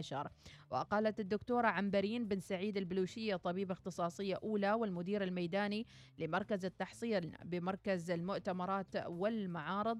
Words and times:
الانتشار 0.00 0.30
وقالت 0.70 1.20
الدكتورة 1.20 1.66
عنبرين 1.66 2.28
بن 2.28 2.40
سعيد 2.40 2.76
البلوشية 2.76 3.36
طبيبة 3.36 3.72
اختصاصية 3.72 4.38
أولى 4.42 4.72
والمدير 4.72 5.22
الميداني 5.24 5.86
لمركز 6.18 6.64
التحصيل 6.64 7.32
بمركز 7.44 8.10
المؤتمرات 8.10 8.96
والمعارض 9.06 9.98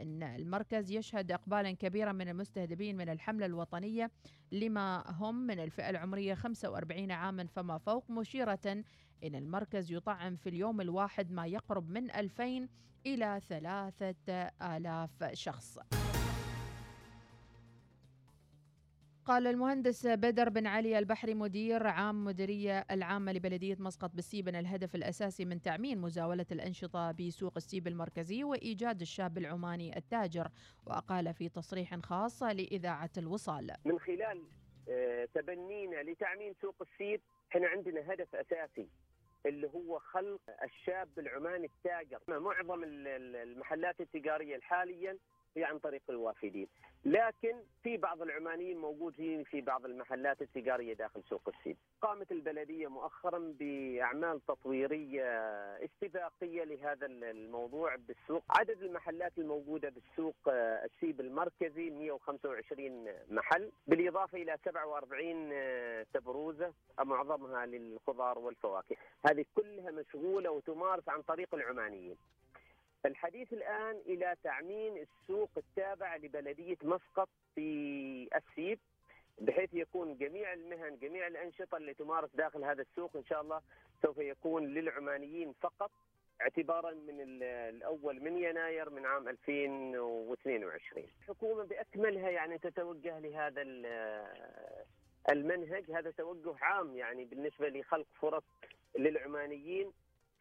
أن 0.00 0.22
المركز 0.22 0.90
يشهد 0.90 1.32
إقبالا 1.32 1.72
كبيرا 1.72 2.12
من 2.12 2.28
المستهدفين 2.28 2.96
من 2.96 3.08
الحملة 3.08 3.46
الوطنية 3.46 4.10
لما 4.52 5.04
هم 5.10 5.34
من 5.34 5.60
الفئة 5.60 5.90
العمرية 5.90 6.34
45 6.34 7.10
عاما 7.10 7.46
فما 7.46 7.78
فوق 7.78 8.10
مشيرة 8.10 8.60
إن 9.24 9.34
المركز 9.34 9.92
يطعم 9.92 10.36
في 10.36 10.48
اليوم 10.48 10.80
الواحد 10.80 11.30
ما 11.30 11.46
يقرب 11.46 11.90
من 11.90 12.10
2000 12.10 12.68
إلى 13.06 13.40
3000 13.48 15.10
شخص. 15.32 15.78
قال 19.26 19.46
المهندس 19.46 20.06
بدر 20.06 20.48
بن 20.48 20.66
علي 20.66 20.98
البحري 20.98 21.34
مدير 21.34 21.86
عام 21.86 22.24
مديرية 22.24 22.84
العامة 22.90 23.32
لبلدية 23.32 23.76
مسقط 23.78 24.10
بالسيب 24.14 24.48
أن 24.48 24.54
الهدف 24.54 24.94
الأساسي 24.94 25.44
من 25.44 25.62
تعميم 25.62 26.02
مزاولة 26.02 26.46
الأنشطة 26.52 27.12
بسوق 27.12 27.52
السيب 27.56 27.86
المركزي 27.86 28.44
وإيجاد 28.44 29.00
الشاب 29.00 29.38
العماني 29.38 29.96
التاجر 29.96 30.48
وقال 30.86 31.34
في 31.34 31.48
تصريح 31.48 31.96
خاص 31.96 32.42
لإذاعة 32.42 33.10
الوصال. 33.18 33.70
من 33.84 33.98
خلال 33.98 34.42
آه، 34.88 35.28
تبنينا 35.34 36.02
لتعميم 36.02 36.54
سوق 36.62 36.74
السيب 36.82 37.20
إحنا 37.50 37.66
عندنا 37.68 38.12
هدف 38.12 38.34
أساسي 38.34 38.88
اللي 39.46 39.66
هو 39.74 39.98
خلق 39.98 40.40
الشاب 40.64 41.08
العماني 41.18 41.66
التاجر. 41.66 42.18
معظم 42.28 42.84
المحلات 42.84 44.00
التجارية 44.00 44.60
حاليا 44.60 45.18
هي 45.56 45.64
عن 45.64 45.78
طريق 45.78 46.02
الوافدين 46.08 46.68
لكن 47.04 47.56
في 47.82 47.96
بعض 47.96 48.22
العمانيين 48.22 48.78
موجودين 48.78 49.44
في 49.44 49.60
بعض 49.60 49.84
المحلات 49.84 50.42
التجاريه 50.42 50.94
داخل 50.94 51.22
سوق 51.30 51.48
السيب. 51.48 51.76
قامت 52.02 52.32
البلدية 52.32 52.86
مؤخرا 52.86 53.54
بأعمال 53.58 54.40
تطويرية 54.46 55.24
استباقية 55.84 56.64
لهذا 56.64 57.06
الموضوع 57.06 57.96
بالسوق، 57.96 58.42
عدد 58.50 58.82
المحلات 58.82 59.32
الموجودة 59.38 59.88
بالسوق 59.88 60.34
آه، 60.48 60.84
السيب 60.84 61.20
المركزي 61.20 61.90
125 61.90 63.08
محل، 63.30 63.70
بالإضافة 63.86 64.38
إلى 64.42 64.58
47 64.64 65.50
آه، 65.52 66.06
تبروزة 66.14 66.72
معظمها 67.04 67.66
للخضار 67.66 68.38
والفواكه، 68.38 68.96
هذه 69.30 69.44
كلها 69.54 69.90
مشغولة 69.90 70.50
وتمارس 70.50 71.08
عن 71.08 71.22
طريق 71.22 71.54
العمانيين. 71.54 72.16
الحديث 73.06 73.52
الآن 73.52 73.96
إلى 74.06 74.36
تعميم 74.44 74.96
السوق 74.96 75.50
التابع 75.56 76.16
لبلدية 76.16 76.76
مسقط 76.82 77.28
في 77.54 78.28
السيب 78.36 78.78
بحيث 79.40 79.74
يكون 79.74 80.16
جميع 80.16 80.52
المهن 80.52 80.98
جميع 80.98 81.26
الأنشطة 81.26 81.76
اللي 81.76 81.94
تمارس 81.94 82.30
داخل 82.34 82.64
هذا 82.64 82.82
السوق 82.82 83.16
إن 83.16 83.24
شاء 83.24 83.40
الله 83.40 83.60
سوف 84.02 84.18
يكون 84.18 84.74
للعمانيين 84.74 85.52
فقط 85.60 85.90
اعتبارا 86.40 86.90
من 86.90 87.42
الأول 87.42 88.20
من 88.20 88.38
يناير 88.38 88.90
من 88.90 89.06
عام 89.06 89.28
2022 89.28 91.06
الحكومة 91.20 91.64
بأكملها 91.64 92.30
يعني 92.30 92.58
تتوجه 92.58 93.18
لهذا 93.18 93.62
المنهج 95.30 95.90
هذا 95.90 96.10
توجه 96.10 96.54
عام 96.60 96.96
يعني 96.96 97.24
بالنسبة 97.24 97.68
لخلق 97.68 98.06
فرص 98.20 98.44
للعمانيين. 98.98 99.92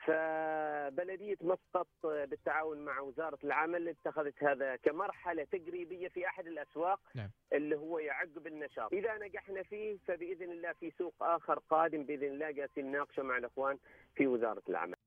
فبلدية 0.06 1.38
مسقط 1.42 1.88
بالتعاون 2.04 2.86
مع 2.86 3.00
وزارة 3.00 3.38
العمل 3.44 3.88
اتخذت 3.88 4.44
هذا 4.44 4.76
كمرحلة 4.76 5.44
تجريبية 5.44 6.08
في 6.08 6.28
أحد 6.28 6.48
الأسواق 6.48 7.00
نعم. 7.16 7.30
اللي 7.54 7.76
هو 7.76 8.00
يعقب 8.00 8.48
النشاط 8.48 8.94
إذا 8.94 9.18
نجحنا 9.18 9.64
فيه 9.64 9.98
فبإذن 10.08 10.52
الله 10.52 10.74
في 10.74 10.92
سوق 10.98 11.14
آخر 11.22 11.60
قادم 11.70 12.04
بإذن 12.04 12.28
الله 12.28 12.52
جالسين 12.52 12.86
نناقشه 12.86 13.24
مع 13.24 13.38
الأخوان 13.38 13.78
في 14.16 14.28
وزارة 14.28 14.64
العمل 14.70 14.98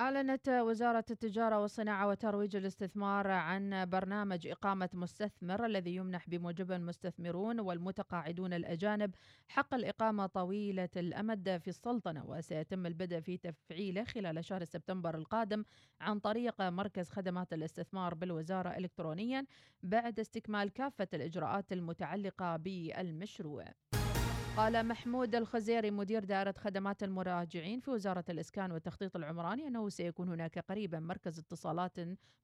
أعلنت 0.00 0.48
وزارة 0.48 1.04
التجارة 1.10 1.58
والصناعة 1.60 2.08
وترويج 2.08 2.56
الاستثمار 2.56 3.30
عن 3.30 3.86
برنامج 3.90 4.46
إقامة 4.46 4.88
مستثمر 4.92 5.66
الذي 5.66 5.94
يمنح 5.94 6.28
بموجبه 6.28 6.76
المستثمرون 6.76 7.60
والمتقاعدون 7.60 8.52
الأجانب 8.52 9.14
حق 9.48 9.74
الإقامة 9.74 10.26
طويلة 10.26 10.88
الأمد 10.96 11.58
في 11.62 11.68
السلطنة 11.68 12.24
وسيتم 12.26 12.86
البدء 12.86 13.20
في 13.20 13.36
تفعيله 13.36 14.04
خلال 14.04 14.44
شهر 14.44 14.64
سبتمبر 14.64 15.14
القادم 15.14 15.64
عن 16.00 16.18
طريق 16.18 16.62
مركز 16.62 17.08
خدمات 17.10 17.52
الاستثمار 17.52 18.14
بالوزارة 18.14 18.68
إلكترونيا 18.68 19.46
بعد 19.82 20.20
استكمال 20.20 20.72
كافة 20.72 21.08
الإجراءات 21.14 21.72
المتعلقة 21.72 22.56
بالمشروع. 22.56 23.64
قال 24.56 24.88
محمود 24.88 25.34
الخزيري 25.34 25.90
مدير 25.90 26.24
دائرة 26.24 26.54
خدمات 26.58 27.02
المراجعين 27.02 27.80
في 27.80 27.90
وزارة 27.90 28.24
الإسكان 28.28 28.72
والتخطيط 28.72 29.16
العمراني 29.16 29.66
أنه 29.66 29.88
سيكون 29.88 30.28
هناك 30.28 30.58
قريبا 30.58 31.00
مركز 31.00 31.38
اتصالات 31.38 31.96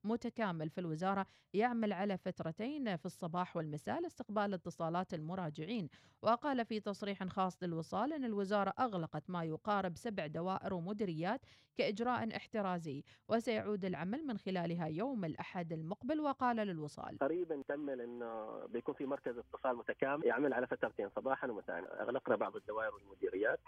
متكامل 0.04 0.70
في 0.70 0.80
الوزارة 0.80 1.26
يعمل 1.54 1.92
على 1.92 2.18
فترتين 2.18 2.96
في 2.96 3.06
الصباح 3.06 3.56
والمساء 3.56 4.00
لاستقبال 4.00 4.54
اتصالات 4.54 5.14
المراجعين. 5.14 5.88
وقال 6.22 6.64
في 6.64 6.80
تصريح 6.80 7.24
خاص 7.24 7.62
للوصال 7.62 8.12
أن 8.12 8.24
الوزارة 8.24 8.72
أغلقت 8.78 9.30
ما 9.30 9.44
يقارب 9.44 9.96
سبع 9.96 10.26
دوائر 10.26 10.74
ومديريات 10.74 11.40
كإجراء 11.78 12.36
احترازي 12.36 13.04
وسيعود 13.28 13.84
العمل 13.84 14.26
من 14.26 14.38
خلالها 14.38 14.86
يوم 14.86 15.24
الأحد 15.24 15.72
المقبل 15.72 16.20
وقال 16.20 16.56
للوصال. 16.56 17.18
قريبا 17.18 17.62
تمل 17.68 18.00
أنه 18.00 18.60
بيكون 18.66 18.94
في 18.94 19.06
مركز 19.06 19.38
اتصال 19.38 19.76
متكامل 19.76 20.26
يعمل 20.26 20.52
على 20.52 20.66
فترتين 20.66 21.10
صباحا 21.16 21.48
ومساء 21.48 22.02
أغلقنا 22.02 22.36
بعض 22.36 22.56
الدوائر 22.56 22.94
والمديريات 22.94 23.60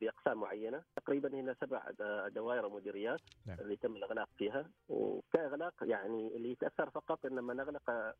باقسام 0.00 0.40
معينة 0.40 0.82
تقريبا 0.96 1.34
هنا 1.34 1.56
سبع 1.60 1.90
دوائر 2.28 2.66
ومديريات 2.66 3.20
نعم. 3.46 3.58
اللي 3.60 3.76
تم 3.76 3.96
الإغلاق 3.96 4.28
فيها. 4.38 4.70
وكإغلاق 4.88 5.74
يعني 5.82 6.36
اللي 6.36 6.50
يتأثر 6.50 6.90
فقط 6.90 7.26
إنما 7.26 7.54
نغلق 7.54 8.14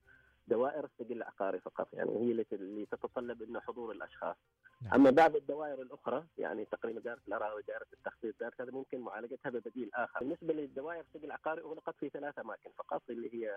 دوائر 0.49 0.85
السجل 0.85 1.17
العقاري 1.17 1.61
فقط 1.61 1.89
يعني 1.93 2.11
هي 2.11 2.45
اللي 2.53 2.87
تتطلب 2.87 3.43
إنه 3.43 3.61
حضور 3.61 3.93
الأشخاص. 3.93 4.37
نعم. 4.83 4.95
أما 4.95 5.11
بعض 5.11 5.37
الدوائر 5.37 5.83
الأخرى 5.83 6.25
يعني 6.39 6.65
تقريبا 6.65 7.01
دائرة 7.01 7.21
الاراضي 7.29 7.63
دائرة 7.63 7.87
التخطيط 7.93 8.41
دائرة 8.41 8.55
هذا 8.61 8.71
ممكن 8.71 9.01
معالجتها 9.01 9.51
ببديل 9.51 9.91
آخر. 9.95 10.21
بالنسبة 10.21 10.55
للدوائر 10.55 11.01
السجل 11.01 11.25
العقاري 11.25 11.63
اغلقت 11.63 11.95
في 12.01 12.09
ثلاث 12.09 12.39
أماكن 12.39 12.71
فقط 12.77 13.03
اللي 13.11 13.35
هي 13.35 13.55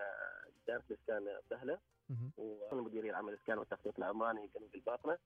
دائرة 0.66 0.82
الإسكان 0.90 1.28
سهله 1.50 1.78
والمديريه 2.36 3.10
العامه 3.10 3.30
للإسكان 3.30 3.58
والتخطيط 3.58 3.98
العماني 3.98 4.50
جنوب 4.56 4.74
الباطنة 4.74 5.18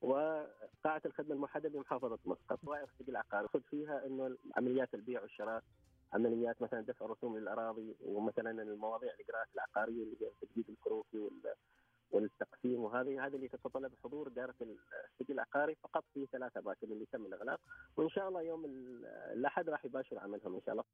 وقاعة 0.00 1.02
الخدمة 1.06 1.34
الموحدة 1.34 1.68
بمحافظة 1.68 2.18
مسقط 2.24 2.58
وائر 2.64 2.84
السجل 2.84 3.10
العقاري. 3.10 3.48
خذ 3.48 3.60
فيها 3.60 4.06
إنه 4.06 4.36
عمليات 4.56 4.94
البيع 4.94 5.22
والشراء 5.22 5.62
عمليات 6.14 6.62
مثلا 6.62 6.80
دفع 6.80 7.06
رسوم 7.06 7.38
للأراضي 7.38 7.94
ومثلا 8.04 8.62
المواضيع 8.62 9.14
الاجراءات 9.14 9.48
العقارية 9.54 10.02
اللي 10.02 10.16
هي 10.20 10.30
تجديد 10.40 10.70
الكروكي 10.70 11.30
والتقسيم 12.10 12.80
وهذه 12.80 13.26
هذه 13.26 13.36
اللي 13.36 13.48
تتطلب 13.48 13.92
حضور 14.04 14.28
دائره 14.28 14.54
السجل 14.60 15.34
العقاري 15.34 15.74
فقط 15.74 16.04
في 16.14 16.26
ثلاث 16.32 16.56
اماكن 16.56 16.92
اللي 16.92 17.06
تم 17.12 17.26
الإغلاق 17.26 17.60
وإن 17.96 18.08
شاء 18.08 18.28
الله 18.28 18.42
يوم 18.42 18.64
الأحد 19.32 19.68
راح 19.68 19.84
يباشر 19.84 20.18
عملهم 20.18 20.54
إن 20.54 20.60
شاء 20.60 20.72
الله. 20.72 20.84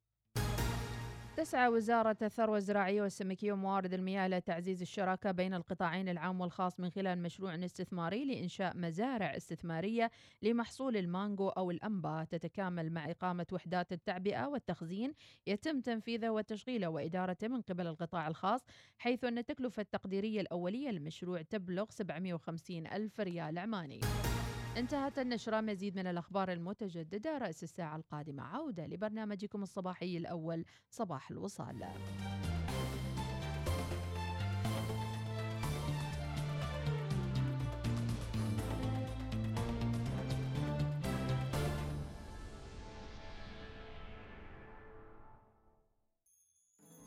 تسعى 1.40 1.68
وزارة 1.68 2.16
الثروة 2.22 2.56
الزراعية 2.56 3.02
والسمكية 3.02 3.52
وموارد 3.52 3.94
المياه 3.94 4.26
إلى 4.26 4.40
تعزيز 4.40 4.80
الشراكة 4.82 5.30
بين 5.30 5.54
القطاعين 5.54 6.08
العام 6.08 6.40
والخاص 6.40 6.80
من 6.80 6.90
خلال 6.90 7.22
مشروع 7.22 7.54
استثماري 7.54 8.24
لإنشاء 8.24 8.76
مزارع 8.76 9.36
استثمارية 9.36 10.10
لمحصول 10.42 10.96
المانجو 10.96 11.48
أو 11.48 11.70
الأنبا. 11.70 12.24
تتكامل 12.24 12.92
مع 12.92 13.10
إقامة 13.10 13.46
وحدات 13.52 13.92
التعبئة 13.92 14.46
والتخزين 14.46 15.14
يتم 15.46 15.80
تنفيذه 15.80 16.30
وتشغيله 16.30 16.88
وإدارته 16.88 17.48
من 17.48 17.60
قبل 17.60 17.86
القطاع 17.86 18.28
الخاص 18.28 18.60
حيث 18.98 19.24
أن 19.24 19.38
التكلفة 19.38 19.80
التقديرية 19.80 20.40
الأولية 20.40 20.90
للمشروع 20.90 21.42
تبلغ 21.42 21.86
750 21.90 22.86
ألف 22.86 23.20
ريال 23.20 23.58
عماني. 23.58 24.00
انتهت 24.76 25.18
النشرة 25.18 25.60
مزيد 25.60 25.96
من 25.96 26.06
الأخبار 26.06 26.52
المتجددة 26.52 27.38
رأس 27.38 27.62
الساعة 27.62 27.96
القادمة 27.96 28.42
عودة 28.42 28.86
لبرنامجكم 28.86 29.62
الصباحي 29.62 30.16
الأول 30.16 30.64
صباح 30.90 31.30
الوصال. 31.30 31.84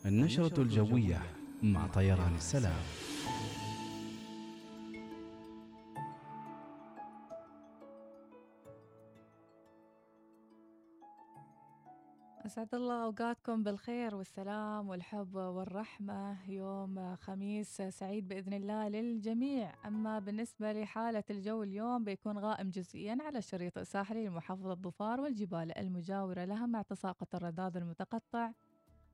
النشرة 0.06 0.62
الجوية 0.62 1.22
مع 1.64 1.88
طيران 1.88 2.36
السلام. 2.36 3.03
أسعد 12.46 12.76
الله 12.76 13.04
أوقاتكم 13.04 13.64
بالخير 13.64 14.16
والسلام 14.16 14.90
والحب 14.90 15.36
والرحمة. 15.36 16.50
يوم 16.52 17.16
خميس 17.16 17.82
سعيد 17.82 18.28
بإذن 18.28 18.54
الله 18.54 18.88
للجميع. 18.88 19.74
أما 19.88 20.20
بالنسبة 20.20 20.74
لحالة 20.74 21.24
الجو 21.30 21.64
اليوم 21.64 22.04
بيكون 22.04 22.38
غائم 22.38 22.70
جزئيا 22.70 23.18
على 23.22 23.38
الشريط 23.38 23.78
الساحلي 23.78 24.28
لمحافظة 24.28 24.74
ظفار 24.74 25.22
والجبال 25.22 25.78
المجاورة 25.78 26.46
لها 26.46 26.66
مع 26.66 26.82
تساقط 26.82 27.36
الرذاذ 27.36 27.78
المتقطع. 27.78 28.52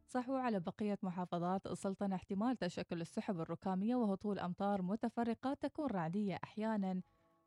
صحو 0.08 0.36
على 0.36 0.60
بقية 0.60 0.98
محافظات 1.04 1.68
السلطنة 1.68 2.16
احتمال 2.16 2.58
تشكل 2.58 3.02
السحب 3.02 3.40
الركامية 3.40 3.96
وهطول 3.96 4.40
أمطار 4.40 4.82
متفرقة 4.82 5.54
تكون 5.54 5.88
رعدية 5.88 6.40
أحيانا. 6.44 7.02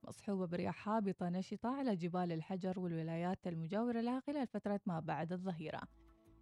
مصحوبة 0.05 0.47
برياح 0.47 0.89
هابطة 0.89 1.29
نشطة 1.29 1.69
على 1.69 1.97
جبال 1.97 2.33
الحجر 2.33 2.81
والولايات 2.81 3.47
المجاورة 3.47 4.01
لها 4.01 4.21
خلال 4.21 4.47
فترة 4.47 4.81
ما 4.87 5.01
بعد 5.01 5.33
الظهيرة. 5.33 5.83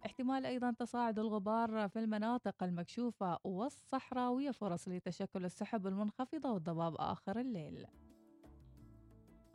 احتمال 0.05 0.45
أيضا 0.45 0.71
تصاعد 0.71 1.19
الغبار 1.19 1.89
في 1.89 1.99
المناطق 1.99 2.63
المكشوفة 2.63 3.37
والصحراوية 3.43 4.51
فرص 4.51 4.87
لتشكل 4.87 5.45
السحب 5.45 5.87
المنخفضة 5.87 6.51
والضباب 6.51 6.95
آخر 6.95 7.39
الليل. 7.39 7.85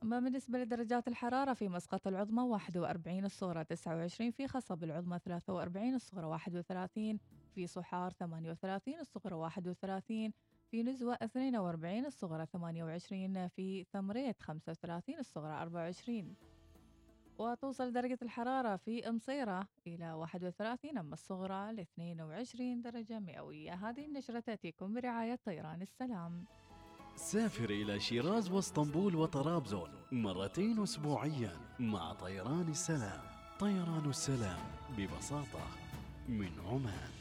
أما 0.03 0.21
بالنسبة 0.21 0.59
لدرجات 0.59 1.09
الحرارة 1.09 1.55
في 1.55 1.69
مسقط 1.69 2.07
العظمى 2.07 2.43
41 2.43 3.25
الصورة 3.25 3.63
29 3.63 4.31
في 4.31 4.49
خصب 4.49 4.85
العظمى 4.85 5.19
43 5.19 5.95
الصغرى 5.95 6.27
31 6.27 7.19
في 7.55 7.67
صحار 7.67 8.13
38 8.13 9.01
الصغرى 9.01 9.35
31 9.35 10.33
في 10.71 10.83
نزوة 10.83 11.19
42 11.23 12.07
الصغرى 12.07 12.47
28 12.47 13.49
في 13.49 13.85
ثمريت 13.93 14.43
35 14.43 15.19
الصغرى 15.19 15.63
24 15.63 16.35
وتوصل 17.39 17.93
درجة 17.93 18.19
الحرارة 18.23 18.77
في 18.77 19.11
مصيرة 19.11 19.69
إلى 19.87 20.13
31 20.13 20.99
أما 20.99 21.13
الصغرى 21.13 21.73
ل 21.73 21.81
22 21.81 22.83
درجة 22.83 23.19
مئوية. 23.19 23.75
هذه 23.75 24.07
النشرة 24.07 24.41
تأتيكم 24.41 24.95
برعاية 24.95 25.39
طيران 25.45 25.83
السلام. 25.83 26.45
سافر 27.17 27.71
إلى 27.71 28.01
شيراز 28.01 28.51
واسطنبول 28.51 29.17
وطرابزون 29.17 29.91
مرتين 30.13 30.83
أسبوعيا 30.83 31.53
مع 31.79 32.13
طيران 32.13 32.69
السلام. 32.69 33.21
طيران 33.59 34.09
السلام 34.09 34.65
ببساطة 34.99 35.67
من 36.29 36.51
عمان. 36.67 37.16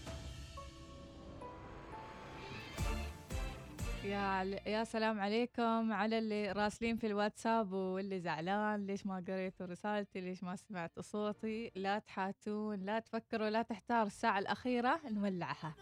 يا 4.05 4.59
يا 4.65 4.83
سلام 4.83 5.19
عليكم. 5.19 5.93
على 5.93 6.17
اللي 6.17 6.51
راسلين 6.51 6.97
في 6.97 7.07
الواتساب 7.07 7.73
واللي 7.73 8.19
زعلان 8.19 8.85
ليش 8.85 9.05
ما 9.05 9.23
قريتوا 9.27 9.65
رسالتي؟ 9.65 10.21
ليش 10.21 10.43
ما 10.43 10.55
سمعتوا 10.55 11.03
صوتي؟ 11.03 11.71
لا 11.75 11.99
تحاتون 11.99 12.79
لا 12.79 12.99
تفكروا 12.99 13.49
لا 13.49 13.61
تحتار. 13.61 14.05
الساعة 14.07 14.39
الأخيرة 14.39 14.99
نولعها. 15.11 15.75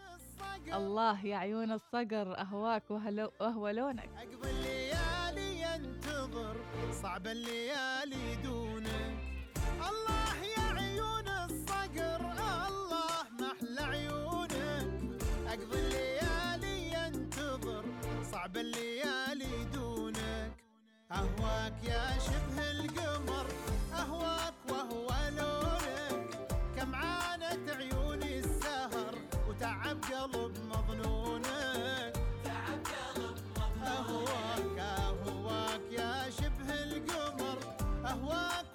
الله 0.72 1.26
يا 1.26 1.36
عيون 1.36 1.72
الصقر 1.72 2.38
أهواك 2.38 2.90
وهو 3.40 3.68
لونك. 3.68 4.08
أقضي 4.16 4.50
الليالي 4.50 5.62
ينتظر 5.62 6.56
صعب 7.02 7.26
الليالي 7.26 8.36
دونك. 8.44 9.16
الله 9.88 10.34
يا 10.56 10.66
عيون 10.78 11.28
الصقر 11.28 12.20
الله 12.68 13.22
محلى 13.40 13.80
عيونك. 13.80 14.52
أقضي 15.46 15.78
الليالي 15.78 16.13
صعب 18.44 18.56
الليالي 18.56 19.64
دونك. 19.72 20.52
أهواك 21.12 21.72
يا 21.84 22.18
شبه 22.18 22.70
القمر 22.70 23.46
أهواك 23.94 24.54
وهو 24.70 25.08
لونك. 25.36 26.48
كم 26.76 26.94
عانت 26.94 27.70
عيوني 27.70 28.38
السهر 28.38 29.14
وتعب 29.48 29.98
قلب 30.12 30.56
مظنونك. 30.68 32.14
أهواك 33.82 34.78
أهواك 34.78 35.80
يا 35.90 36.30
شبه 36.30 36.68
القمر 36.84 37.58
أهواك 38.06 38.66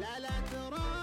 لا 0.00 0.18
لا 0.18 0.28
تراويني 0.52 0.97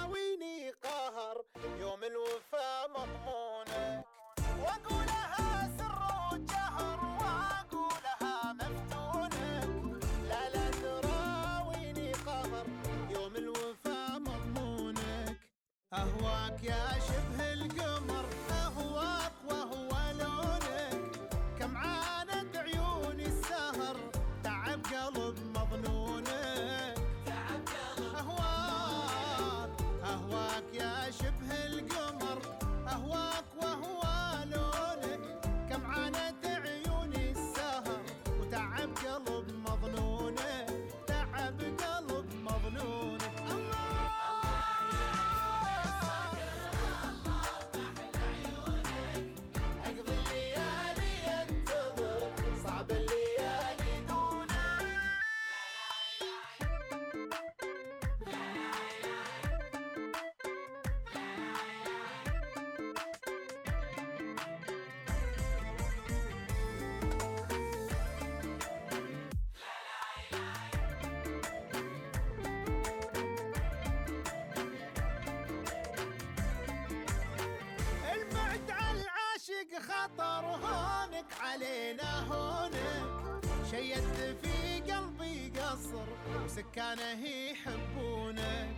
شيدت 83.95 84.45
في 84.45 84.91
قلبي 84.91 85.51
قصر 85.59 86.07
وسكانه 86.45 87.25
يحبونك 87.25 88.75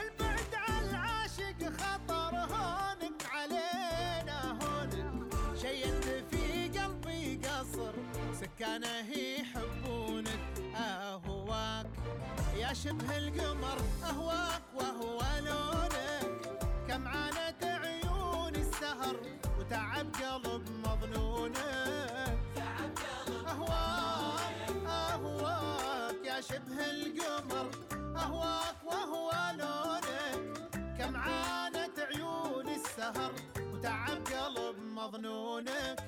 البعد 0.00 0.54
عن 0.54 0.88
العاشق 0.88 1.72
خطر 1.80 2.36
هونك 2.36 3.26
علينا 3.32 4.58
هونك. 4.62 5.34
شيدت 5.56 6.34
في 6.34 6.68
قلبي 6.78 7.40
قصر 7.44 7.92
سكانه 8.40 9.10
يحبونك 9.10 10.40
أهواك 10.76 11.86
يا 12.56 12.72
شبه 12.72 13.18
القمر 13.18 13.78
أهواك 14.04 14.62
وهو 14.74 15.20
لونك. 15.46 16.58
كم 16.88 17.08
عانت 17.08 17.64
عيوني 17.64 18.58
السهر 18.58 19.16
وتعب 19.58 20.06
قلب 20.14 20.68
مظنونك. 20.84 21.83
شبه 26.48 26.78
القمر 26.90 27.70
أهواك 28.16 28.76
وهو 28.84 29.30
لونك 29.58 30.06
كم 30.98 31.16
عانت 31.16 31.98
عيون 31.98 32.68
السهر 32.68 33.32
وتعب 33.72 34.18
قلب 34.26 34.76
مظنونك. 34.78 35.98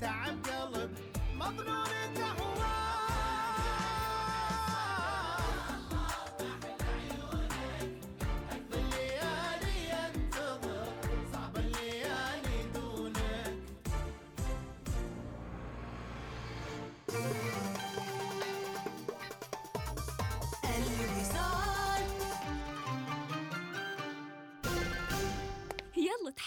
تعب 0.00 0.36
قلب 0.46 0.90
مظنونك 1.36 2.16
أهواك 2.18 2.79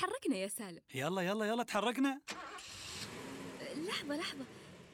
تحركنا 0.03 0.37
يا 0.37 0.47
سالم. 0.47 0.79
يلا 0.95 1.21
يلا 1.21 1.45
يلا 1.45 1.63
تحركنا. 1.63 2.19
لحظة 3.75 4.15
لحظة. 4.15 4.45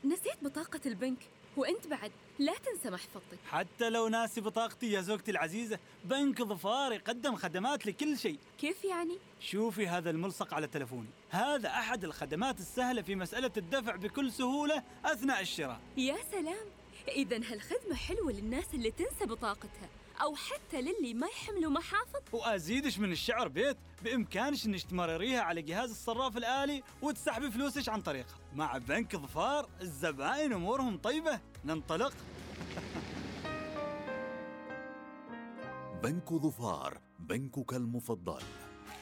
نسيت 0.03 0.43
بطاقة 0.43 0.79
البنك 0.85 1.17
وأنت 1.57 1.87
بعد 1.87 2.11
لا 2.39 2.53
تنسى 2.53 2.89
محفظتك 2.89 3.39
حتى 3.45 3.89
لو 3.89 4.07
ناسي 4.07 4.41
بطاقتي 4.41 4.91
يا 4.91 5.01
زوجتي 5.01 5.31
العزيزة 5.31 5.79
بنك 6.05 6.43
ظفار 6.43 6.93
يقدم 6.93 7.35
خدمات 7.35 7.85
لكل 7.85 8.17
شيء. 8.17 8.39
كيف 8.59 8.83
يعني؟ 8.83 9.17
شوفي 9.39 9.87
هذا 9.87 10.09
الملصق 10.09 10.53
على 10.53 10.67
تلفوني. 10.67 11.09
هذا 11.29 11.69
أحد 11.69 12.03
الخدمات 12.03 12.59
السهلة 12.59 13.01
في 13.01 13.15
مسألة 13.15 13.51
الدفع 13.57 13.95
بكل 13.95 14.31
سهولة 14.31 14.83
أثناء 15.05 15.41
الشراء. 15.41 15.79
يا 15.97 16.17
سلام. 16.31 16.65
إذا 17.07 17.37
هالخدمة 17.37 17.95
حلوة 17.95 18.31
للناس 18.31 18.73
اللي 18.73 18.91
تنسى 18.91 19.25
بطاقتها. 19.25 19.89
أو 20.21 20.35
حتى 20.35 20.81
للي 20.81 21.13
ما 21.13 21.27
يحملوا 21.27 21.71
محافظ؟ 21.71 22.21
وأزيدش 22.31 22.99
من 22.99 23.11
الشعر 23.11 23.47
بيت 23.47 23.77
بإمكانش 24.03 24.65
إنك 24.65 24.81
تمرريها 24.81 25.41
على 25.41 25.61
جهاز 25.61 25.89
الصراف 25.89 26.37
الآلي 26.37 26.83
وتسحبي 27.01 27.51
فلوسك 27.51 27.89
عن 27.89 28.01
طريقها. 28.01 28.37
مع 28.53 28.77
بنك 28.77 29.15
ظفار 29.15 29.69
الزبائن 29.81 30.53
أمورهم 30.53 30.97
طيبة. 30.97 31.39
ننطلق. 31.65 32.13
بنك 36.03 36.33
ظفار 36.33 37.01
بنكك 37.19 37.73
المفضل. 37.73 38.41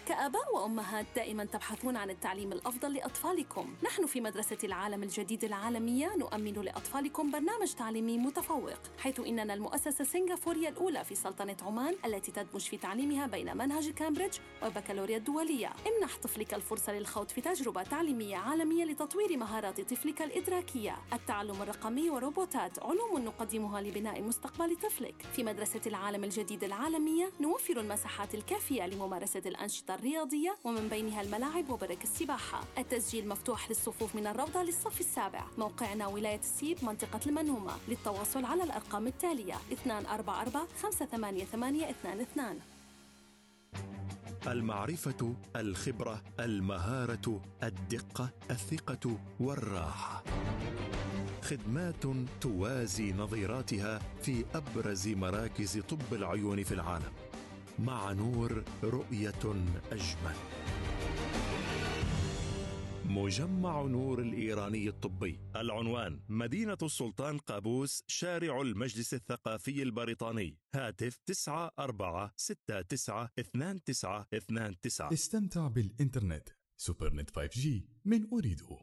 كآباء 0.08 0.56
وأمهات 0.56 1.06
دائما 1.16 1.46
تبحثون 1.46 1.98
عن 1.98 2.10
التعليم 2.10 2.52
الأفضل 2.52 2.94
لأطفالكم. 2.94 3.76
نحن 3.84 4.06
في 4.06 4.22
مدرسة 4.22 4.58
العالم 4.64 5.04
الجديد 5.04 5.44
العالمية 5.44 6.16
نؤمن 6.16 6.54
لأطفالكم 6.54 7.32
برنامج 7.32 7.74
تعليمي 7.74 8.18
متفوق 8.18 8.80
حيث 8.98 9.20
إننا 9.20 9.54
المؤسسة 9.54 10.02
السنغافورية 10.02 10.70
الأولى 10.70 11.04
في 11.04 11.16
سلطنة 11.16 11.58
عمان 11.62 11.96
التي 12.06 12.32
تدمج 12.32 12.62
في 12.62 12.78
تعليمها 12.78 13.28
بين 13.28 13.58
منهج 13.58 13.90
كامبريدج 13.90 14.38
والبكالوريا 14.62 15.18
الدولية. 15.18 15.74
امنح 15.88 16.18
طفلك 16.24 16.54
الفرصة 16.54 16.94
للخوض 16.94 17.30
في 17.30 17.42
تجربة 17.42 17.84
تعليمية 17.84 18.38
عالمية 18.38 18.86
لتطوير 18.86 19.38
مهارات 19.38 19.82
طفلك 19.82 20.22
الإدراكية. 20.22 20.96
التعلم 21.14 21.62
الرقمي 21.62 22.10
وروبوتات 22.10 22.80
علوم 22.80 23.20
نقدمها 23.26 23.82
لبناء 23.82 24.22
مستقبل 24.22 24.76
طفلك. 24.76 25.22
في 25.34 25.44
مدرسة 25.44 25.82
العالم 25.88 26.24
الجديد 26.24 26.64
العالمية 26.64 27.32
نوفر 27.42 27.80
المساحات 27.80 28.36
الكافية 28.36 28.88
لممارسة 28.88 29.42
الأنشطة 29.46 29.97
الرياضية 30.00 30.56
ومن 30.64 30.88
بينها 30.88 31.22
الملاعب 31.22 31.70
وبرك 31.70 32.04
السباحة 32.04 32.64
التسجيل 32.78 33.28
مفتوح 33.28 33.70
للصفوف 33.70 34.16
من 34.16 34.28
الروضة 34.28 34.64
للصف 34.64 35.00
السابع 35.00 35.44
موقعنا 35.58 36.08
ولاية 36.08 36.40
السيب 36.40 36.78
منطقة 36.86 37.20
المنومة 37.28 37.72
للتواصل 37.88 38.46
على 38.46 38.64
الأرقام 38.64 39.08
التالية 39.08 39.56
244 39.70 40.68
588 40.82 41.84
22 41.84 42.60
المعرفة، 44.48 45.36
الخبرة، 45.56 46.24
المهارة، 46.40 47.42
الدقة، 47.64 48.30
الثقة 48.52 49.18
والراحة. 49.40 50.24
خدمات 51.42 52.04
توازي 52.42 53.12
نظيراتها 53.14 54.00
في 54.22 54.46
أبرز 54.56 55.08
مراكز 55.08 55.78
طب 55.90 56.14
العيون 56.14 56.64
في 56.64 56.72
العالم. 56.74 57.12
مع 57.80 58.12
نور 58.12 58.64
رؤية 58.84 59.54
أجمل. 59.92 60.36
مجمع 63.06 63.82
نور 63.82 64.22
الإيراني 64.22 64.88
الطبي. 64.88 65.40
العنوان 65.56 66.20
مدينة 66.30 66.78
السلطان 66.84 67.38
قابوس 67.38 68.04
شارع 68.08 68.62
المجلس 68.62 69.14
الثقافي 69.14 69.84
البريطاني. 69.84 70.58
هاتف 70.76 71.20
94692929 71.32 71.36
استمتع 75.14 75.68
بالإنترنت. 75.68 76.50
Supernet 76.78 77.30
5G 77.30 77.68
من 78.06 78.28
Ooredoo 78.34 78.78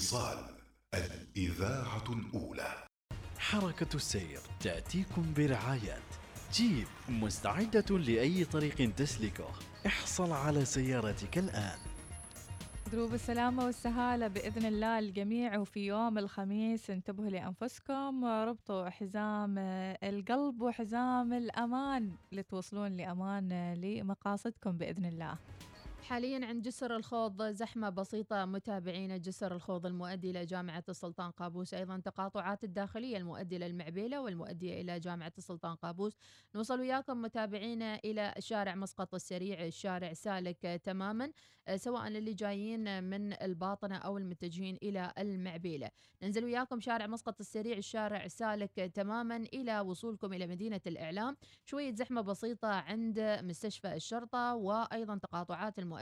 الوصال 0.00 0.38
الإذاعة 0.94 2.04
الأولى. 2.08 2.84
حركة 3.38 3.96
السير 3.96 4.40
تأتيكم 4.60 5.34
برعاية 5.36 5.98
جيب 6.52 6.86
مستعدة 7.08 7.98
لأي 7.98 8.44
طريق 8.44 8.94
تسلكه. 8.94 9.50
احصل 9.86 10.32
على 10.32 10.64
سيارتك 10.64 11.38
الآن. 11.38 11.78
دروب 12.92 13.14
السلامة 13.14 13.64
والسهالة 13.64 14.28
بإذن 14.28 14.66
الله 14.66 14.98
الجميع 14.98 15.58
وفي 15.58 15.86
يوم 15.86 16.18
الخميس 16.18 16.90
انتبهوا 16.90 17.30
لأنفسكم 17.30 18.24
ربطوا 18.24 18.88
حزام 18.88 19.58
القلب 20.02 20.60
وحزام 20.60 21.32
الأمان 21.32 22.12
لتوصلون 22.32 22.92
لأمان 22.92 23.74
لمقاصدكم 23.74 24.70
بإذن 24.70 25.04
الله. 25.04 25.38
حاليا 26.10 26.46
عند 26.46 26.62
جسر 26.62 26.96
الخوض 26.96 27.42
زحمة 27.42 27.90
بسيطة 27.90 28.44
متابعين 28.44 29.20
جسر 29.20 29.54
الخوض 29.54 29.86
المؤدي 29.86 30.30
إلى 30.30 30.44
جامعة 30.44 30.84
السلطان 30.88 31.30
قابوس. 31.30 31.74
أيضا 31.74 31.98
تقاطعات 31.98 32.64
الداخلية 32.64 33.16
المؤدية 33.16 33.56
إلى 33.56 33.66
المعبيلة 33.66 34.20
والمؤدية 34.20 34.80
إلى 34.80 35.00
جامعة 35.00 35.32
السلطان 35.38 35.74
قابوس. 35.74 36.16
نوصل 36.54 36.80
وياكم 36.80 37.22
متابعين 37.22 37.82
إلى 37.82 38.34
شارع 38.38 38.74
مسقط 38.74 39.14
السريع 39.14 39.64
الشارع 39.64 40.12
سالك 40.12 40.80
تماما 40.84 41.32
سواء 41.76 42.08
للي 42.08 42.34
جايين 42.34 43.04
من 43.04 43.32
الباطنة 43.32 43.96
أو 43.96 44.18
المتجهين 44.18 44.78
إلى 44.82 45.12
المعبيلة. 45.18 45.90
ننزل 46.22 46.44
وياكم 46.44 46.80
شارع 46.80 47.06
مسقط 47.06 47.40
السريع 47.40 47.76
الشارع 47.76 48.28
سالك 48.28 48.74
تماما 48.94 49.36
إلى 49.36 49.80
وصولكم 49.80 50.32
إلى 50.32 50.46
مدينة 50.46 50.80
الإعلام. 50.86 51.36
شوية 51.64 51.94
زحمة 51.94 52.20
بسيطة 52.20 52.68
عند 52.68 53.20
مستشفى 53.42 53.94
الشرطة 53.94 54.54
وأيضا 54.54 55.18
تقاطعات 55.18 55.78
المؤدية 55.78 55.99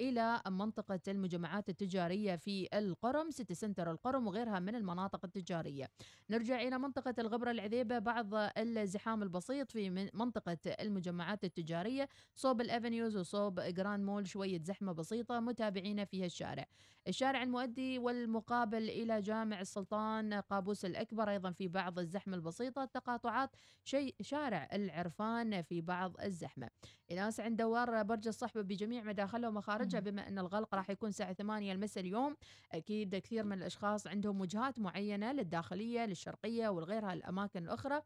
إلى 0.00 0.40
منطقة 0.48 1.00
المجمعات 1.08 1.68
التجارية 1.68 2.36
في 2.36 2.68
القرم 2.74 3.30
سيتي 3.30 3.54
سنتر 3.54 3.90
القرم 3.90 4.26
وغيرها 4.26 4.58
من 4.58 4.74
المناطق 4.74 5.20
التجارية. 5.24 5.90
نرجع 6.30 6.62
إلى 6.62 6.78
منطقة 6.78 7.14
الغبرة 7.18 7.50
العذيبة 7.50 7.98
بعض 7.98 8.34
الزحام 8.58 9.22
البسيط 9.22 9.72
في 9.72 10.10
منطقة 10.14 10.58
المجمعات 10.66 11.44
التجارية 11.44 12.08
صوب 12.34 12.60
الأفنيوز 12.60 13.16
وصوب 13.16 13.60
جراند 13.60 14.04
مول 14.04 14.26
شوية 14.28 14.62
زحمة 14.62 14.92
بسيطة 14.92 15.40
متابعين 15.40 16.04
في 16.04 16.24
الشارع. 16.24 16.66
الشارع 17.08 17.42
المؤدي 17.42 17.98
والمقابل 17.98 18.90
إلى 18.90 19.20
جامع 19.20 19.60
السلطان 19.60 20.34
قابوس 20.34 20.84
الأكبر 20.84 21.30
أيضا 21.30 21.50
في 21.50 21.68
بعض 21.68 21.98
الزحمة 21.98 22.36
البسيطة 22.36 22.84
تقاطعات 22.84 23.50
شيء 23.84 24.14
شارع 24.20 24.68
العرفان 24.72 25.62
في 25.62 25.80
بعض 25.80 26.20
الزحمة. 26.20 26.70
الناس 27.10 27.40
عند 27.40 27.56
دوار 27.56 28.02
برج 28.02 28.28
الصحبة 28.28 28.62
بجميع 28.62 29.02
مداخلها 29.02 29.48
ومخارجها 29.48 30.00
بما 30.00 30.28
أن 30.28 30.38
الغلق 30.38 30.74
راح 30.74 30.90
يكون 30.90 31.08
الساعة 31.08 31.32
8 31.32 31.72
المساء 31.72 32.04
اليوم 32.04 32.36
أكيد 32.72 33.16
كثير 33.16 33.44
من 33.44 33.58
الأشخاص 33.58 34.06
عندهم 34.06 34.40
وجهات 34.40 34.78
معينة 34.78 35.32
للداخلية 35.32 36.06
للشرقية 36.06 36.68
ولغيرها 36.68 37.12
الأماكن 37.12 37.64
الأخرى. 37.64 38.02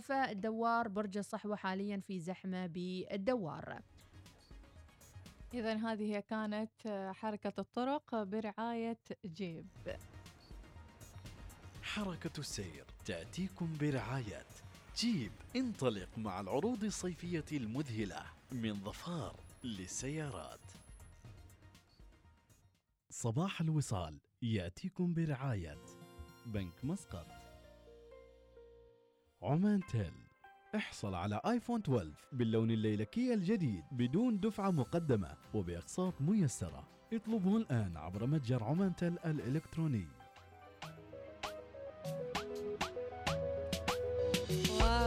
فالدوار 0.00 0.88
برج 0.88 1.18
الصحوة 1.18 1.56
حاليا 1.56 2.00
في 2.06 2.20
زحمة 2.20 2.66
بالدوار. 2.66 3.78
إذا 5.54 5.74
هذه 5.74 6.20
كانت 6.20 6.70
حركة 7.14 7.52
الطرق 7.58 8.22
برعاية 8.22 8.98
جيب. 9.24 9.66
حركة 11.82 12.38
السير 12.38 12.84
تأتيكم 13.04 13.76
برعاية 13.80 14.46
جيب. 14.96 15.32
انطلق 15.56 16.08
مع 16.16 16.40
العروض 16.40 16.84
الصيفية 16.84 17.44
المذهلة. 17.52 18.33
من 18.54 18.80
ظفار 18.80 19.36
للسيارات. 19.64 20.60
صباح 23.10 23.60
الوصال 23.60 24.18
يأتيكم 24.42 25.14
برعاية 25.14 25.78
بنك 26.46 26.84
مسقط. 26.84 27.26
عمان 29.42 29.80
تيل 29.92 30.12
احصل 30.74 31.14
على 31.14 31.40
آيفون 31.46 31.80
12 31.80 32.12
باللون 32.32 32.70
الليلكي 32.70 33.34
الجديد 33.34 33.84
بدون 33.92 34.40
دفعة 34.40 34.70
مقدمة 34.70 35.36
وبأقساط 35.54 36.20
ميسرة. 36.20 36.88
اطلبه 37.12 37.56
الآن 37.56 37.96
عبر 37.96 38.26
متجر 38.26 38.64
عمانتل 38.64 39.18
الإلكتروني. 39.24 40.06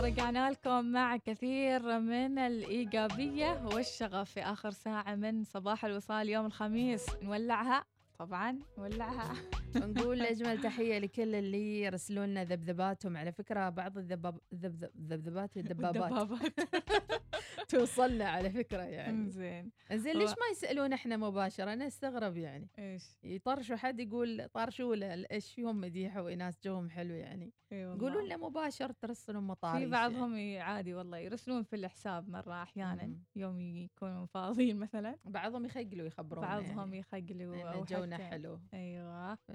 ورجعنا 0.07 0.51
لكم 0.51 0.85
مع 0.85 1.17
كثير 1.17 1.99
من 1.99 2.37
الإيجابية 2.39 3.65
والشغف 3.65 4.31
في 4.31 4.39
آخر 4.39 4.71
ساعة 4.71 5.15
من 5.15 5.43
صباح 5.43 5.85
الوصال 5.85 6.29
يوم 6.29 6.45
الخميس. 6.45 7.05
نولعها؟ 7.23 7.85
طبعا 8.19 8.59
نولعها. 8.77 9.33
نقول 9.75 10.21
اجمل 10.21 10.61
تحية 10.61 10.99
لكل 10.99 11.35
اللي 11.35 11.81
يرسلوا 11.81 12.25
لنا 12.25 12.43
ذبذباتهم. 12.43 13.17
على 13.17 13.31
فكرة 13.31 13.69
بعض 13.69 13.97
الذباب 13.97 14.37
ذبذب- 14.55 14.91
ذبذبات 15.09 15.57
الدبابات 15.57 16.11
الدبابات. 16.11 16.53
توصلنا 17.71 18.25
على 18.29 18.49
فكرة 18.49 18.81
يعني 18.81 19.29
زين 19.29 19.71
زين 19.93 20.17
ليش 20.17 20.29
ما 20.29 20.45
يسألون 20.51 20.93
إحنا 20.93 21.17
مباشرة 21.17 21.73
أنا 21.73 21.87
أستغرب 21.87 22.37
يعني 22.37 22.67
إيش 22.79 23.03
يطرشوا 23.23 23.75
حد 23.75 23.99
يقول 23.99 24.49
طرشوا 24.53 24.95
له 24.95 25.25
إيش 25.31 25.53
فيهم 25.53 25.81
مديحه 25.81 26.21
وناس 26.23 26.59
جوهم 26.63 26.89
حلو 26.89 27.13
يعني. 27.13 27.51
قولوا 27.71 28.21
لنا 28.21 28.37
مباشر 28.37 28.91
ترسلوا 28.91 29.41
مطاريش 29.41 29.83
في 29.83 29.89
بعضهم 29.91 30.37
ي- 30.37 30.59
عادي 30.59 30.93
والله 30.93 31.17
يرسلون 31.17 31.63
في 31.63 31.75
الحساب 31.75 32.29
مرة 32.29 32.61
أحيانا 32.63 33.05
مم. 33.05 33.23
يوم 33.35 33.61
يكونوا 33.61 34.25
فاضيين 34.25 34.77
مثلا 34.79 35.09
يعني. 35.09 35.19
بعضهم 35.25 35.65
يخجلوا 35.65 36.07
يخبرونا 36.07 36.47
بعضهم 36.47 36.77
يعني. 36.93 36.97
يخجلوا 36.99 37.61
أو 37.69 37.83
جونا 37.85 38.17
حلو 38.17 38.59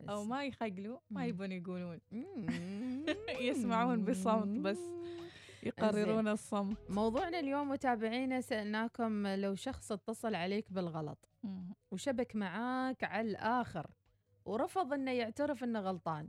أو 0.09 0.23
بس. 0.23 0.28
ما 0.28 0.45
يخجلوا 0.45 0.99
ما. 1.11 1.26
يبون 1.26 1.52
يقولون. 1.52 1.99
يسمعون 3.40 4.04
بصمت 4.04 4.61
بس 4.61 4.78
يقررون 5.62 6.28
الصمت 6.28 6.90
موضوعنا 6.90 7.38
اليوم 7.40 7.69
متابعينا 7.69 8.40
سألناكم 8.40 9.26
لو 9.26 9.54
شخص 9.54 9.92
اتصل 9.92 10.35
عليك 10.35 10.73
بالغلط. 10.73 11.28
وشبك 11.90 12.37
معاك 12.37 13.04
على 13.04 13.28
الآخر 13.31 13.90
ورفض 14.45 14.92
إنه 14.92 15.11
يعترف 15.11 15.64
إنه 15.64 15.81
غلطان. 15.81 16.28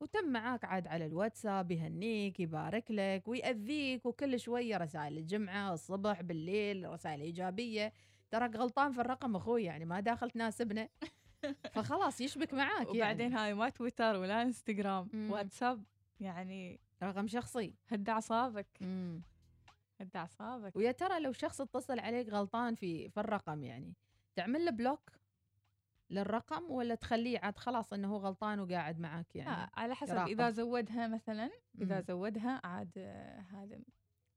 وتم 0.00 0.28
معاك 0.32 0.64
عاد 0.64 0.86
على 0.86 1.06
الواتساب 1.06 1.70
يهنيك 1.70 2.40
يبارك 2.40 2.90
لك 2.90 3.28
ويأذيك 3.28 4.06
وكل 4.06 4.40
شوية 4.40 4.76
رسائل 4.76 5.18
الجمعة 5.18 5.74
الصبح 5.74 6.22
بالليل 6.22 6.90
رسائل 6.90 7.20
إيجابية 7.20 7.92
تراك 8.30 8.56
غلطان 8.56 8.92
في 8.92 9.00
الرقم 9.00 9.36
أخوي 9.36 9.64
يعني 9.64 9.84
ما 9.84 10.00
داخل 10.00 10.30
تناسبنا 10.30 10.88
فخلاص 11.74 12.20
يشبك 12.20 12.54
معاك 12.54 12.90
وبعدين 12.90 13.32
يعني. 13.32 13.34
هاي 13.34 13.54
ما 13.54 13.68
تويتر 13.68 14.16
ولا 14.16 14.42
انستغرام. 14.42 15.08
واتساب 15.30 15.84
يعني 16.20 16.80
رقم 17.04 17.26
شخصي 17.26 17.74
هد 17.88 18.08
أعصابك 18.08 18.66
مم. 18.80 19.22
هد 20.00 20.16
أعصابك 20.16 20.76
ويا 20.76 20.92
ترى 20.92 21.20
لو 21.20 21.32
شخص 21.32 21.60
اتصل 21.60 21.98
عليك 21.98 22.28
غلطان 22.28 22.74
في 22.74 23.08
في 23.08 23.20
الرقم 23.20 23.64
يعني 23.64 23.94
تعمل 24.36 24.64
له 24.64 24.70
block 24.70 25.10
للرقم 26.10 26.70
ولا 26.70 26.94
تخليه 26.94 27.38
عاد 27.38 27.58
خلاص 27.58 27.92
إنه 27.92 28.08
هو 28.12 28.16
غلطان 28.16 28.60
وقاعد 28.60 29.00
معاك 29.00 29.36
يعني 29.36 29.50
لا 29.50 29.70
على 29.74 29.94
حسب 29.94 30.14
يراقب. 30.14 30.28
إذا 30.28 30.50
زودها 30.50 31.08
مثلا 31.08 31.50
إذا 31.80 31.96
مم. 31.96 32.02
زودها 32.02 32.60
عاد 32.64 32.90
آه، 32.96 33.40
هذا 33.40 33.78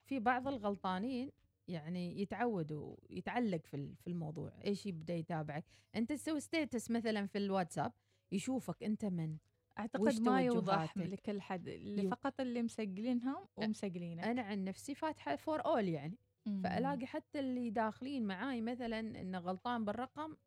في 0.06 0.20
بعض 0.20 0.48
الغلطانين 0.48 1.32
يعني 1.68 2.22
يتعودوا 2.22 2.96
يتعلق 3.10 3.66
في 3.66 3.96
في 3.96 4.08
الموضوع 4.08 4.52
إيش 4.66 4.86
يبدأ 4.86 5.14
يتابعك 5.14 5.66
أنت 5.96 6.12
تسوي 6.12 6.40
status 6.40 6.92
مثلا 6.92 7.26
في 7.28 7.38
الواتساب 7.38 7.92
يشوفك 8.32 8.84
أنت 8.84 9.06
من 9.06 9.38
أعتقد 9.80 10.20
ما 10.22 10.42
يوضح؟ 10.42 10.98
لكل 10.98 11.42
حد 11.42 11.68
اللي 11.68 12.10
فقط 12.10 12.40
اللي 12.40 12.64
مسجلينهم 12.64 13.48
ومسجلينه 13.58 14.32
أنا 14.32 14.42
عن 14.42 14.64
نفسي 14.64 14.96
فاتحة 14.96 15.36
فور 15.36 15.66
اول 15.66 15.88
يعني 15.88 16.18
مم. 16.46 16.62
فألاقي 16.64 17.06
حتى 17.06 17.40
اللي 17.40 17.70
داخلين 17.70 18.28
معاي 18.28 18.62
مثلا 18.62 19.00
إنه 19.00 19.40
غلطان 19.40 19.86
بالرقم 19.86 20.38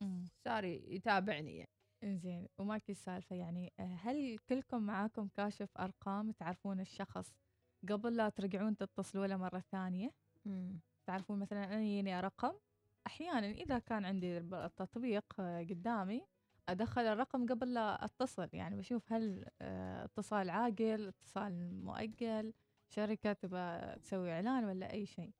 مم. 0.00 0.24
صار 0.44 0.64
يتابعني 0.64 1.56
يعني. 1.56 1.70
زين 2.18 2.48
وماكي 2.58 2.92
السالفة 2.92 3.36
يعني 3.36 3.72
هل 3.78 4.38
كلكم 4.48 4.82
معاكم 4.82 5.28
كاشف 5.28 5.78
أرقام 5.78 6.30
تعرفون 6.32 6.80
الشخص 6.80 7.34
قبل 7.88 8.16
لا 8.16 8.28
ترجعون 8.28 8.76
تتصلوا 8.76 9.26
له 9.26 9.36
مرة 9.36 9.58
ثانية 9.72 10.10
تعرفون 11.06 11.38
مثلا 11.38 11.64
أنا 11.64 11.82
يجيني 11.82 12.20
رقم 12.20 12.52
أحيانا 13.06 13.50
إذا 13.50 13.78
كان 13.78 14.04
عندي 14.04 14.38
التطبيق 14.38 15.24
قدامي 15.70 16.22
أدخل 16.68 17.00
الرقم 17.00 17.46
قبل 17.46 17.74
لا 17.74 18.04
أتصل 18.04 18.48
يعني 18.52 18.76
بشوف 18.76 19.12
هل 19.12 19.44
آه، 19.62 20.04
اتصال 20.04 20.50
عاقل 20.50 21.08
اتصال 21.08 21.84
مؤجل 21.84 22.52
شركة 22.88 23.32
تبى 23.32 23.94
تسوي 24.02 24.32
إعلان 24.32 24.64
ولا 24.64 24.92
أي 24.92 25.06
شيء. 25.06 25.30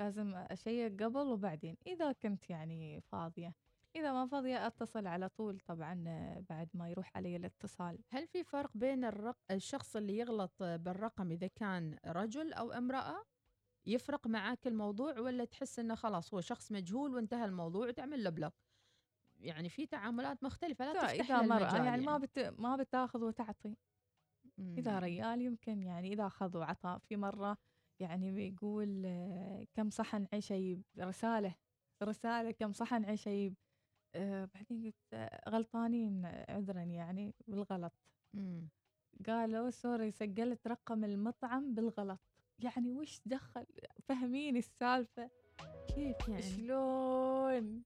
لازم 0.00 0.34
أشيك 0.34 1.02
قبل 1.02 1.26
وبعدين 1.26 1.76
إذا 1.86 2.12
كنت 2.12 2.50
يعني 2.50 3.00
فاضية. 3.00 3.54
إذا 3.96 4.12
ما 4.12 4.26
فاضية 4.26 4.66
أتصل 4.66 5.06
على 5.06 5.28
طول 5.28 5.60
طبعا 5.60 6.04
آه، 6.06 6.44
بعد 6.50 6.68
ما 6.74 6.90
يروح 6.90 7.10
علي 7.16 7.36
الاتصال. 7.36 7.98
هل 8.08 8.26
في 8.26 8.44
فرق 8.44 8.70
بين 8.74 9.04
الرق... 9.04 9.36
الشخص 9.50 9.96
اللي 9.96 10.18
يغلط 10.18 10.62
بالرقم 10.62 11.30
إذا 11.30 11.46
كان 11.46 11.98
رجل 12.06 12.52
أو 12.52 12.72
امرأة؟ 12.72 13.24
يفرق 13.86 14.26
معاك 14.26 14.66
الموضوع 14.66 15.18
ولا 15.18 15.44
تحس 15.44 15.78
إنه 15.78 15.94
خلاص 15.94 16.34
هو 16.34 16.40
شخص 16.40 16.72
مجهول 16.72 17.14
وانتهى 17.14 17.44
الموضوع 17.44 17.88
وتعمل 17.88 18.24
له 18.24 18.30
بلوك 18.30 18.52
يعني 19.46 19.68
في 19.68 19.86
تعاملات 19.86 20.44
مختلفة 20.44 20.92
لا 20.92 20.92
تفتح 20.92 21.30
له 21.30 21.42
مرأة 21.42 21.58
المجال 21.58 21.86
يعني, 21.86 22.06
ما 22.06 22.18
بت... 22.18 22.38
ما 22.58 22.76
بتاخذ 22.76 23.24
وتعطي. 23.24 23.76
مم. 24.58 24.74
رجال 24.88 25.42
يمكن 25.42 25.82
يعني 25.82 26.12
إذا 26.12 26.26
أخذ 26.26 26.56
وعطى 26.56 26.98
في 27.08 27.16
مرة 27.16 27.58
يعني 28.00 28.32
بيقول 28.32 29.02
آه، 29.06 29.66
كم 29.74 29.90
صحن 29.90 30.26
عشيب 30.32 30.82
رسالة 30.98 31.54
رسالة 32.02 32.50
كم 32.50 32.72
صحن 32.72 33.04
عشيب. 33.04 33.54
آه، 34.14 34.48
بعدين 34.54 34.84
قلت 34.84 34.94
آه، 35.12 35.50
غلطانين 35.50 36.26
عذرا 36.48 36.82
يعني 36.82 37.34
بالغلط. 37.46 37.92
مم. 38.34 38.68
قالوا 39.26 39.70
سوري 39.70 40.10
سجلت 40.10 40.66
رقم 40.66 41.04
المطعم 41.04 41.74
بالغلط. 41.74 42.20
يعني 42.58 42.92
وش 42.92 43.20
دخل؟ 43.26 43.66
فهميني 44.02 44.58
السالفة؟ 44.58 45.30
كيف 45.94 46.28
يعني؟ 46.28 46.42
شلون؟ 46.42 47.82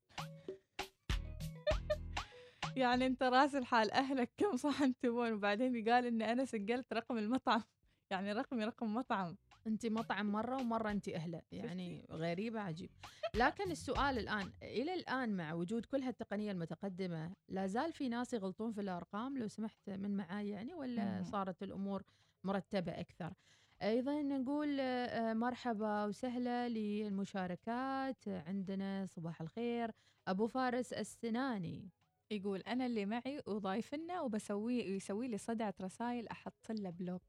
يعني 2.77 3.07
أنت 3.07 3.23
راسل 3.23 3.65
حال 3.65 3.91
أهلك 3.91 4.31
كم 4.37 4.57
صحن 4.57 4.95
تبون؟ 4.99 5.33
وبعدين 5.33 5.89
قال 5.89 6.07
إني 6.07 6.33
أنا 6.33 6.45
سجلت 6.45 6.93
رقم 6.93 7.19
المطعم. 7.19 7.63
يعني 8.11 8.33
رقمي 8.33 8.65
رقم 8.65 8.95
مطعم. 8.95 9.37
أنت 9.67 9.87
مطعم 9.87 10.33
مرة 10.33 10.57
ومرة 10.57 10.91
أنت 10.91 11.09
أهلة. 11.09 11.43
يعني 11.53 12.07
غريبه 12.11 12.61
عجيب. 12.61 12.91
لكن 13.35 13.71
السؤال 13.71 14.19
الآن 14.19 14.53
إلى 14.63 14.95
الآن 14.95 15.37
مع 15.37 15.53
وجود 15.53 15.85
كل 15.85 16.03
هالتقنية 16.03 16.53
المتقدمة 16.53 17.33
لا 17.49 17.67
زال 17.67 17.93
في 17.93 18.09
ناس 18.09 18.35
يغلطون 18.35 18.73
في 18.73 18.81
الأرقام؟ 18.81 19.39
لو 19.39 19.49
سمحت 19.49 19.91
من 19.91 20.17
معاي 20.17 20.49
يعني 20.49 20.75
ولا. 20.75 21.23
صارت 21.23 21.63
الأمور 21.63 22.03
مرتبة 22.45 23.01
أكثر؟ 23.01 23.33
أيضا 23.83 24.23
نقول 24.23 24.81
آه، 24.81 25.33
مرحبا 25.33 26.05
وسهلا 26.05 26.69
للمشاركات. 26.69 28.29
عندنا 28.29 29.07
صباح 29.07 29.41
الخير. 29.41 29.91
أبو 30.29 30.47
فارس 30.47 30.93
السناني. 30.93 31.91
يقول 32.31 32.61
أنا 32.61 32.87
اللي 32.87 33.07
معي 33.07 33.43
وضايفنا 33.47 34.21
وبسوي 34.21 34.79
يسوي 34.79 35.29
لي 35.29 35.39
صدعة 35.39 35.75
رسائل 35.81 36.29
أحط 36.29 36.71
له 36.71 36.91
بلوك. 36.91 37.23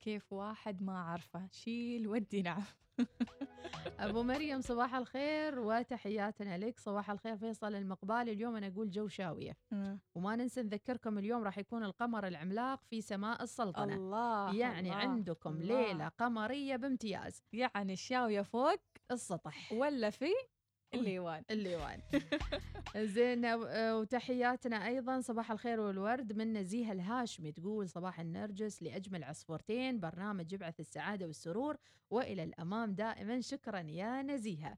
كيف 0.00 0.32
واحد 0.32 0.82
ما 0.82 0.92
اعرفه 0.92 1.48
شيل 1.50 2.08
ودي 2.08 2.42
نعم. 2.42 2.62
أبو 3.98 4.22
مريم 4.22 4.60
صباح 4.60 4.94
الخير 4.94 5.58
وتحياتنا 5.58 6.58
لك. 6.58 6.80
صباح 6.80 7.10
الخير 7.10 7.36
فيصل 7.36 7.74
المقبالي 7.74 8.32
اليوم 8.32 8.56
أنا 8.56 8.66
أقول 8.66 8.90
جو 8.90 9.08
شاوية. 9.08 9.56
وما 10.14 10.36
ننسى 10.36 10.62
نذكركم 10.62 11.18
اليوم 11.18 11.42
راح 11.44 11.58
يكون 11.58 11.84
القمر 11.84 12.26
العملاق 12.26 12.84
في 12.84 13.00
سماء 13.00 13.42
السلطنة. 13.42 13.94
الله 13.94 14.56
يعني 14.56 14.88
الله، 14.88 14.94
عندكم 14.94 15.50
الله. 15.50 15.86
ليلة 15.86 16.08
قمرية 16.08 16.76
بامتياز. 16.76 17.42
يعني 17.52 17.92
الشاوية 17.92 18.42
فوق 18.42 18.80
السطح. 19.10 19.72
ولا 19.72 20.10
في 20.10 20.32
الليوان. 20.94 21.42
الليوان. 21.50 22.00
زين 23.14 23.44
آه، 23.44 23.98
وتحياتنا 23.98 24.86
أيضا. 24.86 25.20
صباح 25.20 25.50
الخير 25.50 25.80
والورد 25.80 26.32
من 26.32 26.52
نزيهه 26.52 26.92
الهاشمي. 26.92 27.52
تقول 27.52 27.88
صباح 27.88 28.20
النرجس 28.20 28.82
لأجمل 28.82 29.24
عصفورتين 29.24 30.00
برنامج 30.00 30.52
يبعث 30.52 30.80
السعادة 30.80 31.26
والسرور 31.26 31.76
وإلى 32.10 32.42
الأمام 32.42 32.92
دائما. 32.94 33.40
شكرا 33.40 33.78
يا 33.80 34.22
نزيهة. 34.22 34.76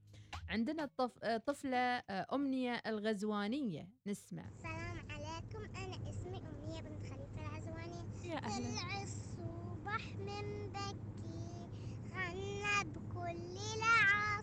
عندنا 0.49 0.85
الطف... 0.85 1.25
آه، 1.25 1.37
طفلة 1.37 1.77
آه، 1.77 2.27
أمنية 2.33 2.83
الغزوانية. 2.87 3.89
نسمع. 4.07 4.45
السلام 4.49 4.99
عليكم. 5.11 5.77
أنا 5.77 6.11
اسمي 6.11 6.39
أمنية 6.39 6.81
بنت 6.81 7.03
خليفة 7.07 7.41
العزواني 7.41 8.05
يا 8.25 8.37
أهلا. 8.39 8.81
طلع 8.81 9.03
الصبح 9.03 10.17
من 10.19 10.73
بكي 10.73 11.69
غنى 12.15 12.91
بكل 12.91 13.57
العصافير 13.77 14.34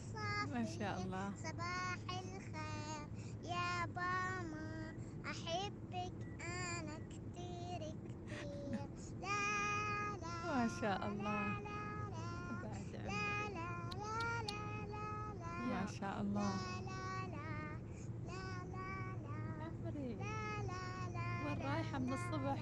ما 0.48 0.66
شاء 0.80 1.02
الله 1.02 1.32
صباح 1.44 1.98
الخير 2.10 3.08
يا 3.44 3.86
ماما 3.96 4.94
أحبك 5.26 6.14
أنا 6.42 6.96
كتير 7.10 7.82
كتير 8.30 8.80
لا 9.22 9.38
لا 10.22 10.56
ما 10.56 10.68
شاء 10.82 11.08
الله 11.08 11.60
لا 11.60 11.72
لا 13.06 13.22
ما 15.70 15.86
شاء 16.00 16.22
الله 16.22 16.52
وين 21.46 21.62
رايحة 21.62 22.00
من 22.00 22.14
الصبح 22.14 22.60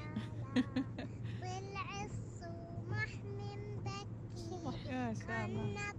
والعص 1.42 2.44
ومح 2.44 3.10
من 3.26 3.84
بكي 3.84 5.26
شاء 5.28 5.46
الله 5.46 5.94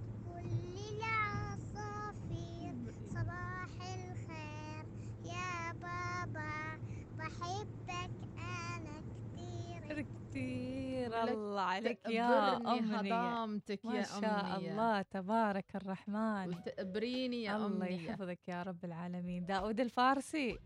بابا 5.72 6.78
بحبك 7.18 8.11
أنا 8.38 9.02
كتير. 9.11 10.06
كثير 10.30 11.22
الله 11.22 11.60
عليك 11.60 12.08
يا 12.08 12.56
أمنية. 12.56 12.98
هضامتك 12.98 13.84
ما 13.84 13.94
يا 13.98 14.02
شاء 14.02 14.56
أمنية. 14.56 14.70
الله 14.70 15.02
تبارك 15.02 15.76
الرحمن. 15.76 16.48
وتقبريني 16.48 17.42
يا 17.42 17.56
الله 17.56 17.66
أمنية. 17.66 18.10
يحفظك 18.10 18.48
يا 18.48 18.62
رب 18.62 18.84
العالمين. 18.84 19.46
داود 19.46 19.80
الفارسي 19.80 20.58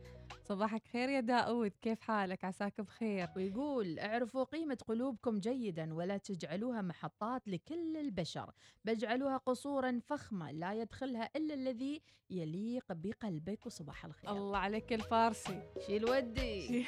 صباحك 0.44 0.86
خير 0.92 1.08
يا 1.08 1.20
داود 1.20 1.72
كيف 1.82 2.00
حالك؟ 2.00 2.44
عساك 2.44 2.80
بخير. 2.80 3.28
ويقول 3.36 3.98
اعرفوا 3.98 4.44
قيمة 4.44 4.78
قلوبكم 4.88 5.38
جيدا 5.38 5.94
ولا 5.94 6.16
تجعلوها 6.16 6.82
محطات 6.82 7.48
لكل 7.48 7.96
البشر. 7.96 8.50
بجعلوها 8.84 9.36
قصورا 9.36 10.00
فخمة 10.06 10.50
لا 10.50 10.72
يدخلها 10.72 11.30
إلا 11.36 11.54
الذي 11.54 12.02
يليق 12.30 12.84
بقلبك. 12.90 13.66
وصباح 13.66 14.04
الخير. 14.04 14.30
الله 14.30 14.58
عليك 14.58 14.92
الفارسي. 14.92 15.62
شيل 15.86 16.10
ودي. 16.10 16.86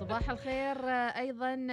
صباح 0.00 0.30
الخير 0.30 0.88
أيضا 0.88 1.68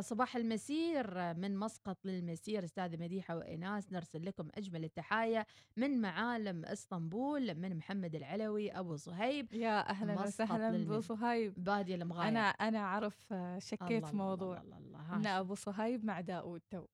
صباح 0.00 0.36
المسير 0.36 1.34
من 1.34 1.56
مسقط 1.56 1.98
للمسير 2.04 2.64
أستاذة 2.64 2.96
مديحة 2.96 3.36
وإيناس. 3.36 3.92
نرسل 3.92 4.26
لكم 4.26 4.48
أجمل 4.54 4.84
التحايا 4.84 5.46
من 5.76 6.00
معالم 6.00 6.64
إسطنبول 6.64 7.54
من 7.54 7.76
محمد 7.76 8.14
العلوي 8.14 8.70
أبو 8.70 8.96
صهيب. 8.96 9.52
يا 9.52 9.90
أهلا 9.90 10.22
وسهلا 10.22 10.82
أبو 10.82 11.00
صهيب. 11.00 11.64
بادية 11.64 11.94
المغاير. 11.94 12.28
أنا 12.28 12.40
أنا 12.40 12.78
أعرف 12.78 13.32
آه، 13.32 13.58
شكيت 13.58 13.82
الله 13.82 14.00
في 14.00 14.12
الله 14.12 14.24
موضوع. 14.24 14.60
الله 14.60 14.78
الله 14.78 15.16
إن 15.16 15.26
أبو 15.26 15.54
صهيب 15.54 16.04
مع 16.04 16.20
داود 16.20 16.62
تو. 16.70 16.86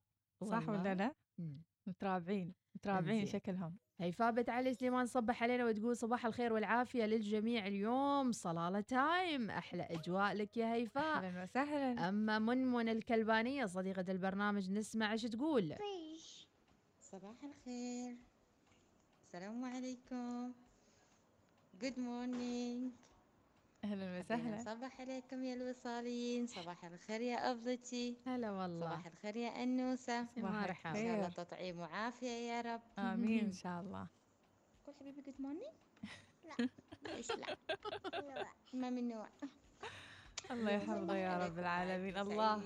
صح؟ 0.44 0.68
ولا 0.68 0.94
لا. 0.94 1.14
مترابعين. 1.86 2.54
مترابعين. 2.76 3.26
شكلهم. 3.26 3.76
هيفاء 4.02 4.30
بنت 4.30 4.50
علي 4.50 4.74
سليمان 4.74 5.06
صبح 5.06 5.42
علينا 5.42 5.64
وتقول 5.64 5.96
صباح 5.96 6.26
الخير 6.26 6.52
والعافية 6.52 7.04
للجميع 7.04 7.66
اليوم. 7.66 8.32
صلاله 8.32 8.80
time. 8.80 9.50
أحلى 9.50 9.82
أجواء 9.82 10.32
لك 10.34 10.56
يا 10.56 10.74
هيفاء. 10.74 11.16
أهلا 11.16 11.42
وسهلا. 11.42 12.08
أما 12.08 12.38
منمن 12.38 12.88
الكلبانية 12.88 13.66
صديقة 13.66 14.04
البرنامج 14.08 14.70
نسمع 14.70 15.12
إيش 15.12 15.22
تقول؟ 15.22 15.74
صباح 17.00 17.44
الخير. 17.44 18.16
السلام 19.22 19.64
عليكم. 19.64 20.52
good 21.82 21.98
morning 21.98 22.92
أهلا 23.84 24.18
وسهلا. 24.18 24.64
صباح 24.64 25.00
عليكم 25.00 25.44
يا 25.44 25.54
الوصاليين. 25.54 26.46
صباح 26.46 26.84
الخير 26.84 27.20
يا 27.20 27.50
أبضتي 27.50 28.16
هلا 28.26 28.50
والله. 28.50 28.86
صباح 28.86 29.06
الخير 29.06 29.36
يا 29.36 29.62
أنوسة. 29.62 30.26
صباح 30.36 30.86
إن 30.86 30.94
شاء 30.94 31.14
الله 31.14 31.28
تطعيم 31.28 31.78
وعافية 31.78 32.28
يا 32.28 32.60
رب. 32.60 32.80
آمين. 32.98 33.44
إن 33.44 33.52
شاء 33.52 33.80
الله. 33.80 34.06
قول 34.86 34.94
حبيبي 35.00 35.20
good 35.22 35.34
morning 35.40 35.74
لا. 36.44 36.68
ليش 37.02 37.30
لا؟ 37.32 37.56
ما 38.72 38.90
من 38.90 39.08
نوع. 39.08 39.28
الله 40.50 40.70
يحفظه 40.70 41.16
يا 41.16 41.46
رب 41.46 41.58
العالمين. 41.58 42.18
الله. 42.18 42.62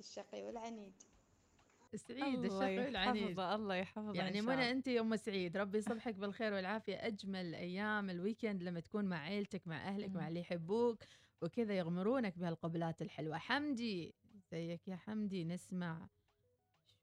الشقي 0.00 0.42
والعنيد. 0.42 0.92
سعيد 1.96 2.52
والعنيد 2.52 3.22
يحفظه 3.22 3.54
الله 3.54 3.74
يحفظه 3.74 4.14
يعني 4.14 4.42
منى. 4.42 4.70
انت 4.70 4.86
يا 4.86 5.00
أم 5.00 5.16
سعيد 5.16 5.56
ربي 5.56 5.78
يصبحك 5.78 6.14
بالخير 6.14 6.52
والعافية. 6.52 7.06
أجمل 7.06 7.54
أيام 7.54 8.10
الويكند 8.10 8.62
لما 8.62 8.80
تكون 8.80 9.04
مع 9.04 9.18
عيلتك 9.18 9.68
مع 9.68 9.88
أهلك 9.88 10.10
مع. 10.10 10.28
اللي 10.28 10.40
يحبوك 10.40 10.98
وكذا 11.42 11.74
يغمرونك 11.74 12.38
بهالقبلات 12.38 13.02
الحلوة. 13.02 13.38
حمدي 13.38 14.14
زيك 14.52 14.88
يا 14.88 14.96
حمدي 14.96 15.44
نسمع. 15.44 16.06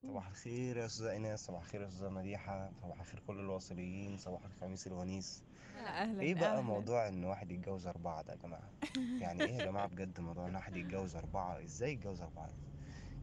صباح 0.04 0.28
الخير 0.28 0.78
يا 0.78 0.86
أستاذة 0.86 1.12
إيناس 1.12 1.45
صباح 1.45 1.62
الخير 1.63 1.82
يا 1.82 1.88
أستاذة 1.88 2.10
مديحة 2.10 2.71
صباح 2.82 3.00
الخير 3.00 3.19
كل 3.28 3.39
الواصلين 3.39 4.17
صباح 4.17 4.45
الخميس 4.45 4.88
الونيس. 4.88 5.43
لا، 5.76 6.02
أهلا 6.02 6.21
إيه 6.21 6.36
بقى 6.36 6.52
أهلاً. 6.54 6.62
موضوع 6.62 7.08
إن 7.08 7.23
واحد 7.23 7.52
يتجوز 7.52 7.88
أربعة 7.88 8.21
ده 8.23 8.34
يا 8.34 8.38
جماعة؟ 8.38 8.69
يعني 9.23 9.43
إيه 9.43 9.54
يا 9.54 9.65
جماعة 9.65 9.88
بجد 9.88 10.19
موضوع 10.19 10.47
إن 10.47 10.56
واحد 10.56 10.76
يتجوز 10.76 11.15
أربعة؟ 11.15 11.63
إزاي 11.63 11.91
يتجوز 11.93 12.21
أربعة؟ 12.21 12.50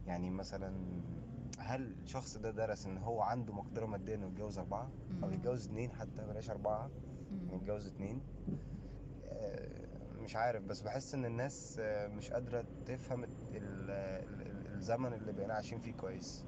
يعني 0.07 0.29
مثلا 0.29 1.01
هل 1.59 1.95
الشخص 2.03 2.37
ده 2.37 2.51
درس 2.51 2.85
إن 2.85 2.97
هو 2.97 3.21
عنده 3.21 3.53
مقدرة 3.53 3.85
مادية 3.85 4.15
إنه 4.15 4.27
يتجوز 4.27 4.57
أربعة 4.57 4.91
أو. 5.23 5.31
يتجوز 5.31 5.65
اتنين 5.67 5.91
حتى 5.91 6.25
بلاش 6.27 6.49
أربعة 6.49 6.89
مم. 7.31 7.55
يتجوز 7.55 7.87
اتنين 7.87 8.21
آه، 9.25 9.69
مش 10.21 10.35
عارف 10.35 10.63
بس 10.63 10.81
بحس 10.81 11.13
إن 11.13 11.25
الناس 11.25 11.77
آه، 11.79 12.07
مش 12.07 12.31
قادرة 12.31 12.65
تفهم 12.85 13.23
ال- 13.23 13.29
ال- 13.55 14.41
ال- 14.41 14.73
الزمن 14.73 15.13
اللي 15.13 15.31
بقينا 15.33 15.53
عايشين 15.53 15.79
فيه 15.79 15.93
كويس. 15.93 16.45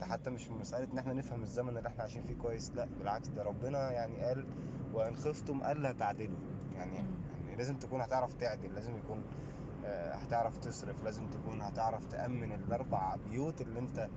ده 0.00 0.06
حتى 0.06 0.30
مش 0.30 0.48
مسألة 0.50 0.92
إن 0.92 0.98
إحنا 0.98 1.12
نفهم 1.12 1.42
الزمن 1.42 1.76
اللي 1.76 1.88
إحنا 1.88 2.02
عايشين 2.02 2.22
فيه 2.22 2.34
كويس، 2.34 2.74
لأ 2.74 2.84
بالعكس 2.98 3.28
ده 3.28 3.42
ربنا 3.42 3.90
يعني 3.92 4.16
قال 4.20 4.46
وإن 4.92 5.16
خفتم 5.16 5.62
ألا 5.64 5.92
تعدلوا، 5.92 6.38
يعني. 6.74 6.94
يعني 6.96 7.56
لازم 7.56 7.76
تكون 7.76 8.00
هتعرف 8.00 8.34
تعدل، 8.34 8.74
لازم 8.74 8.96
يكون 8.96 9.22
هتعرف 9.86 10.56
تصرف، 10.56 11.04
لازم 11.04 11.26
تكون 11.30 11.62
هتعرف 11.62 12.06
تأمن 12.06 12.52
الأربع 12.52 13.16
بيوت 13.16 13.60
اللي 13.60 13.78
أنت 13.78 14.08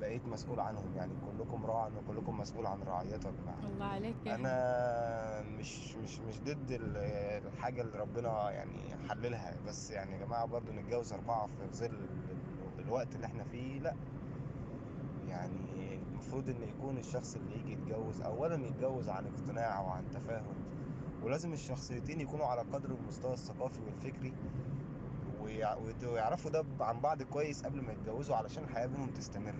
بقيت 0.00 0.26
مسؤول 0.28 0.60
عنهم، 0.60 0.94
يعني 0.96 1.12
كلكم 1.26 1.66
راع 1.66 1.86
وكلكم 1.96 2.38
مسؤول 2.38 2.66
عن 2.66 2.82
يا 2.82 3.16
جماعة. 3.42 3.66
الله 3.74 3.84
عليك 3.84 4.16
يا. 4.26 4.34
أنا 4.34 5.42
مش 5.42 5.96
مش 5.96 6.20
مش 6.20 6.40
ضد 6.40 6.70
ال- 6.70 6.96
الحاجة 7.46 7.82
اللي 7.82 7.98
ربنا 7.98 8.50
يعني 8.50 8.96
حللها، 9.08 9.54
بس 9.66 9.90
يعني 9.90 10.12
يا 10.12 10.18
جماعة 10.26 10.46
برضه 10.46 10.72
نتجوز 10.72 11.12
أربعة 11.12 11.46
في 11.46 11.76
ظل 11.76 11.86
ال- 11.86 12.08
الوقت 12.78 13.14
اللي 13.14 13.26
إحنا 13.26 13.44
فيه، 13.44 13.80
لأ. 13.80 13.94
يعني 15.28 15.94
المفروض 15.94 16.48
إن 16.48 16.62
يكون 16.62 16.98
الشخص 16.98 17.34
اللي 17.36 17.54
يجي 17.58 17.72
يتجوز 17.72 18.20
اولا 18.22 18.66
يتجوز 18.66 19.08
عن 19.08 19.26
اقتناع 19.26 19.80
وعن 19.80 20.10
تفاهم 20.10 20.54
ولازم 21.22 21.52
الشخصيتين 21.52 22.20
يكونوا 22.20 22.46
على 22.46 22.60
قدر 22.60 22.90
المستوى 22.90 23.32
الثقافي 23.32 23.80
والفكري 23.80 24.32
ويعرفوا 26.06 26.50
ده 26.50 26.64
عن 26.80 27.00
بعض 27.00 27.22
كويس 27.22 27.64
قبل 27.64 27.82
ما 27.82 27.92
يتجوزوا 27.92 28.36
علشان 28.36 28.64
الحياة 28.64 28.86
بينهم 28.86 29.10
تستمر. 29.10 29.54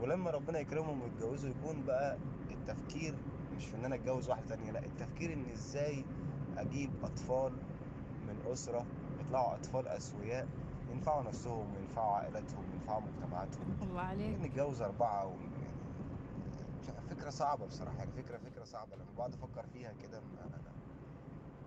ولما 0.00 0.30
ربنا 0.30 0.58
يكرمهم 0.58 1.02
ويتجوزوا 1.02 1.50
يكون 1.50 1.84
بقى 1.86 2.16
التفكير 2.50 3.14
مش 3.56 3.66
في 3.66 3.76
إن 3.76 3.84
أنا 3.84 3.94
أتجوز 3.94 4.28
واحدة 4.28 4.46
تانية 4.56 4.70
لأ 4.70 4.84
التفكير 4.84 5.32
إن 5.32 5.44
إزاي 5.52 6.04
أجيب 6.56 6.90
أطفال 7.04 7.52
من 8.28 8.36
أسرة 8.52 8.86
يطلعوا 9.20 9.54
أطفال 9.54 9.88
أسوياء 9.88 10.46
ينفعوا 10.92 11.22
نفسهم 11.22 11.74
وينفعوا 11.74 12.14
عائلاتهم 12.16 12.64
وينفعوا 12.70 13.00
مجتمعاتهم. 13.00 13.76
الله 13.82 14.00
عليك. 14.02 14.38
نتجوز 14.40 14.82
أربعة 14.82 15.26
و... 15.26 15.30
يعني 15.30 17.08
فكرة 17.10 17.30
صعبة 17.30 17.66
بصراحة 17.66 17.98
يعني 17.98 18.10
فكرة 18.12 18.38
فكرة 18.38 18.64
صعبة. 18.64 18.96
لما 18.96 19.06
بقعد 19.16 19.34
أفكر 19.34 19.66
فيها 19.72 19.92
كده 20.02 20.20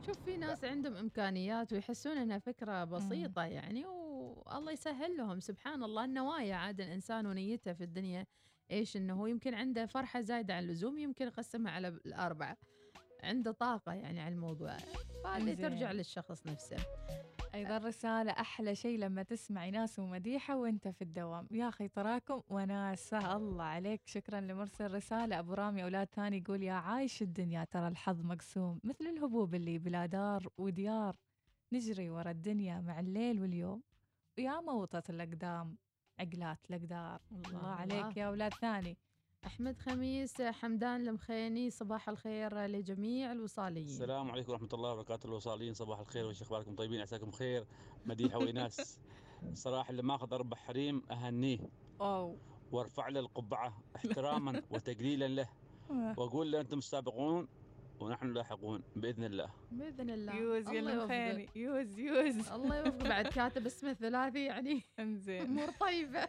شوف 0.05 0.17
في 0.25 0.37
ناس 0.37 0.63
عندهم 0.63 0.95
إمكانيات 0.95 1.73
ويحسون 1.73 2.17
إنها 2.17 2.39
فكرة 2.39 2.83
بسيطة 2.83 3.43
يعني 3.43 3.85
والله 3.85 4.71
يسهل 4.71 5.17
لهم. 5.17 5.39
سبحان 5.39 5.83
الله 5.83 6.05
النوايا 6.05 6.55
عاد 6.55 6.81
الإنسان 6.81 7.25
ونيته 7.25 7.73
في 7.73 7.83
الدنيا. 7.83 8.25
إيش 8.71 8.97
إنه 8.97 9.21
هو 9.21 9.27
يمكن 9.27 9.53
عنده 9.53 9.85
فرحة 9.85 10.21
زايدة 10.21 10.53
عن 10.53 10.63
اللزوم 10.63 10.97
يمكن 10.97 11.27
يقسمها 11.27 11.71
على 11.71 11.87
الأربعة. 11.87 12.57
عنده 13.23 13.51
طاقة 13.51 13.93
يعني 13.93 14.19
على 14.19 14.33
الموضوع 14.35 14.77
فهذه. 15.23 15.53
ترجع 15.53 15.91
للشخص 15.91 16.47
نفسه. 16.47 16.77
أيضا 17.55 17.77
رسالة 17.77 18.31
أحلى 18.31 18.75
شيء 18.75 18.99
لما 18.99 19.23
تسمعي 19.23 19.71
ناس 19.71 19.99
ومديحة 19.99 20.57
وأنت 20.57 20.87
في 20.87 21.01
الدوام. 21.01 21.47
يا 21.51 21.69
أخي 21.69 21.87
تراكم 21.87 22.41
وناسه 22.49 23.35
الله 23.35 23.63
عليك. 23.63 24.01
شكرا 24.05 24.39
لمرسل 24.41 24.93
رسالة. 24.93 25.39
أبو 25.39 25.53
رامي 25.53 25.83
أولاد 25.83 26.07
ثاني 26.07 26.37
يقول 26.37 26.63
يا 26.63 26.73
عايش 26.73 27.21
الدنيا. 27.21 27.63
ترى 27.63 27.87
الحظ 27.87 28.21
مقسوم. 28.21 28.79
مثل 28.83 29.05
الهبوب 29.05 29.55
اللي 29.55 29.79
بلا 29.79 30.05
دار 30.05 30.47
وديار. 30.57 31.15
نجري 31.73 32.09
ورا 32.09 32.31
الدنيا 32.31 32.79
مع 32.79 32.99
الليل 32.99 33.41
واليوم. 33.41 33.83
ويا 34.37 34.61
موطة 34.61 35.03
الأقدام. 35.09 35.77
عقلات 36.19 36.59
الأقدار. 36.69 37.21
الله, 37.31 37.49
الله. 37.49 37.83
الله. 37.83 37.95
عليك 37.95 38.17
يا 38.17 38.27
أولاد 38.27 38.53
ثاني. 38.53 38.97
أحمد 39.45 39.77
خميس 39.79 40.41
حمدان 40.41 41.07
المخيني 41.07 41.69
صباح 41.69 42.09
الخير 42.09 42.65
لجميع 42.65 43.31
الوصاليين. 43.31 43.85
السلام 43.85 44.31
عليكم 44.31 44.51
ورحمة 44.51 44.69
الله 44.73 44.93
وبركاته 44.93 45.27
الوصالين 45.27 45.73
صباح 45.73 45.99
الخير 45.99 46.25
وش 46.25 46.41
اخباركم 46.41 46.75
طيبين 46.75 47.01
عساكم 47.01 47.29
بخير 47.29 47.65
مديحة 48.05 48.37
وإناس 48.37 48.99
صراحة 49.53 49.89
اللي 49.91 50.01
ماخذ 50.03 50.33
أربع 50.33 50.57
حريم 50.57 51.01
أهنيه. 51.11 51.59
أو 52.01 52.37
وارفع 52.71 53.07
له 53.07 53.19
القبعة 53.19 53.77
احتراما 53.95 54.61
وتقليلا 54.71 55.27
له. 55.27 55.49
وأقول 55.89 56.51
له 56.51 56.61
أنتم 56.61 56.77
السابقون 56.77 57.47
ونحن 58.01 58.33
لاحقون 58.33 58.83
بإذن 58.95 59.23
الله. 59.23 59.49
بإذن 59.71 60.09
الله. 60.09 60.35
يوز. 60.35 60.67
المخيري 60.67 61.49
يوز 61.55 61.99
يوز. 61.99 62.51
الله 62.51 62.77
يوفقك. 62.77 63.07
بعد 63.07 63.27
كاتب 63.27 63.65
اسمه 63.65 63.93
ثلاثي 63.93 64.45
يعني 64.45 64.83
انزين. 64.99 65.41
أمور 65.41 65.69
طيبة. 65.79 66.27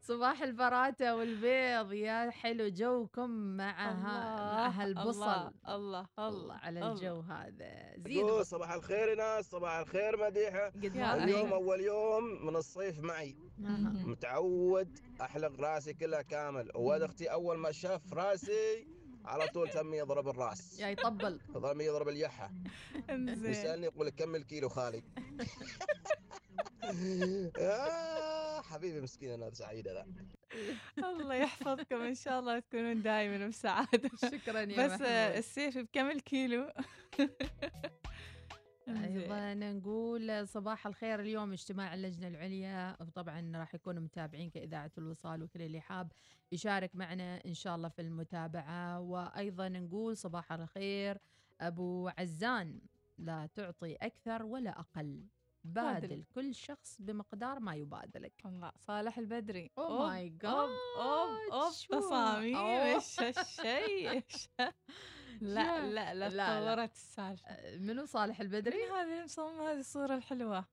صباح 0.00 0.42
البراتة 0.42 1.16
والبيض. 1.16 1.92
يا 1.92 2.30
حلو 2.30 2.68
جوكم 2.68 3.30
مع 3.30 3.90
ها- 3.90 3.94
مع 3.94 4.68
هالبصل. 4.68 5.08
الله 5.08 5.52
الله 5.68 6.06
الله 6.18 6.54
على 6.54 6.80
الله. 6.80 6.92
الجو 6.92 7.20
هذا. 7.20 7.94
زيد 7.98 8.42
صباح 8.42 8.72
الخير 8.72 9.08
يا 9.08 9.14
ناس 9.14 9.50
صباح 9.50 9.78
الخير 9.78 10.16
ما 10.16 10.28
اليوم. 11.24 11.52
أول 11.52 11.80
يوم 11.80 12.46
من 12.46 12.56
الصيف 12.56 12.98
معي. 12.98 13.36
متعود 13.58 14.98
أحلق 15.20 15.60
راسي 15.60 15.94
كلها 15.94 16.22
كامل. 16.22 16.70
وولد 16.74 17.02
أختي 17.02 17.32
أول 17.32 17.58
ما 17.58 17.72
شاف 17.72 18.14
راسي 18.14 18.99
على 19.24 19.48
طول 19.48 19.70
تم 19.70 19.94
يضرب 19.94 20.28
الراس. 20.28 20.80
يا 20.80 20.88
يطبل. 20.88 21.40
تم 21.54 21.80
يضرب 21.80 22.08
اليحة. 22.08 22.50
انزين. 23.10 23.50
يسألني 23.50 23.86
يقول 23.86 24.06
لك 24.06 24.14
كم 24.14 24.34
الكيلو 24.34 24.68
خالي. 24.68 25.02
آه 27.58 28.60
حبيبي 28.62 29.00
مسكين 29.00 29.30
أنا 29.30 29.50
سعيدة. 29.50 30.06
ذا 31.00 31.08
الله 31.08 31.34
يحفظكم. 31.34 32.00
إن 32.00 32.14
شاء 32.14 32.40
الله 32.40 32.58
تكونون 32.58 33.02
دائما 33.02 33.48
بسعادة. 33.48 34.10
شكرا 34.32 34.60
يا 34.60 34.86
بس. 34.86 35.00
آه، 35.00 35.38
السيف 35.38 35.78
بكم 35.78 36.10
الكيلو. 36.10 36.72
أيضا 38.88 39.54
نقول 39.54 40.48
صباح 40.48 40.86
الخير 40.86 41.20
اليوم 41.20 41.52
اجتماع 41.52 41.94
اللجنة 41.94 42.28
العليا 42.28 42.96
وطبعا 43.00 43.52
راح 43.56 43.74
يكونوا 43.74 44.02
متابعين 44.02 44.50
كاذاعه 44.50 44.90
الوصال 44.98 45.42
وكل 45.42 45.62
اللي 45.62 45.80
حاب 45.80 46.12
يشارك 46.52 46.96
معنا 46.96 47.40
إن 47.46 47.54
شاء 47.54 47.76
الله 47.76 47.88
في 47.88 48.02
المتابعة. 48.02 49.00
وأيضا 49.00 49.68
نقول 49.68 50.16
صباح 50.16 50.52
الخير 50.52 51.18
أبو 51.60 52.10
عزان 52.18 52.80
لا 53.18 53.46
تعطي 53.54 53.94
أكثر 53.94 54.42
ولا 54.42 54.80
أقل. 54.80 55.26
بادل 55.64 56.08
بادل. 56.08 56.24
كل 56.34 56.54
شخص 56.54 56.96
بمقدار 57.00 57.60
ما 57.60 57.74
يبادلك 57.74 58.32
الله 58.46 58.72
صالح 58.76 59.18
البدري. 59.18 59.70
Oh 59.76 59.78
أوب 59.80 60.00
أوب 60.00 60.30
God، 60.42 61.52
أوب 61.52 61.72
شو؟ 61.72 62.00
تصاميم. 62.00 62.56
إيش 62.56 63.20
ها- 64.60 64.74
لا؟ 65.40 65.86
لا 65.86 66.14
لا 66.14 66.28
لا،. 66.28 66.60
تطورت 66.60 66.92
السالفة. 66.92 67.46
منو 67.78 68.04
صالح 68.04 68.40
البدري؟ 68.40 68.76
من 68.76 68.92
هذه 68.92 69.24
مصمم 69.24 69.60
هذه 69.60 69.78
الصورة 69.80 70.14
الحلوة. 70.14 70.64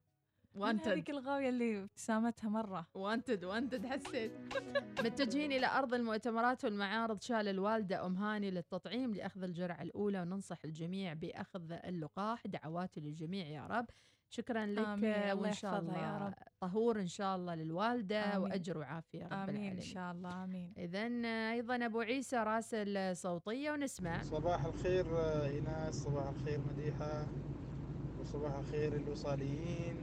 من 0.55 0.61
وانتد 0.61 0.87
هذيك 0.87 1.09
الغاوية 1.09 1.49
اللي 1.49 1.83
ابتسامتها 1.83 2.49
مرة. 2.49 2.87
وانتد 2.93 3.43
وانتد 3.43 3.85
حسيت. 3.85 4.31
متجهين 5.05 5.51
إلى 5.51 5.67
أرض 5.67 5.93
المؤتمرات 5.93 6.63
والمعارض. 6.63 7.21
شال 7.21 7.47
الوالدة 7.47 8.05
أم 8.05 8.15
هاني 8.15 8.51
للتطعيم 8.51 9.13
لأخذ 9.13 9.43
الجرعة 9.43 9.81
الأولى 9.81 10.21
وننصح 10.21 10.57
الجميع 10.65 11.13
بأخذ 11.13 11.71
اللقاح. 11.71 12.47
دعواتي 12.47 12.99
للجميع 12.99 13.47
يا 13.47 13.67
رب. 13.67 13.85
شكرا 14.29 14.65
لك 14.65 14.79
آمين، 14.85 15.13
الله 15.13 15.35
وإن 15.35 15.53
شاء 15.53 15.73
يحفظها 15.73 15.97
يا 15.97 16.15
الله. 16.17 16.27
رب. 16.27 16.33
طهور 16.61 16.99
إن 16.99 17.07
شاء 17.07 17.35
الله 17.35 17.55
للوالدة 17.55 18.19
آمين. 18.19 18.37
وأجر 18.51 18.77
وعافية 18.77 19.25
رب 19.25 19.33
آمين 19.33 19.49
إن 19.49 19.55
العالمين. 19.55 19.81
شاء 19.81 20.11
الله 20.11 20.43
آمين. 20.43 20.73
اذا 20.77 21.07
أيضا 21.51 21.75
أبو 21.85 21.99
عيسى 21.99 22.35
راسل 22.37 23.15
صوتية 23.17 23.71
ونسمع. 23.71 24.21
صباح 24.21 24.65
الخير 24.65 25.05
إيناس. 25.43 25.95
صباح 26.03 26.27
الخير 26.29 26.59
مديحة. 26.69 27.25
وصباح 28.21 28.53
الخير 28.55 28.95
الوصاليين. 28.95 29.95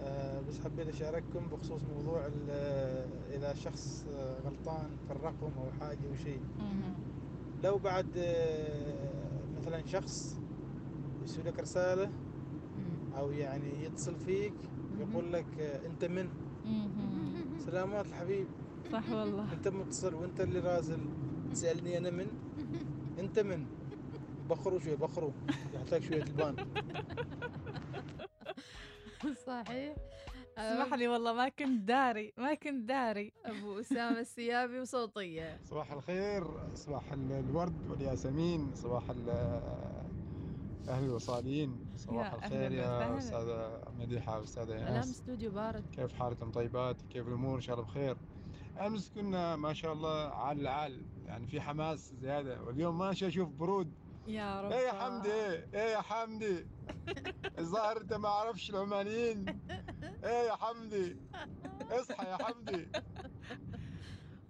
آه، 0.00 0.40
بس 0.40 0.60
حبيت 0.60 0.88
أشارككم 0.88 1.46
بخصوص 1.46 1.80
موضوع 1.96 2.28
آه، 2.50 3.06
إذا 3.34 3.54
شخص 3.54 4.06
آه، 4.14 4.36
غلطان 4.44 4.90
في 5.06 5.10
الرقم 5.12 5.50
أو 5.58 5.70
حاجة 5.80 5.98
أو 6.10 6.14
شيء. 6.14 6.40
لو 7.64 7.78
بعد 7.78 8.06
مثلا 9.56 9.86
شخص 9.86 10.36
يسوي 11.24 11.44
لك 11.44 11.60
رسالة 11.60 12.10
أو 13.18 13.30
يعني 13.30 13.84
يتصل 13.84 14.16
فيك 14.16 14.52
يقول 14.98 15.32
لك 15.32 15.46
أنت 15.60 16.04
من؟ 16.04 16.28
سلامات 17.58 18.06
الحبيب. 18.06 18.46
صح 18.92 19.10
والله. 19.10 19.52
أنت 19.52 19.68
متصل 19.68 20.14
وأنت 20.14 20.40
اللي 20.40 20.60
رازل. 20.60 20.98
تسألني 21.52 21.98
أنا 21.98 22.10
من؟ 22.10 22.26
أنت 23.18 23.38
من؟ 23.38 23.66
بخروا 24.50 24.78
شوي 24.78 24.96
بخروا. 24.96 25.30
يحتاج 25.74 26.02
شوية 26.02 26.22
البان. 26.22 26.56
صحيح. 29.46 29.96
اسمح 30.58 30.94
لي 30.94 31.08
والله 31.08 31.32
ما 31.32 31.48
كنت 31.48 31.80
داري 31.88 32.32
ما 32.38 32.54
كنت 32.54 32.88
داري. 32.88 33.32
أبو 33.44 33.80
أسامة 33.80 34.20
السيابي 34.20 34.80
وصوتية. 34.80 35.60
صباح 35.64 35.92
الخير 35.92 36.44
صباح 36.74 37.12
ال- 37.12 37.32
الورد 37.32 37.90
والياسمين 37.90 38.70
صباح 38.74 39.10
ال- 39.10 39.30
أهل 40.88 41.04
الوصاليين 41.04 41.85
صباح 41.96 42.32
يا 42.32 42.38
الخير 42.38 42.72
يا 42.72 43.20
مديحة 43.98 44.38
وأستاذة 44.40 44.74
الام 44.74 44.86
إيناس. 44.86 45.10
استوديو 45.10 45.50
بارد 45.50 45.84
كيف 45.92 46.12
حالكم؟ 46.12 46.50
طيبات؟ 46.50 47.02
كيف 47.02 47.28
الأمور؟ 47.28 47.56
إن 47.56 47.60
شاء 47.60 47.76
الله 47.76 47.86
بخير. 47.86 48.16
أمس 48.80 49.10
كنا 49.14 49.56
ما 49.56 49.72
شاء 49.72 49.92
الله 49.92 50.28
عال 50.34 50.60
العال 50.60 51.02
يعني 51.26 51.46
في 51.46 51.60
حماس 51.60 52.12
زيادة 52.20 52.62
واليوم 52.62 52.98
ماشي 52.98 53.26
أشوف 53.26 53.48
برود. 53.48 53.92
يا 54.26 54.60
رب. 54.60 54.72
إيه 54.72 54.86
يا 54.86 54.92
حمدي؟ 54.92 55.30
إيه 55.74 55.92
يا 55.92 56.00
حمدي؟ 56.00 56.66
الظاهر 57.58 58.00
أنت 58.00 58.12
ما 58.14 58.28
عرفش 58.28 58.70
العمانيين. 58.70 59.46
إيه 60.24 60.48
يا 60.48 60.56
حمدي؟ 60.56 61.16
اصحى 61.90 62.26
يا 62.26 62.36
حمدي. 62.36 62.88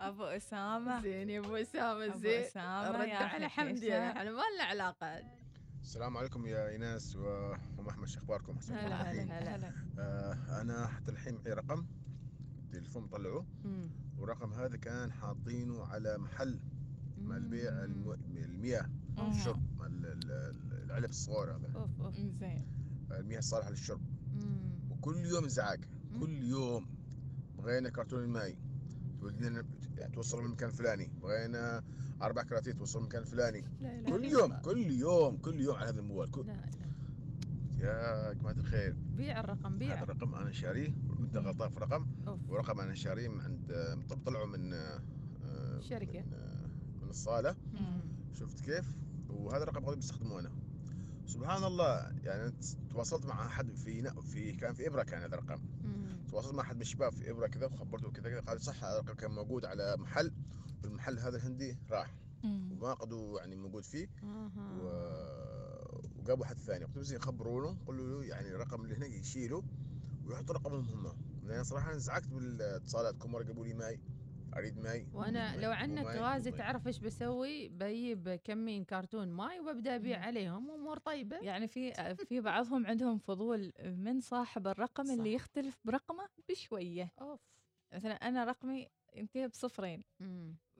أبو 0.00 0.24
أسامة. 0.24 1.00
زين 1.02 1.30
يا 1.30 1.40
أبو 1.40 1.56
أسامة 1.56 2.04
أبو 2.06 2.18
زين. 2.18 2.40
أسامة، 2.40 2.90
رد 2.90 3.08
يا 3.08 3.16
على 3.16 3.48
حمدي. 3.48 3.98
إحنا 3.98 4.24
ما 4.24 4.42
لنا 4.54 4.64
علاقة. 4.64 5.22
السلام 5.86 6.16
عليكم 6.16 6.46
يا 6.46 6.68
إيناس 6.68 7.16
وام 7.16 7.88
احمد 7.88 8.08
شو 8.08 8.18
أخباركم؟ 8.18 8.56
هلا. 8.70 9.12
هلا 9.12 9.56
هلا 9.96 10.60
أنا 10.60 10.86
حتى 10.86 11.12
الحين 11.12 11.34
معي 11.34 11.52
رقم 11.52 11.86
التليفون 12.64 13.02
مطلعه 13.02 13.46
مم. 13.64 13.90
والرقم 14.18 14.52
هذا 14.52 14.76
كان 14.76 15.12
حاطينه 15.12 15.84
على 15.84 16.18
محل 16.18 16.60
مال 17.18 17.48
بيع 17.48 17.70
الم- 17.84 18.12
المياه. 18.36 18.90
الشرب 19.28 19.62
ال- 19.82 20.06
ال- 20.06 20.30
ال- 20.30 20.82
العلب 20.84 21.10
الصغار 21.10 21.56
هذا. 21.56 21.72
أوف 21.76 22.00
أوف. 22.00 22.14
زين. 22.14 22.66
المياه 23.10 23.38
الصالحة 23.38 23.70
للشرب. 23.70 24.00
وكل 24.90 25.16
يوم 25.16 25.44
ازعاج 25.44 25.80
كل 26.20 26.42
يوم. 26.42 26.86
بغينا 27.58 27.90
كرتون 27.90 28.22
الماي. 28.24 28.56
تودينا 29.20 29.64
يعني 29.98 30.12
توصل 30.12 30.38
من 30.38 30.46
المكان 30.46 30.68
الفلاني 30.68 31.10
بغينا 31.22 31.84
أربع 32.22 32.42
كراتين 32.42 32.76
توصل 32.76 32.98
من 32.98 33.04
المكان 33.04 33.22
الفلاني 33.22 33.64
كل 34.06 34.24
يوم 34.24 34.44
الله. 34.44 34.60
كل 34.60 34.90
يوم 34.90 35.36
كل 35.36 35.60
يوم 35.60 35.76
على 35.76 35.88
هذا 35.88 36.00
الموال. 36.00 36.30
كل... 36.30 36.46
لا 36.46 36.52
لا 36.52 36.76
يا 37.78 38.32
جماعة 38.32 38.52
الخير. 38.54 38.96
بيع 39.16 39.40
الرقم 39.40 39.78
بيع. 39.78 39.94
هذا 39.94 40.02
الرقم 40.02 40.34
أنا 40.34 40.52
شاريه 40.52 40.94
وانت 41.08 41.36
غلطان 41.36 41.70
في 41.70 41.76
الرقم. 41.76 42.06
أوف. 42.28 42.40
ورقم 42.48 42.80
أنا 42.80 42.94
شاريه 42.94 43.28
من 43.28 43.40
عند 43.40 43.98
طلعوا 44.26 44.46
من 44.46 44.72
آه، 44.72 45.80
شركة. 45.80 46.24
من 47.02 47.08
الصالة. 47.08 47.56
شفت 48.32 48.60
كيف؟ 48.60 48.92
وهذا 49.28 49.62
الرقم 49.62 49.84
غادي 49.84 49.98
بستخدمه 49.98 50.40
أنا 50.40 50.50
سبحان 51.26 51.64
الله 51.64 52.12
يعني 52.24 52.52
تواصلت 52.90 53.26
مع 53.26 53.46
أحد 53.46 53.74
في 53.74 54.10
في 54.22 54.52
كان 54.52 54.74
في 54.74 54.86
إبرة 54.88 55.02
كان 55.02 55.22
هذا 55.22 55.34
الرقم. 55.34 55.62
تواصلت 56.36 56.54
مع 56.54 56.62
احد 56.62 56.74
من 56.76 56.82
الشباب 56.82 57.12
في 57.12 57.30
إبرة 57.30 57.46
كذا 57.46 57.66
وخبرته 57.66 58.10
كذا 58.10 58.30
كذا 58.30 58.40
قال 58.40 58.60
صح 58.60 59.00
كان 59.18 59.30
موجود 59.30 59.64
على 59.64 59.96
محل 59.98 60.32
والمحل 60.82 61.18
هذا 61.18 61.36
الهندي 61.36 61.78
راح. 61.90 62.14
وما 62.44 62.94
قدوا 62.94 63.40
يعني 63.40 63.56
موجود 63.56 63.84
فيه. 63.84 64.08
و... 64.80 64.86
وجابوا 66.18 66.44
حد 66.46 66.58
ثاني. 66.58 66.84
قلت 66.84 66.98
بس 66.98 67.10
يخبرونه 67.10 67.78
قولوا 67.86 68.22
له 68.22 68.28
يعني 68.28 68.48
الرقم 68.48 68.84
اللي 68.84 68.96
هنا 68.96 69.06
يشيله 69.06 69.62
ويحطوا 70.26 70.54
رقمهم 70.54 70.84
هم. 70.84 71.12
لأن 71.44 71.64
صراحة 71.64 71.92
انزعجت 71.92 72.28
بالإتصالات. 72.28 73.14
كم 73.14 73.30
مرة 73.32 73.42
جابوا 73.42 73.64
لي 73.64 73.74
ماي. 73.74 74.00
اريد 74.56 74.78
ماي 74.78 75.06
وأنا 75.12 75.56
لو 75.56 75.70
عنك 75.70 76.06
غازي. 76.06 76.50
تعرف 76.50 76.86
إيش 76.86 76.98
بسوي؟ 76.98 77.68
بجيب 77.68 78.40
كمين 78.44 78.84
كرتون 78.84 79.28
ماي 79.28 79.60
وببدا 79.60 79.94
أبيع 79.96 80.20
عليهم 80.20 80.70
امور 80.70 80.98
طيبة. 80.98 81.36
يعني 81.38 81.68
في 81.68 81.92
في 82.28 82.40
بعضهم 82.40 82.86
عندهم 82.86 83.18
فضول 83.18 83.72
من 83.84 84.20
صاحب 84.20 84.66
الرقم 84.66 85.10
اللي 85.10 85.32
يختلف 85.32 85.80
برقمه 85.84 86.28
بشوية. 86.48 87.12
أوف. 87.20 87.40
مثلا 87.92 88.14
أنا 88.14 88.44
رقمي 88.44 88.88
ينتهي 89.14 89.48
بصفرين. 89.48 90.04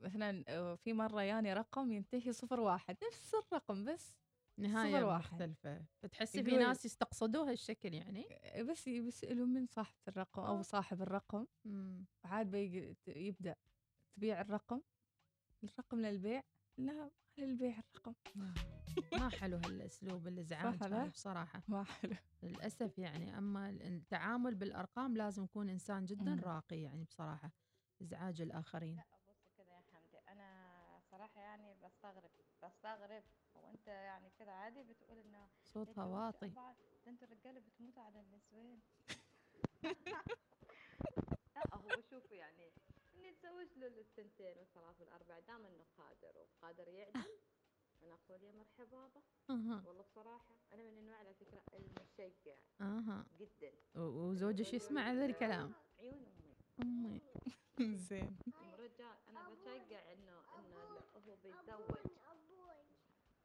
مثلا 0.02 0.44
آه، 0.48 0.74
في 0.74 0.92
مرة 0.92 1.22
ياني 1.22 1.54
رقم 1.54 1.92
ينتهي 1.92 2.32
صفر 2.32 2.60
واحد 2.60 2.96
نفس 3.08 3.34
الرقم 3.34 3.84
بس 3.84 4.16
نهاية 4.58 4.92
صفر 4.96 5.04
واحد. 5.04 5.32
مختلفة. 5.32 5.84
فتحسي 6.02 6.44
في 6.44 6.56
ناس 6.56 6.84
يستقصدوها 6.84 7.52
الشكل 7.52 7.94
يعني؟ 7.94 8.28
بس 8.70 8.86
يسألوا 8.86 9.46
من 9.46 9.66
صاحبة 9.66 9.98
الرقم 10.08 10.42
أو. 10.42 10.62
صاحب 10.62 11.02
الرقم. 11.02 11.46
عاد 12.24 12.50
بيجي 12.50 12.96
يبدأ 13.06 13.56
تبيع 14.16 14.40
الرقم. 14.40 14.80
الرقم 15.64 16.00
للبيع؟ 16.00 16.42
لا 16.78 17.10
للبيع 17.38 17.78
الرقم. 17.78 18.14
ما 19.12 19.28
حلو 19.28 19.56
هالأسلوب 19.56 20.28
لا؟ 20.28 20.70
هذا 20.86 21.06
بصراحة. 21.08 21.62
ما 21.68 21.84
حلو. 21.84 22.16
للأسف 22.42 22.98
يعني 22.98 23.38
أما 23.38 23.70
التعامل 23.70 24.54
بالأرقام 24.54 25.16
لازم 25.16 25.44
يكون 25.44 25.68
إنسان 25.68 26.04
جدا 26.04 26.34
مم. 26.34 26.40
راقي 26.40 26.82
يعني 26.82 27.04
بصراحة 27.04 27.52
إزعاج 28.02 28.40
الآخرين. 28.40 29.02
كده 29.58 29.72
يا 29.72 29.82
حمدي. 29.92 30.18
أنا 30.28 31.00
صراحة 31.10 31.40
يعني 31.40 31.74
بستغرب 31.84 32.30
استغرب 32.64 33.22
انت 33.86 33.94
يعني 33.94 34.30
كده 34.38 34.52
عادي 34.52 34.82
بتقول 34.82 35.18
إنه 35.18 35.48
صوتها 35.62 36.04
واطي. 36.04 36.48
ده 36.48 36.74
إنتوا 37.06 37.26
الرجالة 37.28 37.60
بتموتوا 37.60 38.02
على 38.02 38.20
النسوان. 38.20 38.80
لا 39.82 40.22
هو 41.74 42.00
شوفوا 42.10 42.36
يعني 42.36 42.72
اللي 43.14 43.28
يتزوج 43.28 43.66
له 43.76 43.86
الثنتين 43.86 44.58
والثلاث 44.58 45.00
والأربع 45.00 45.38
دام 45.38 45.66
إنه 45.66 45.84
قادر 45.98 46.32
وقادر 46.38 46.88
يعدل. 46.88 47.38
أنا 48.02 48.14
أقول 48.14 48.42
يا 48.42 48.52
مرحبا 48.52 48.84
بابا. 48.84 49.22
أها. 49.50 49.82
والله 49.86 50.02
بصراحة 50.02 50.54
أنا 50.72 50.82
من 50.82 50.98
النوع 50.98 51.16
على 51.16 51.34
فكرة 51.34 51.62
المشجع 51.74 52.56
أها. 52.80 53.26
جدا. 53.38 53.72
وزوجك 53.94 54.74
يسمع 54.74 55.12
هذا 55.12 55.24
الكلام؟ 55.26 55.72
عيون 55.98 56.26
أمي. 56.82 57.20
أمي. 57.20 57.20
زين. 58.08 58.38
رجال 58.78 59.16
أنا 59.28 59.48
بشجع 59.48 60.12
إنه 60.12 60.42
إنه 60.58 60.76
هو 61.16 61.36
بيتزوج. 61.42 62.06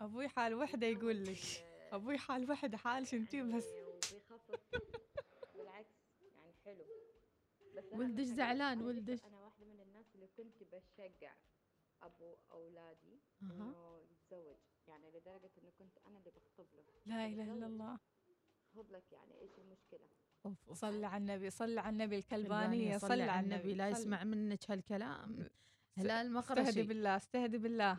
أبوي 0.01 0.27
حال 0.27 0.53
وحدة 0.53 0.87
يقول 0.87 1.23
لك 1.25 1.39
أبوي 1.91 2.17
حال 2.17 2.51
وحدة 2.51 2.77
حالش 2.77 3.13
انتي 3.13 3.41
بس 3.41 3.65
وبيخفف 3.65 4.59
بالعكس 5.55 5.95
يعني 6.21 6.53
حلو 6.65 6.85
بس 7.77 7.83
ولدش 7.93 8.25
زعلان، 8.25 8.81
ولدش. 8.81 9.23
أنا 9.23 9.37
واحدة 9.37 9.65
من 9.65 9.81
الناس 9.81 10.15
اللي 10.15 10.27
كنت 10.27 10.63
بشجع 10.63 11.33
أبو 12.03 12.35
أولادي. 12.51 13.19
إنه 13.41 14.01
يتزوج 14.11 14.57
يعني 14.87 15.09
لدرجة 15.11 15.51
إنه 15.63 15.71
كنت 15.79 15.97
أنا 16.07 16.19
اللي 16.19 16.31
بخطب 16.31 16.67
له 16.73 16.83
لا 17.05 17.25
إله 17.25 17.53
إلا. 17.53 17.65
الله 17.65 17.99
خذ 18.75 18.91
لك 18.91 19.11
يعني 19.11 19.41
إيش 19.41 19.51
المشكلة 19.57 20.07
أوف. 20.45 20.73
صلي 20.73 21.05
على 21.05 21.21
النبي 21.21 21.49
صلي 21.49 21.81
على 21.81 21.93
النبي 21.93 22.17
الكلبانية 22.17 22.95
الكلبانيه 22.95 22.97
صلي 22.97 23.23
على 23.23 23.45
النبي 23.45 23.73
لا. 23.73 23.89
يسمع 23.89 24.23
منك 24.23 24.71
هالكلام 24.71 25.49
هلال 25.97 26.11
استهدي 26.11 26.29
مقرشي 26.29 26.83
بالله 26.83 27.15
استهدي 27.15 27.57
بالله 27.57 27.97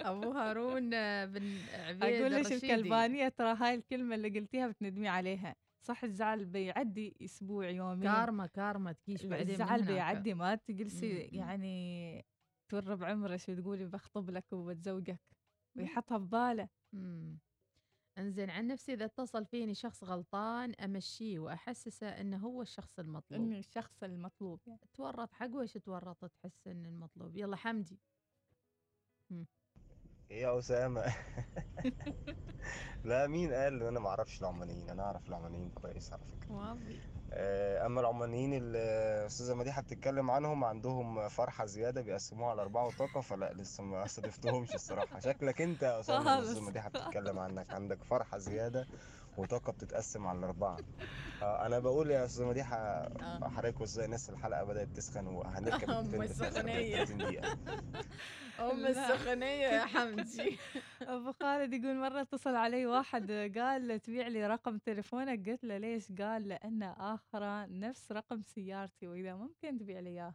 أبو 0.00 0.30
هارون 0.30 0.90
بن 1.26 1.58
عبيد 1.72 2.02
أقول 2.02 2.32
لك. 2.32 2.52
الكلبانية 2.52 3.28
ترى 3.28 3.56
هاي 3.60 3.74
الكلمة 3.74 4.14
اللي 4.14 4.40
قلتيها 4.40 4.68
بتندمي 4.68 5.08
عليها 5.08 5.56
صح 5.82 6.04
الزعل 6.04 6.44
بيعدي 6.44 7.16
أسبوع 7.24 7.68
يومين 7.70 8.02
كارما 8.02 8.46
كارما 8.46 8.92
تكيش 8.92 9.24
بعدين 9.24 9.50
الزعل. 9.50 9.82
بيعدي 9.82 10.34
ما 10.34 10.54
تجلسي. 10.54 11.18
يعني 11.18 12.24
تور 12.68 12.94
بعمرك 12.94 13.40
وتقولي 13.48 13.84
بخطب 13.84 14.30
لك 14.30 14.52
وبتزوجك 14.52 15.20
ويحطها 15.76 16.18
بباله. 16.18 16.68
إنزين 18.18 18.50
عن 18.50 18.66
نفسي 18.66 18.92
إذا 18.92 19.04
اتصل 19.04 19.46
فيني 19.46 19.74
شخص 19.74 20.04
غلطان 20.04 20.74
أمشيه 20.74 21.38
وأحسسه 21.38 22.08
إنه 22.08 22.36
هو 22.36 22.62
الشخص 22.62 22.98
المطلوب 22.98 23.40
إنه 23.40 23.58
الشخص 23.58 24.02
المطلوب 24.02 24.60
يعني. 24.66 24.80
تورط 24.94 25.32
حق 25.32 25.54
وش 25.54 25.72
تورط 25.72 26.24
تحس 26.24 26.66
ان 26.66 26.86
المطلوب 26.86 27.36
يلا 27.36 27.56
حمدي 27.56 27.98
يا 30.30 30.58
أسامة؟ 30.58 31.14
لا 33.04 33.26
مين 33.26 33.52
قال 33.52 33.82
إن 33.82 33.88
أنا 33.88 34.00
معرفش 34.00 34.40
العمانيين؟ 34.40 34.90
أنا 34.90 35.02
أعرف 35.02 35.28
العمانيين 35.28 35.70
كويس 35.70 36.12
على 36.12 36.22
واضح 36.50 36.82
آه، 37.32 37.86
أما 37.86 38.00
العمانيين 38.00 38.54
اللي 38.54 38.78
الأستاذة 39.20 39.54
مديحة 39.54 39.82
بتتكلم 39.82 40.30
عنهم 40.30 40.64
عندهم 40.64 41.28
فرحة 41.28 41.66
زيادة 41.66 42.00
بيقسموها 42.02 42.50
على 42.50 42.62
أربعة 42.62 42.86
وطاقة 42.86 43.20
فلا 43.20 43.52
لسه 43.52 43.82
ما 43.84 44.06
صادفتهمش 44.06 44.74
الصراحة. 44.74 45.18
شكلك 45.20 45.62
أنت 45.62 45.82
يا 45.82 46.02
خالص. 46.02 46.26
الأستاذة 46.26 46.60
مديحة 46.60 46.88
بتتكلم 46.88 47.38
عنك 47.38 47.70
عندك 47.72 48.04
فرحة 48.04 48.38
زيادة 48.38 48.86
وطاقة 49.38 49.72
بتتقسم 49.72 50.26
على 50.26 50.38
الأربعة. 50.38 50.76
آه، 51.42 51.66
أنا 51.66 51.78
بقول 51.78 52.10
يا 52.10 52.24
أستاذة 52.24 52.46
مديحة 52.48 53.08
حضرتك 53.48 53.80
وإزاي 53.80 54.06
ناس 54.06 54.30
الحلقة 54.30 54.64
بدأت 54.64 54.88
تسخن 54.88 55.26
وهنركب. 55.26 55.86
30 56.26 57.18
دقيقة. 57.18 57.56
أم. 58.60 58.86
السخنيه 58.86 59.66
يا 59.66 59.84
حمدي 59.84 60.58
أبو 61.02 61.32
خالد 61.32 61.72
يقول 61.74 61.96
مرة 61.96 62.20
اتصل 62.20 62.54
علي 62.56 62.86
واحد 62.86 63.30
قال 63.58 64.00
تبيع 64.00 64.28
لي 64.28 64.46
رقم 64.46 64.78
تليفونك؟ 64.78 65.48
قلت 65.48 65.64
له 65.64 65.78
ليش؟ 65.78 66.12
قال 66.12 66.48
لأن 66.48 66.82
آخرة 66.82 67.66
نفس 67.66 68.12
رقم 68.12 68.42
سيارتي 68.42 69.08
وإذا 69.08 69.34
ممكن 69.34 69.78
تبيع 69.78 70.00
لي 70.00 70.10
إياه. 70.10 70.34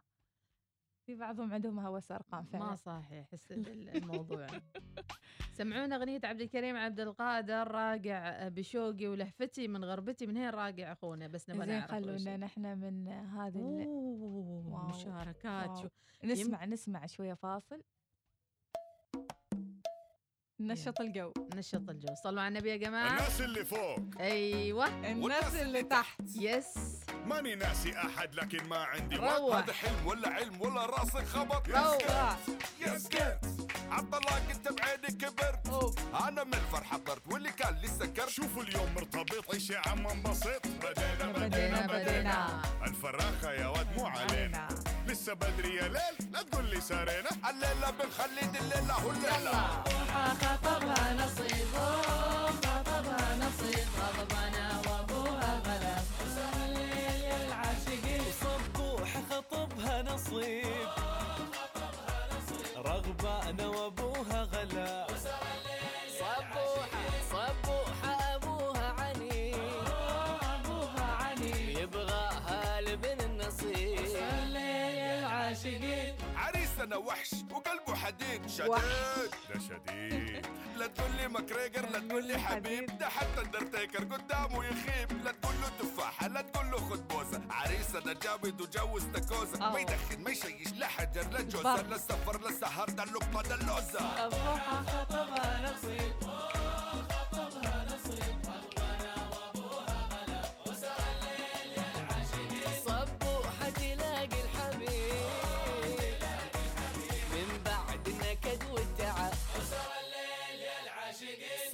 في 1.12 1.18
بعضهم 1.18 1.52
عندهم 1.52 1.78
هوس 1.78 2.10
ارقام 2.12 2.44
ما 2.52 2.58
فعلا 2.58 2.74
صح 2.76 3.12
يحس 3.12 3.52
ال- 3.52 3.88
الموضوع 3.96 4.46
سمعونا 5.58 5.96
أغنية 5.96 6.20
عبد 6.24 6.40
الكريم 6.40 6.76
عبد 6.76 7.00
القادر 7.00 7.70
راقع 7.70 8.48
بشوقي 8.48 9.06
ولهفتي 9.06 9.68
من 9.68 9.84
غربتي 9.84 10.26
من 10.26 10.36
هين 10.36 10.50
راقع 10.50 10.92
أخونا 10.92 11.26
بس 11.28 11.50
نبغى 11.50 11.66
نعرف 11.66 11.90
خلونا. 11.90 12.36
نحن 12.36 12.78
من 12.78 13.08
هذه 13.08 13.58
ال- 13.58 13.86
أوه، 13.86 14.66
واو، 14.68 14.88
مشاركات 14.88 15.70
واو. 15.70 15.82
شو 15.82 15.88
نسمع 16.24 16.64
نسمع 16.64 17.06
شوية 17.06 17.34
فاصل 17.34 17.82
نشط 20.66 21.00
الجو. 21.00 21.32
نشط 21.54 21.90
الجو. 21.90 22.14
صلوا 22.24 22.42
على 22.42 22.48
النبي 22.48 22.70
يا 22.70 22.76
جماعة. 22.76 23.10
الناس 23.10 23.40
اللي 23.40 23.64
فوق. 23.64 23.98
أيوه. 24.20 24.86
الناس 24.86 25.54
اللي 25.54 25.82
تحت. 25.82 26.20
يس 26.36 26.66
ماني 27.26 27.54
ناسي 27.54 27.96
أحد 27.98 28.34
لكن 28.34 28.64
ما 28.68 28.76
عندي 28.76 29.16
روح. 29.16 29.40
وقت 29.40 29.64
هذا 29.64 29.72
حلم 29.72 30.06
ولا 30.06 30.28
علم 30.28 30.60
ولا 30.60 30.86
راسك 30.86 31.24
خبط 31.24 31.68
روح. 31.68 32.36
عبد 33.90 34.14
الله 34.14 34.48
قلت 34.48 34.72
بعيني 34.72 35.06
كبرت. 35.06 35.94
أنا 36.28 36.44
من 36.44 36.54
الفرحه 36.54 36.98
طرت 36.98 37.32
واللي 37.32 37.52
كان 37.52 37.74
لسه 37.82 38.06
كرت 38.06 38.28
شوفوا 38.28 38.62
اليوم 38.62 38.94
مرتبط. 38.94 39.54
عيش 39.54 39.70
يا 39.70 39.82
عمان 39.86 40.22
بسيط 40.22 40.66
بدينا 40.66 41.32
بدينا 41.32 41.86
بدينا 41.86 42.62
الفراخه 42.86 43.52
يا 43.52 43.66
واد 43.66 43.86
مو 43.96 44.06
علينا. 44.06 44.68
لسه 45.12 45.34
بدري 45.34 45.74
يا 45.76 45.88
ليل. 45.88 46.16
لا 46.32 46.42
تقول 46.42 46.64
لي 46.64 46.80
سارينا. 46.80 47.30
الليلة 47.50 47.90
بنخلي 47.90 48.46
دي 48.52 48.58
الليلة 48.58 48.94
هو 48.94 49.10
الليلة 49.10 49.52
خطبها 50.42 51.14
نصيب 51.14 51.74
خطبها 52.62 53.36
نصيب 53.36 53.88
غضبنا 54.00 54.80
وأبوها 54.86 55.62
غلب. 55.66 56.04
العاشقين 57.46 58.24
صبوح 58.40 59.10
خطبها 59.30 60.02
نصيب. 60.02 60.88
رغبة 62.76 63.50
أنا 63.50 63.66
وأبوها 63.66 64.42
عريسنا 76.92 76.96
وحش 76.96 77.30
وقلبه 77.50 77.94
حديد. 77.94 78.46
شديد. 78.46 78.68
ده 78.68 79.60
شديد. 79.60 80.46
لا 80.76 80.86
تقول 80.86 81.10
لي 81.16 81.28
مكريجر 81.28 81.88
لا 81.88 81.98
تقول 81.98 82.24
لي 82.24 82.38
حبيب. 82.38 82.98
ده 82.98 83.08
حتى 83.08 83.40
الدرتيكر 83.40 84.04
قدامه 84.04 84.64
يخيب. 84.64 85.24
لا 85.24 85.32
تقول 85.32 85.54
له 85.62 85.68
تفاحة 85.80 86.28
لا 86.28 86.40
تقول 86.40 86.70
له 86.70 86.76
خد 86.76 87.08
بوسة. 87.08 87.42
عريسنا 87.50 88.12
جامد 88.12 88.60
وجوز 88.60 89.04
تكوسة 89.14 89.70
ما 89.72 89.78
يدخن 89.80 90.22
ما 90.22 90.30
يشيش 90.30 90.72
لا 90.72 90.86
حجر 90.86 91.28
لا 91.30 91.40
جوزة 91.42 91.82
لا 91.82 91.98
سفر 91.98 92.40
لا 92.40 92.52
سهر. 92.52 92.90
ده 92.90 93.02
اللقمة 93.02 93.42
ده 93.42 93.54
اللوزة. 93.54 94.26
أبوها 94.26 94.82
خطبها 94.82 95.72
نصيب 95.72 96.11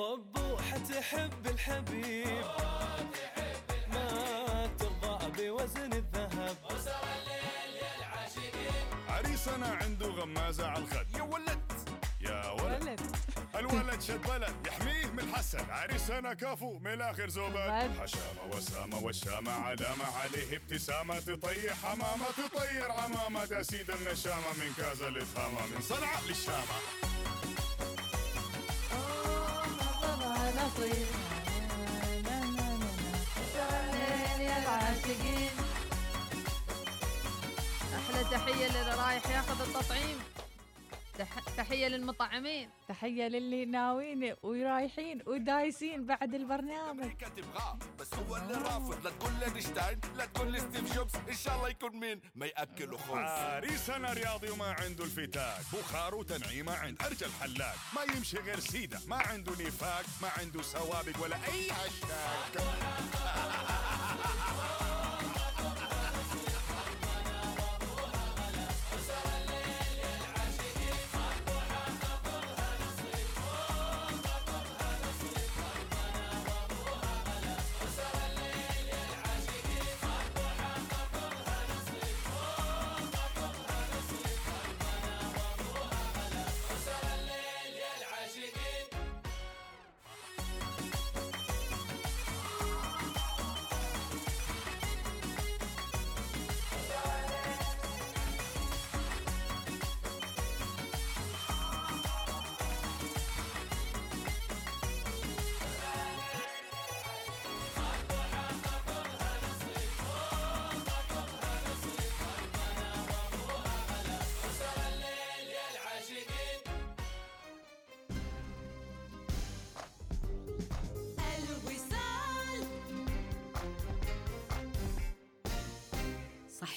صبوحة 0.08 0.78
تحب 0.78 1.46
الحبيب. 1.46 2.44
ما 3.92 4.70
ترضى 4.78 5.30
بوزن 5.30 5.92
الذهب. 5.92 6.56
عريسنا 9.08 9.78
عنده 9.82 10.06
غمازة 10.06 10.66
على 10.66 10.84
الخد. 10.84 11.16
يا 11.16 11.22
ولد 11.22 11.72
يا 12.20 12.50
ولد. 12.50 12.82
ولد. 12.82 13.00
الولد 13.56 14.00
شد 14.00 14.22
بلد 14.22 14.66
يحميه 14.66 15.06
من 15.06 15.18
الحسد. 15.18 15.70
عريسنا 15.70 16.34
كفو 16.34 16.78
من 16.78 16.92
الآخر 16.92 17.28
زبد. 17.28 17.90
حشامة 18.00 18.42
وسامة 18.52 18.98
والشامة 18.98 19.52
علامة 19.52 20.04
عليه 20.04 20.56
ابتسامة 20.56 21.20
تطير 21.20 21.74
حمامة 21.74 22.26
تطير 22.36 22.92
عمامة 22.92 23.44
تسيد 23.44 23.90
النشامة 23.90 24.52
من 24.60 24.72
كازا 24.76 25.10
للخامة 25.10 25.66
من 25.66 25.80
صنعاء 25.80 26.22
للشامة. 26.28 27.07
نصيب 30.78 31.06
يا 34.40 34.58
العاشقين 34.62 35.50
أحلى 37.96 38.24
تحية 38.30 38.68
للي 38.68 38.94
رايح 38.94 39.30
ياخذ 39.30 39.60
التطعيم. 39.60 40.18
تح... 41.18 41.38
تحية 41.56 41.88
للمطعمين. 41.88 42.70
تحية 42.88 43.28
للي 43.28 43.64
ناويين 43.64 44.34
ورايحين 44.42 45.22
ودايسين 45.26 46.06
بعد 46.06 46.34
البرنامج. 46.34 47.12
تبغاه 47.36 47.78
بس 48.00 48.14
هو 48.14 48.36
اللي 48.36 48.54
رافض. 48.54 49.04
لا 49.04 49.10
تقول 49.10 49.32
لي 49.40 49.46
اينشتاين 49.46 50.00
لا 50.16 50.26
تقول 50.26 50.52
لي 50.52 50.60
ستيف 50.60 50.94
جوبز 50.94 51.12
إن 51.28 51.34
شاء 51.34 51.56
الله 51.56 51.68
يكون 51.68 51.96
مين؟ 51.96 52.20
ما 52.34 52.46
ياكله 52.46 52.96
خبز 52.96 53.18
عريسنا 53.18 54.12
رياضي 54.12 54.50
وما 54.50 54.76
عنده 54.80 55.04
الفتاك. 55.04 55.60
بخار 55.72 56.14
وتنعيمه 56.14 56.72
عند 56.76 57.02
أرجى 57.02 57.24
الحلاق. 57.24 57.76
ما 57.94 58.02
يمشي 58.16 58.38
غير 58.38 58.60
سيده 58.60 59.00
ما 59.06 59.16
عنده 59.16 59.52
نفاق 59.52 60.04
ما 60.22 60.28
عنده 60.38 60.62
سوابق 60.62 61.22
ولا 61.22 61.36
أي 61.36 61.70
هاشتاج 61.70 62.62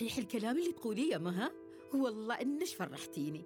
صحيح 0.02 0.18
الكلام 0.18 0.58
اللي 0.58 0.72
تقوليه 0.72 1.12
يا 1.14 1.18
مها. 1.18 1.52
والله 1.93 2.41
انش 2.41 2.74
فرحتيني. 2.74 3.45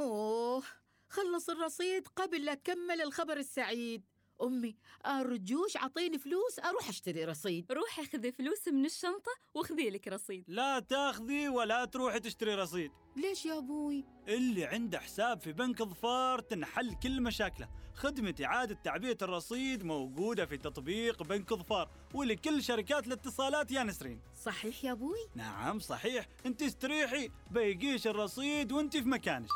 أوه 0.00 0.62
خلص 1.08 1.50
الرصيد 1.50 2.08
قبل 2.08 2.44
لا 2.44 2.52
اكمل 2.52 3.00
الخبر 3.00 3.36
السعيد. 3.36 4.02
أمي 4.42 4.76
أرجوش 5.06 5.76
أعطيني 5.76 6.18
فلوس 6.18 6.58
أروح 6.58 6.88
أشتري 6.88 7.24
رصيد. 7.24 7.72
روحي 7.72 8.04
خذي 8.06 8.32
فلوس 8.32 8.68
من 8.68 8.84
الشنطة 8.86 9.32
وخذي 9.54 9.90
لك 9.90 10.08
رصيد. 10.08 10.44
لا 10.48 10.78
تأخذي 10.80 11.48
ولا 11.48 11.84
تروحي 11.84 12.20
تشتري 12.20 12.54
رصيد. 12.54 12.90
ليش 13.16 13.46
يا 13.46 13.58
أبوي؟ 13.58 14.04
اللي 14.28 14.64
عنده 14.64 14.98
حساب 15.00 15.40
في 15.40 15.52
بنك 15.52 15.82
ظفار 15.82 16.40
تنحل 16.40 16.94
كل 17.02 17.20
مشاكله. 17.22 17.68
خدمة 17.94 18.34
إعادة 18.44 18.74
تعبئة 18.84 19.16
الرصيد 19.22 19.84
موجودة 19.84 20.46
في 20.46 20.56
تطبيق 20.56 21.22
بنك 21.22 21.54
ظفار 21.54 21.90
ولكل 22.14 22.62
شركات 22.62 23.06
الاتصالات 23.06 23.70
يا 23.70 23.82
نسرين. 23.82 24.20
صحيح 24.42 24.84
يا 24.84 24.92
أبوي؟ 24.92 25.28
نعم 25.34 25.78
صحيح. 25.78 26.26
انت 26.46 26.62
استريحي 26.62 27.30
بيجيش 27.50 28.06
الرصيد 28.06 28.72
وانت 28.72 28.96
في 28.96 29.08
مكانك 29.08 29.48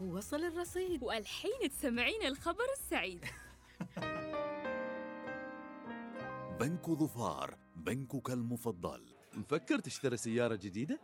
وصل 0.00 0.44
الرصيد. 0.44 1.02
والحين 1.02 1.70
تسمعين 1.70 2.22
الخبر 2.26 2.64
السعيد. 2.78 3.24
بنك 6.60 6.90
ظفار 6.90 7.58
بنكك 7.76 8.30
المفضل. 8.30 9.02
مفكر 9.34 9.78
تشتري 9.78 10.16
سيارة 10.16 10.54
جديدة؟ 10.54 11.00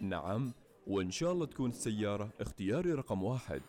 نعم 0.00 0.52
وإن 0.86 1.10
شاء 1.10 1.32
الله 1.32 1.46
تكون 1.46 1.70
السيارة 1.70 2.30
اختياري 2.40 2.92
رقم 2.92 3.22
واحد. 3.22 3.62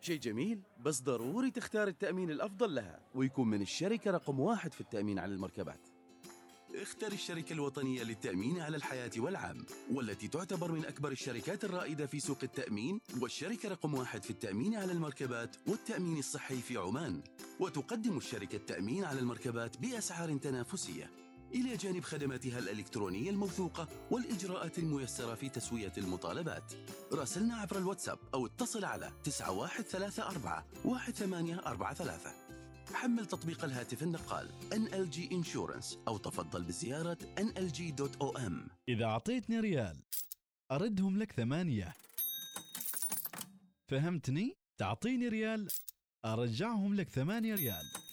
شيء 0.00 0.18
جميل 0.18 0.62
بس 0.80 1.02
ضروري 1.02 1.50
تختار 1.50 1.88
التأمين 1.88 2.30
الأفضل 2.30 2.74
لها 2.74 3.00
ويكون 3.14 3.48
من 3.48 3.62
الشركة 3.62 4.10
رقم 4.10 4.40
واحد 4.40 4.72
في 4.72 4.80
التأمين 4.80 5.18
على 5.18 5.34
المركبات. 5.34 5.87
اختر 6.74 7.12
الشركة 7.12 7.52
الوطنية 7.52 8.02
للتأمين 8.02 8.60
على 8.60 8.76
الحياة 8.76 9.10
والعام 9.16 9.66
والتي 9.92 10.28
تعتبر 10.28 10.72
من 10.72 10.84
أكبر 10.84 11.12
الشركات 11.12 11.64
الرائدة 11.64 12.06
في 12.06 12.20
سوق 12.20 12.38
التأمين 12.42 13.00
والشركة 13.20 13.68
رقم 13.68 13.94
واحد 13.94 14.22
في 14.22 14.30
التأمين 14.30 14.74
على 14.74 14.92
المركبات 14.92 15.56
والتأمين 15.66 16.18
الصحي 16.18 16.56
في 16.56 16.76
عمان. 16.76 17.22
وتقدم 17.60 18.16
الشركة 18.16 18.56
التأمين 18.56 19.04
على 19.04 19.20
المركبات 19.20 19.76
بأسعار 19.76 20.36
تنافسية. 20.36 21.10
إلى 21.54 21.76
جانب 21.76 22.04
خدماتها 22.04 22.58
الإلكترونية 22.58 23.30
الموثوقة 23.30 23.88
والإجراءات 24.10 24.78
الميسرة 24.78 25.34
في 25.34 25.48
تسوية 25.48 25.92
المطالبات. 25.98 26.72
راسلنا 27.12 27.56
عبر 27.56 27.78
الواتساب 27.78 28.18
أو 28.34 28.46
اتصل 28.46 28.84
على 28.84 29.12
9134 29.24 30.64
1843 31.08 32.47
حمل 32.94 33.26
تطبيق 33.26 33.64
الهاتف 33.64 34.02
النقال 34.02 34.50
NLG 34.74 35.16
Insurance 35.32 35.96
أو 36.08 36.16
تفضل 36.16 36.62
بزيارة 36.62 37.18
nlg.om 37.40 38.52
إذا 38.88 39.04
أعطيتني 39.04 39.60
ريال 39.60 39.96
أردهم 40.70 41.18
لك 41.18 41.32
ثمانية. 41.32 41.94
فهمتني؟ 43.88 44.56
تعطيني 44.78 45.28
ريال 45.28 45.68
أرجعهم 46.24 46.94
لك 46.94 47.08
ثمانية 47.08 47.54
ريال. 47.54 48.07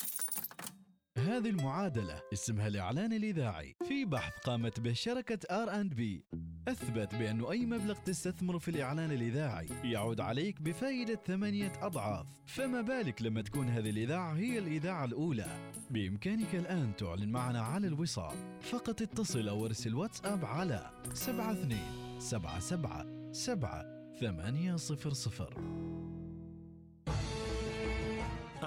هذه 1.18 1.50
المعادلة 1.50 2.22
اسمها 2.34 2.68
الإعلان 2.68 3.14
الإذاعي. 3.14 3.76
في 3.88 4.06
بحث 4.06 4.34
قامت 4.34 4.80
به 4.80 4.94
شركة 4.94 5.40
R 5.52 5.82
and 5.82 5.94
B. 5.94 6.26
أثبت 6.68 7.16
بأنه 7.16 7.52
أي 7.52 7.66
مبلغ 7.66 7.96
تستثمره 7.96 8.58
في 8.58 8.72
الإعلان 8.72 9.12
الإذاعي 9.12 9.68
يعود 9.84 10.20
عليك 10.20 10.62
بفائدة 10.62 11.20
ثمانية 11.28 11.72
أضعاف. 11.82 12.28
فما 12.46 12.82
بالك 12.82 13.22
لما 13.22 13.42
تكون 13.42 13.70
هذه 13.70 13.90
الإذاعة 13.90 14.34
هي 14.34 14.60
الإذاعة 14.60 15.06
الأولى؟ 15.06 15.72
بإمكانك 15.90 16.56
الآن 16.56 16.96
تعلن 16.98 17.32
معنا 17.32 17.62
على 17.62 17.88
الوصال. 17.88 18.36
فقط 18.62 19.02
اتصل 19.02 19.48
أو 19.50 19.66
ارسل 19.66 19.96
واتساب 19.96 20.46
على 20.46 20.90
72 21.06 22.20
77 22.20 23.34
7 23.34 23.86
800 24.20 26.05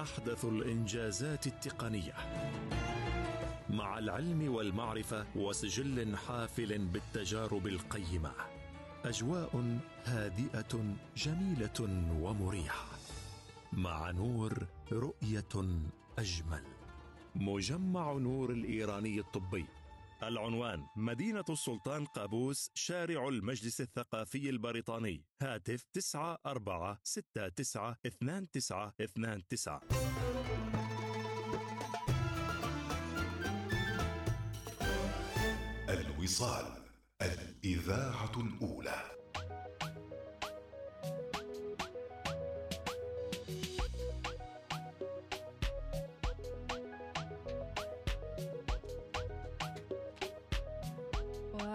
أحدث 0.03 0.45
الإنجازات 0.45 1.47
التقنية 1.47 2.15
مع 3.71 3.99
العلم 3.99 4.55
والمعرفة 4.55 5.27
وسجل 5.37 6.17
حافل 6.17 6.79
بالتجارب 6.79 7.67
القيمة. 7.67 8.33
أجواء 9.05 9.79
هادئة 10.05 10.95
جميلة 11.17 12.07
ومريحة. 12.21 12.87
مع 13.73 14.11
نور 14.11 14.67
رؤية 14.93 15.81
أجمل. 16.19 16.63
مجمع 17.35 18.13
نور 18.13 18.51
الإيراني 18.51 19.19
الطبي. 19.19 19.67
العنوان 20.23 20.87
مدينة 20.97 21.45
السلطان 21.51 22.05
قابوس 22.05 22.71
شارع 22.75 23.29
المجلس 23.29 23.81
الثقافي 23.81 24.51
البريطاني. 24.51 25.25
هاتف 25.43 25.85
9 25.93 26.39
4 26.47 27.01
6 27.03 27.49
9 27.49 27.97
2 28.07 28.51
9 28.51 28.93
2 29.01 29.47
9 29.47 29.81
الوصال 35.89 36.67
الإذاعة 37.23 38.33
الأولى. 38.37 39.18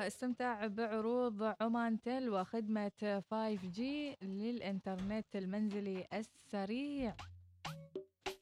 واستمتع 0.04 0.68
بعروض 0.68 1.44
عمان 1.62 2.02
تل 2.02 2.30
وخدمة 2.30 3.22
5G 3.32 3.80
للإنترنت 4.22 5.36
المنزلي 5.36 6.08
السريع. 6.14 7.16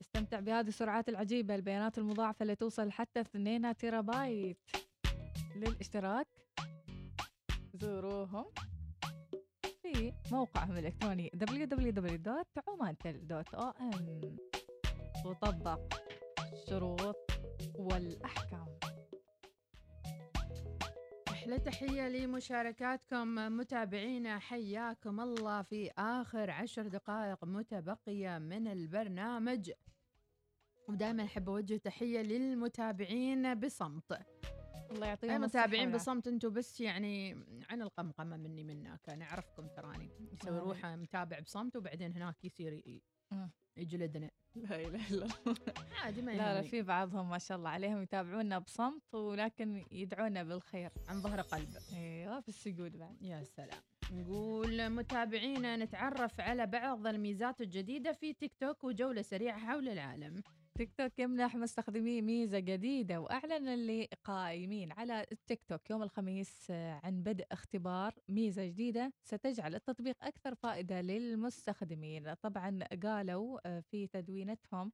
استمتع 0.01 0.39
بهذه 0.39 0.67
السرعات 0.67 1.09
العجيبة 1.09 1.55
البيانات 1.55 1.97
المضاعفة 1.97 2.43
اللي 2.43 2.55
توصل 2.55 2.91
حتى 2.91 3.21
2 3.21 3.77
تيرا 3.77 4.01
بايت 4.01 4.57
للاشتراك 5.55 6.27
زوروهم 7.73 8.45
في 9.81 10.13
موقعهم 10.31 10.77
الإلكتروني 10.77 11.31
www.omantel.om 11.35 13.95
وطبق 15.25 15.79
الشروط 16.53 17.31
والأحكام. 17.75 18.65
أحلى 21.51 21.63
تحية 21.63 22.09
لمشاركاتكم 22.09 23.35
متابعينا 23.57 24.39
حياكم 24.39 25.19
الله 25.19 25.61
في 25.61 25.91
آخر 25.97 26.51
عشر 26.51 26.87
دقائق 26.87 27.45
متبقية 27.45 28.37
من 28.37 28.67
البرنامج 28.67 29.71
ودائما 30.87 31.23
أحب 31.23 31.49
أوجه 31.49 31.77
تحية 31.77 32.21
للمتابعين 32.21 33.59
بصمت 33.59 34.19
الله 34.91 35.07
يعطيهم 35.07 35.31
المتابعين. 35.31 35.91
بصمت 35.91 36.27
أنتم 36.27 36.49
بس 36.49 36.81
يعني 36.81 37.45
عن 37.69 37.81
القمقمة 37.81 38.37
مني 38.37 38.63
منك 38.63 39.09
نعرفكم 39.09 39.67
تراني 39.67 40.09
يسوي. 40.33 40.59
روحه 40.59 40.95
متابع 40.95 41.39
بصمت 41.39 41.75
وبعدين 41.75 42.13
هناك 42.13 42.45
يصير. 42.45 43.01
يجلدنا 43.77 44.31
لا 44.55 44.75
إله 44.75 45.09
إلا 45.09 45.25
الله. 45.25 45.55
عادي 46.03 46.21
ما 46.21 46.31
لا 46.31 46.53
لا. 46.53 46.61
في 46.61 46.81
بعضهم 46.81 47.29
ما 47.29 47.37
شاء 47.37 47.57
الله 47.57 47.69
عليهم 47.69 48.01
يتابعونا 48.01 48.59
بصمت 48.59 49.15
ولكن 49.15 49.85
يدعونا 49.91 50.43
بالخير. 50.43 50.91
عن 51.07 51.21
ظهر 51.21 51.41
قلب. 51.41 51.69
إيوه 51.93 52.39
في 52.39 52.49
السجود 52.49 52.97
بعد. 52.97 53.21
يا 53.21 53.43
سلام. 53.43 53.81
نقول 54.11 54.89
متابعينا 54.89 55.77
نتعرف 55.77 56.39
على 56.39 56.67
بعض 56.67 57.07
الميزات 57.07 57.61
الجديدة 57.61 58.11
في 58.11 58.33
تيك 58.33 58.53
توك 58.59 58.83
وجولة 58.83 59.21
سريعة 59.21 59.59
حول 59.59 59.89
العالم. 59.89 60.43
تيك 60.81 60.93
توك 60.97 61.19
يمنح 61.19 61.55
مستخدميه 61.55 62.21
ميزة 62.21 62.59
جديدة 62.59 63.21
وأعلن 63.21 63.67
اللي 63.67 64.07
قائمين 64.23 64.91
على 64.91 65.25
التيك 65.31 65.63
توك 65.63 65.89
يوم 65.89 66.03
الخميس 66.03 66.67
آه، 66.71 67.01
عن 67.03 67.23
بدء 67.23 67.45
اختبار 67.51 68.15
ميزة 68.29 68.65
جديدة 68.65 69.13
ستجعل 69.23 69.75
التطبيق 69.75 70.15
أكثر 70.23 70.55
فائدة 70.55 71.01
للمستخدمين 71.01 72.33
طبعا 72.33 72.79
قالوا 73.03 73.59
آه، 73.65 73.79
في 73.79 74.07
تدوينتهم 74.07 74.91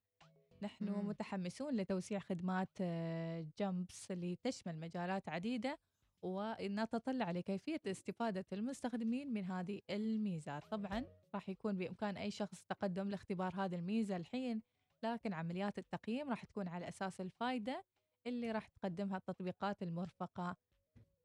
نحن 0.61 0.89
مم. 0.89 1.07
متحمسون 1.07 1.73
لتوسيع 1.73 2.19
خدمات 2.19 2.77
آه، 2.81 3.47
جمبس 3.59 4.11
اللي 4.11 4.35
تشمل 4.43 4.79
مجالات 4.79 5.29
عديدة 5.29 5.79
ونتطلع 6.21 7.31
لكيفية 7.31 7.81
استفادة 7.87 8.45
المستخدمين 8.53 9.33
من 9.33 9.43
هذه 9.43 9.81
الميزات 9.89 10.63
طبعا 10.71 11.05
راح 11.35 11.49
يكون 11.49 11.77
بإمكان 11.77 12.17
أي 12.17 12.31
شخص 12.31 12.63
تقدم 12.69 13.09
لاختبار 13.09 13.53
هذه 13.55 13.75
الميزة 13.75 14.15
الحين 14.15 14.61
لكن 15.03 15.33
عمليات 15.33 15.77
التقييم 15.77 16.29
راح 16.29 16.43
تكون 16.45 16.67
على 16.67 16.87
أساس 16.87 17.21
الفائدة 17.21 17.85
اللي 18.27 18.51
راح 18.51 18.67
تقدمها 18.67 19.17
التطبيقات 19.17 19.83
المرفقة 19.83 20.57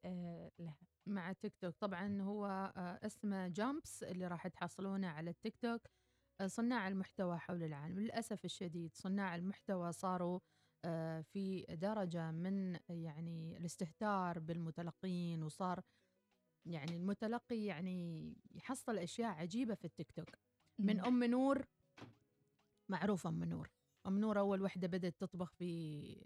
آه، 0.05 0.51
لها. 0.59 0.77
مع 1.07 1.33
تيك 1.33 1.55
توك. 1.55 1.75
طبعا 1.79 2.21
هو 2.21 2.45
آه، 2.77 2.99
اسمه 3.05 3.47
جامبس 3.47 4.03
اللي 4.03 4.27
راح 4.27 4.47
تحصلونه 4.47 5.07
على 5.07 5.29
التيك 5.29 5.57
توك 5.57 5.81
آه، 6.41 6.47
صناع 6.47 6.87
المحتوى 6.87 7.37
حول 7.37 7.63
العالم. 7.63 7.99
للأسف 7.99 8.45
الشديد 8.45 8.95
صناع 8.95 9.35
المحتوى 9.35 9.91
صاروا 9.91 10.39
في 11.23 11.65
درجة 11.69 12.31
من 12.31 12.79
يعني 12.89 13.57
الاستهتار 13.57 14.39
بالمتلقين 14.39 15.43
وصار 15.43 15.81
يعني 16.65 16.95
المتلقي 16.95 17.65
يعني 17.65 18.33
يحصل 18.51 18.97
أشياء 18.97 19.29
عجيبة 19.31 19.75
في 19.75 19.85
التيك 19.85 20.11
توك. 20.11 20.29
من. 20.79 20.99
أم 20.99 21.23
نور 21.23 21.65
معروفة 22.93 23.29
أم 23.29 23.43
نور. 23.43 23.69
أم 24.07 24.19
نور 24.19 24.39
أول 24.39 24.61
وحدة 24.61 24.87
بدأت 24.87 25.15
تطبخ 25.19 25.51
في 25.51 26.25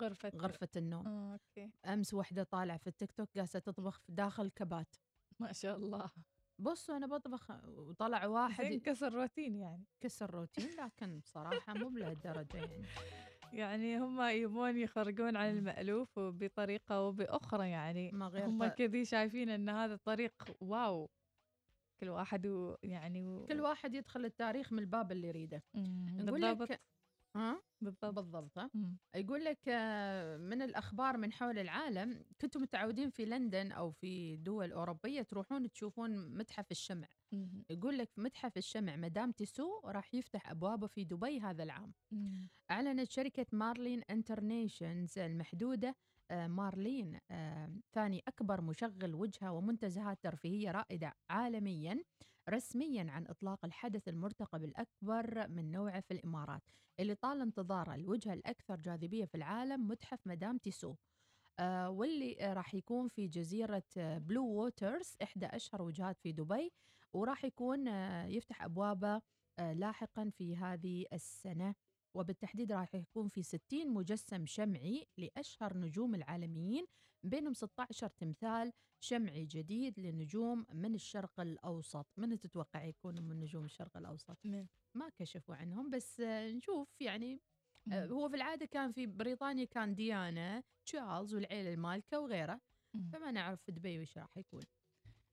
غرفة. 0.00 0.32
غرفة 0.36 0.68
النوم. 0.76 1.06
آه، 1.06 1.32
okay. 1.32 1.70
أمس 1.84 2.14
وحدة 2.14 2.42
طالعة 2.42 2.78
في 2.78 2.86
التيك 2.86 3.12
توك 3.12 3.28
جالسة 3.36 3.58
تطبخ 3.58 3.98
في 3.98 4.12
داخل 4.12 4.50
كبات. 4.50 4.96
ما 5.40 5.52
شاء 5.52 5.76
الله. 5.76 6.10
بصوا 6.58 6.96
أنا 6.96 7.06
بطبخ 7.06 7.50
وطلع 7.68 8.26
واحد. 8.26 8.64
زين 8.64 8.80
كسر 8.80 9.14
روتين 9.14 9.56
يعني. 9.56 9.84
كسر 10.00 10.30
روتين 10.30 10.70
لكن 10.84 11.18
بصراحة 11.18 11.74
مو 11.74 11.88
بلهالدرجة 11.88 12.56
يعني. 12.56 12.86
يعني 13.52 13.98
هم 13.98 14.20
يبون 14.20 14.76
يخرجون 14.76 15.36
عن 15.36 15.58
المألوف 15.58 16.18
بطريقة 16.18 17.02
وبأخرى 17.02 17.70
يعني. 17.70 18.10
ما 18.12 18.26
غير 18.26 18.46
هم 18.46 18.66
كذي 18.66 19.04
شايفين 19.04 19.48
أن 19.48 19.68
هذا 19.68 19.94
الطريق 19.94 20.56
wow. 20.60 21.10
كل 22.00 22.08
واحد 22.08 22.46
و 22.46 22.76
يعني 22.82 23.26
و... 23.26 23.46
كل 23.46 23.60
واحد 23.60 23.94
يدخل 23.94 24.24
التاريخ 24.24 24.72
من 24.72 24.78
الباب 24.78 25.12
اللي 25.12 25.28
يريده 25.28 25.62
نقول 25.74 26.40
لك 26.42 26.80
ها 27.36 27.62
بالضبط 27.80 28.14
بالضبط 28.14 28.58
ها؟ 28.58 28.70
مم. 28.74 28.96
يقول 29.14 29.44
لك 29.44 29.58
آه، 29.68 30.36
من 30.36 30.62
الأخبار 30.62 31.16
من 31.16 31.32
حول 31.32 31.58
العالم 31.58 32.24
كنتم 32.40 32.62
متعودين 32.62 33.10
في 33.10 33.24
لندن 33.24 33.72
أو 33.72 33.90
في 33.90 34.36
دول 34.36 34.72
أوروبية 34.72 35.22
تروحون 35.22 35.70
تشوفون 35.70 36.28
متحف 36.38 36.70
الشمع 36.70 37.08
مم. 37.32 37.64
يقول 37.70 37.98
لك 37.98 38.10
متحف 38.16 38.56
الشمع 38.56 38.96
مدام 38.96 39.32
تسو 39.32 39.80
راح 39.84 40.14
يفتح 40.14 40.50
أبوابه 40.50 40.86
في 40.86 41.04
دبي 41.04 41.40
هذا 41.40 41.62
العام 41.62 41.92
مم. 42.10 42.48
أعلنت 42.70 43.10
شركة 43.10 43.46
مارلين 43.52 44.02
انترنيشنز 44.10 45.18
المحدودة 45.18 45.88
آه، 45.88 45.94
مارلين 46.30 47.18
آه، 47.30 47.70
ثاني 47.92 48.22
أكبر 48.28 48.60
مشغل 48.60 49.14
وجهة 49.14 49.52
ومنتزهات 49.52 50.18
ترفيهية 50.22 50.70
رائدة 50.70 51.12
عالميا 51.30 51.98
رسميا 52.48 53.06
عن 53.10 53.26
إطلاق 53.26 53.64
الحدث 53.64 54.08
المرتقب 54.08 54.64
الأكبر 54.64 55.48
من 55.48 55.70
نوعه 55.70 56.00
في 56.00 56.14
الإمارات 56.14 56.62
اللي 57.00 57.14
طال 57.14 57.40
انتظاره 57.40 57.94
الوجهة 57.94 58.32
الأكثر 58.32 58.76
جاذبية 58.76 59.24
في 59.24 59.34
العالم 59.34 59.88
متحف 59.88 60.26
مدام 60.26 60.58
تيسو. 60.58 60.94
آه، 61.58 61.90
واللي 61.90 62.36
آه، 62.40 62.52
راح 62.54 62.74
يكون 62.74 63.08
في 63.08 63.28
جزيرة 63.28 63.82
آه، 63.98 64.18
بلو 64.18 64.46
ووترز 64.46 65.16
إحدى 65.22 65.46
أشهر 65.46 65.82
وجهات 65.82 66.18
في 66.20 66.32
دبي 66.32 66.72
وراح 67.12 67.44
يكون 67.44 67.88
آه، 67.88 68.26
يفتح 68.26 68.62
أبوابه 68.62 69.22
آه، 69.58 69.72
لاحقا 69.72 70.30
في 70.38 70.56
هذه 70.56 71.06
السنة. 71.12 71.74
وبالتحديد 72.16 72.72
راح 72.72 72.94
يكون 72.94 73.28
في 73.28 73.42
60 73.42 73.88
مجسم 73.88 74.46
شمعي 74.46 75.06
لأشهر 75.16 75.76
نجوم 75.76 76.14
العالميين 76.14 76.86
بينهم 77.22 77.54
16 77.54 78.08
تمثال 78.08 78.72
شمعي 79.00 79.46
جديد 79.46 80.00
لنجوم 80.00 80.66
من 80.72 80.94
الشرق 80.94 81.40
الأوسط. 81.40 82.06
من 82.16 82.38
تتوقع 82.38 82.84
يكونوا 82.84 83.22
من 83.22 83.40
نجوم 83.40 83.64
الشرق 83.64 83.96
الأوسط؟ 83.96 84.38
ما 84.94 85.08
كشفوا 85.16 85.54
عنهم 85.54 85.90
بس 85.90 86.20
نشوف 86.20 86.88
يعني 87.00 87.40
آه،. 87.92 88.06
هو 88.06 88.28
في 88.28 88.36
العادة 88.36 88.66
كان 88.66 88.92
في 88.92 89.06
بريطانيا 89.06 89.64
كان 89.64 89.94
ديانا 89.94 90.62
تشارلز 90.86 91.34
والعيلة 91.34 91.74
المالكة 91.74 92.20
وغيره. 92.20 92.60
فما 93.12 93.30
نعرف 93.30 93.62
في 93.62 93.72
دبي 93.72 94.00
وش 94.00 94.18
راح 94.18 94.36
يكون. 94.36 94.62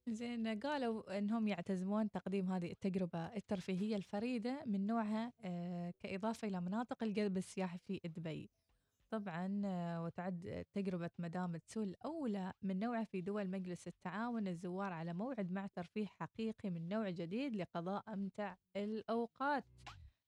زين 0.07 0.59
قالوا 0.59 1.17
إنهم 1.17 1.47
يعتزمون 1.47 2.11
تقديم 2.11 2.51
هذه 2.51 2.71
التجربة 2.71 3.19
الترفيهية 3.19 3.95
الفريدة 3.95 4.63
من 4.65 4.87
نوعها 4.87 5.33
آه، 5.41 5.93
كإضافة 5.99 6.47
إلى 6.47 6.61
مناطق 6.61 7.03
الجذب 7.03 7.37
السياحي 7.37 7.77
في 7.77 7.99
دبي. 8.05 8.49
طبعا 9.09 9.61
آه، 9.65 10.03
وتعد 10.03 10.65
تجربة 10.73 11.09
مدام 11.19 11.57
تسول 11.57 11.87
الاولى 11.87 12.53
من 12.61 12.79
نوعها 12.79 13.03
في 13.03 13.21
دول 13.21 13.49
مجلس 13.49 13.87
التعاون 13.87 14.47
الزوار 14.47 14.93
على 14.93 15.13
موعد 15.13 15.51
مع 15.51 15.67
ترفيه 15.67 16.05
حقيقي 16.05 16.69
من 16.69 16.87
نوع 16.87 17.09
جديد 17.09 17.55
لقضاء 17.55 18.13
أمتع 18.13 18.55
الأوقات. 18.75 19.65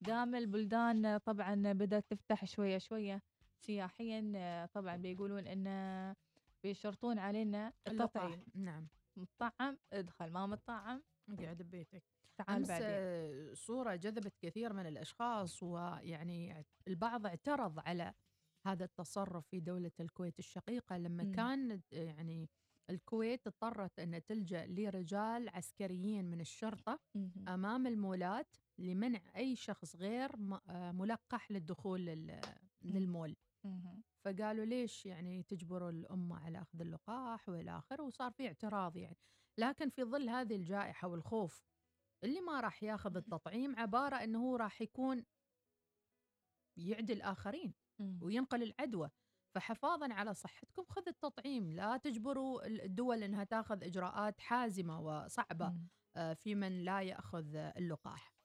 دام 0.01 0.35
البلدان 0.35 1.17
طبعا 1.17 1.55
بدأت 1.73 2.05
تفتح 2.09 2.45
شوية 2.45 2.77
شوية 2.77 3.21
سياحيا 3.59 4.31
آه، 4.35 4.65
طبعا 4.65 4.97
بيقولون 4.97 5.47
إن 5.47 6.15
بيشرطون 6.63 7.19
علينا 7.19 7.73
التطعيم 7.87 8.43
نعم 8.55 8.87
مطعم 9.17 9.77
ادخل 9.93 10.31
ما 10.31 10.45
مطعم 10.45 11.03
اقعد 11.29 11.57
ببيتك 11.61 12.03
تعال 12.37 12.63
بعدين 12.63 13.55
صورة 13.55 13.95
جذبت 13.95 14.33
كثير 14.41 14.73
من 14.73 14.85
الأشخاص 14.87 15.63
ويعني 15.63 16.65
البعض 16.87 17.25
اعترض 17.25 17.79
على 17.79 18.13
هذا 18.65 18.85
التصرف 18.85 19.47
في 19.47 19.59
دولة 19.59 19.91
الكويت 19.99 20.39
الشقيقة 20.39 20.97
لما 20.97 21.23
مم. 21.23 21.31
كان 21.31 21.81
يعني 21.91 22.49
الكويت 22.89 23.47
اضطرت 23.47 23.99
أن 23.99 24.25
تلجأ 24.25 24.65
لرجال 24.65 25.49
عسكريين 25.49 26.25
من 26.25 26.41
الشرطة 26.41 26.99
مهم. 27.15 27.49
أمام 27.49 27.87
المولات 27.87 28.55
لمنع 28.77 29.19
أي 29.35 29.55
شخص 29.55 29.95
غير 29.95 30.37
م- 30.37 30.59
ملقح 30.97 31.51
للدخول 31.51 32.05
لل- 32.05 32.41
للمول. 32.81 33.35
فقالوا 34.25 34.65
ليش 34.65 35.05
يعني 35.05 35.43
تجبروا 35.43 35.89
الأمة 35.89 36.39
على 36.45 36.61
أخذ 36.61 36.81
اللقاح 36.81 37.49
وإلى 37.49 37.77
آخره؟ 37.77 38.03
وصار 38.03 38.31
في 38.31 38.47
اعتراض 38.47 38.97
يعني. 38.97 39.17
لكن 39.57 39.89
في 39.89 40.03
ظل 40.03 40.29
هذه 40.29 40.55
الجائحة 40.55 41.07
والخوف 41.07 41.65
اللي 42.23 42.41
ما 42.41 42.59
راح 42.59 42.83
ياخذ 42.83 43.17
التطعيم 43.17 43.75
عبارة 43.79 44.15
أنه 44.15 44.39
هو 44.39 44.55
راح 44.55 44.81
يكون 44.81 45.25
يعدي 46.77 47.13
الآخرين. 47.13 47.73
وينقل 48.21 48.63
العدوى. 48.63 49.09
فحفاظا 49.55 50.13
على 50.13 50.33
صحتكم 50.33 50.83
خذ 50.89 51.03
التطعيم. 51.07 51.71
لا 51.71 51.97
تجبروا 51.97 52.65
الدول 52.65 53.23
أنها 53.23 53.43
تاخذ 53.43 53.83
إجراءات 53.83 54.39
حازمة 54.39 54.99
وصعبة. 55.01 55.65
آه، 56.15 56.33
في 56.33 56.55
من 56.55 56.83
لا 56.85 57.01
يأخذ 57.01 57.55
اللقاح. 57.55 58.35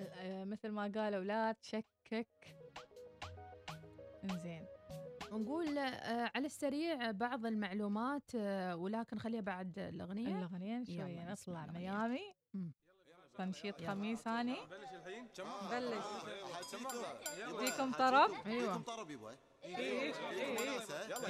آه، 0.00 0.44
مثل 0.44 0.68
ما 0.70 0.92
قالوا 0.94 1.24
لا 1.24 1.52
تشكك. 1.52 2.56
انزين 4.30 4.66
نقول 5.32 5.78
على 6.08 6.46
السريع 6.46 7.10
بعض 7.10 7.46
المعلومات 7.46 8.34
ولكن 8.74 9.18
خليها 9.18 9.40
بعد 9.40 9.78
الاغنيه 9.78 10.38
الاغنيه 10.38 10.84
شوية 10.84 11.32
نطلع 11.32 11.66
ميامي 11.66 12.34
تنشيط 13.34 13.80
خميساني 13.84 14.56
بلش 14.56 14.92
الحين 14.94 15.28
بلش 15.70 16.04
يديكم 17.38 17.92
طرب 17.92 18.30
أيوه 18.46 18.64
يديكم 18.64 18.82
طرب 18.82 19.10
يبا 19.10 19.36
إيه 19.66 20.14
يلا 20.32 21.04
يلا 21.08 21.20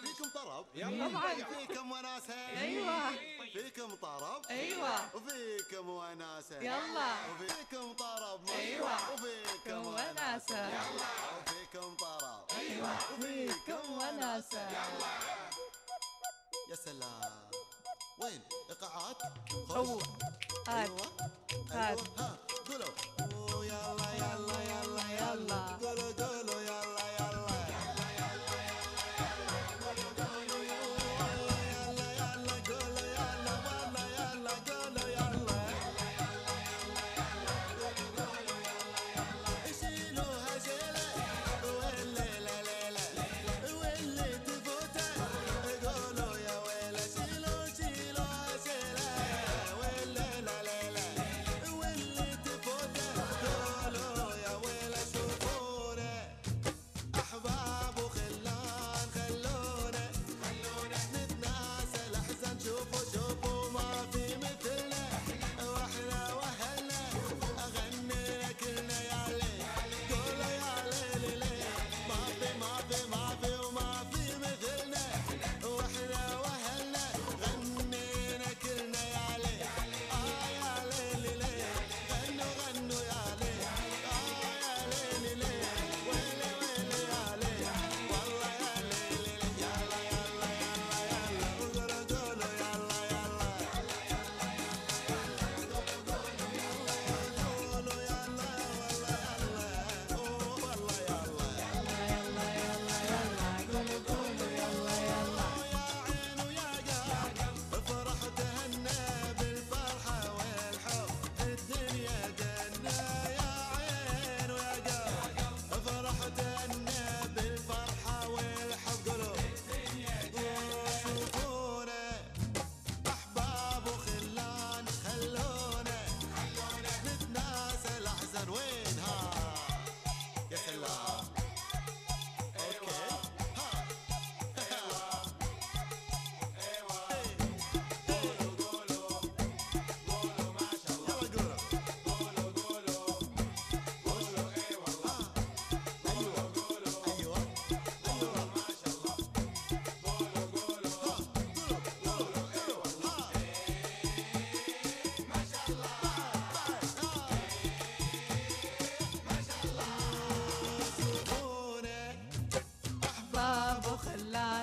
فيكم 0.00 0.30
طرب 0.34 0.66
يلا 0.74 1.08
طبعا 1.08 1.34
فيكم 1.34 1.92
وناسه 1.92 2.34
أيوه 2.34 3.10
فيكم 3.52 3.94
طرب 3.94 4.46
أيوه 4.50 5.16
وفيكم 5.16 5.88
وناسه 5.88 6.60
يلا 6.60 7.14
وفيكم 7.32 7.92
طرب 7.92 8.48
أيوه 8.48 9.12
وفيكم 9.12 9.86
وناسه 9.86 10.68
يلا 10.68 11.10
وفيكم 11.38 11.96
طرب 11.96 12.44
أيوه 12.58 12.96
وفيكم 13.18 13.92
وناسه 13.92 14.70
يلا 14.70 15.14
يا 16.70 16.76
سلام 16.76 17.50
وين 18.22 18.40
ايقاعات 18.70 19.22
خوش 19.68 20.02
أيوه 20.68 21.00
أيوه 21.72 22.04
ها 22.18 22.38
قولوا 22.68 23.64
يلا 23.64 24.12
يلا 24.14 24.62
يلا 24.62 25.04
يلا 25.12 25.78
قولوا 25.82 26.12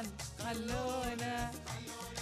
وخلان 0.01 0.11
خلونا 0.39 1.51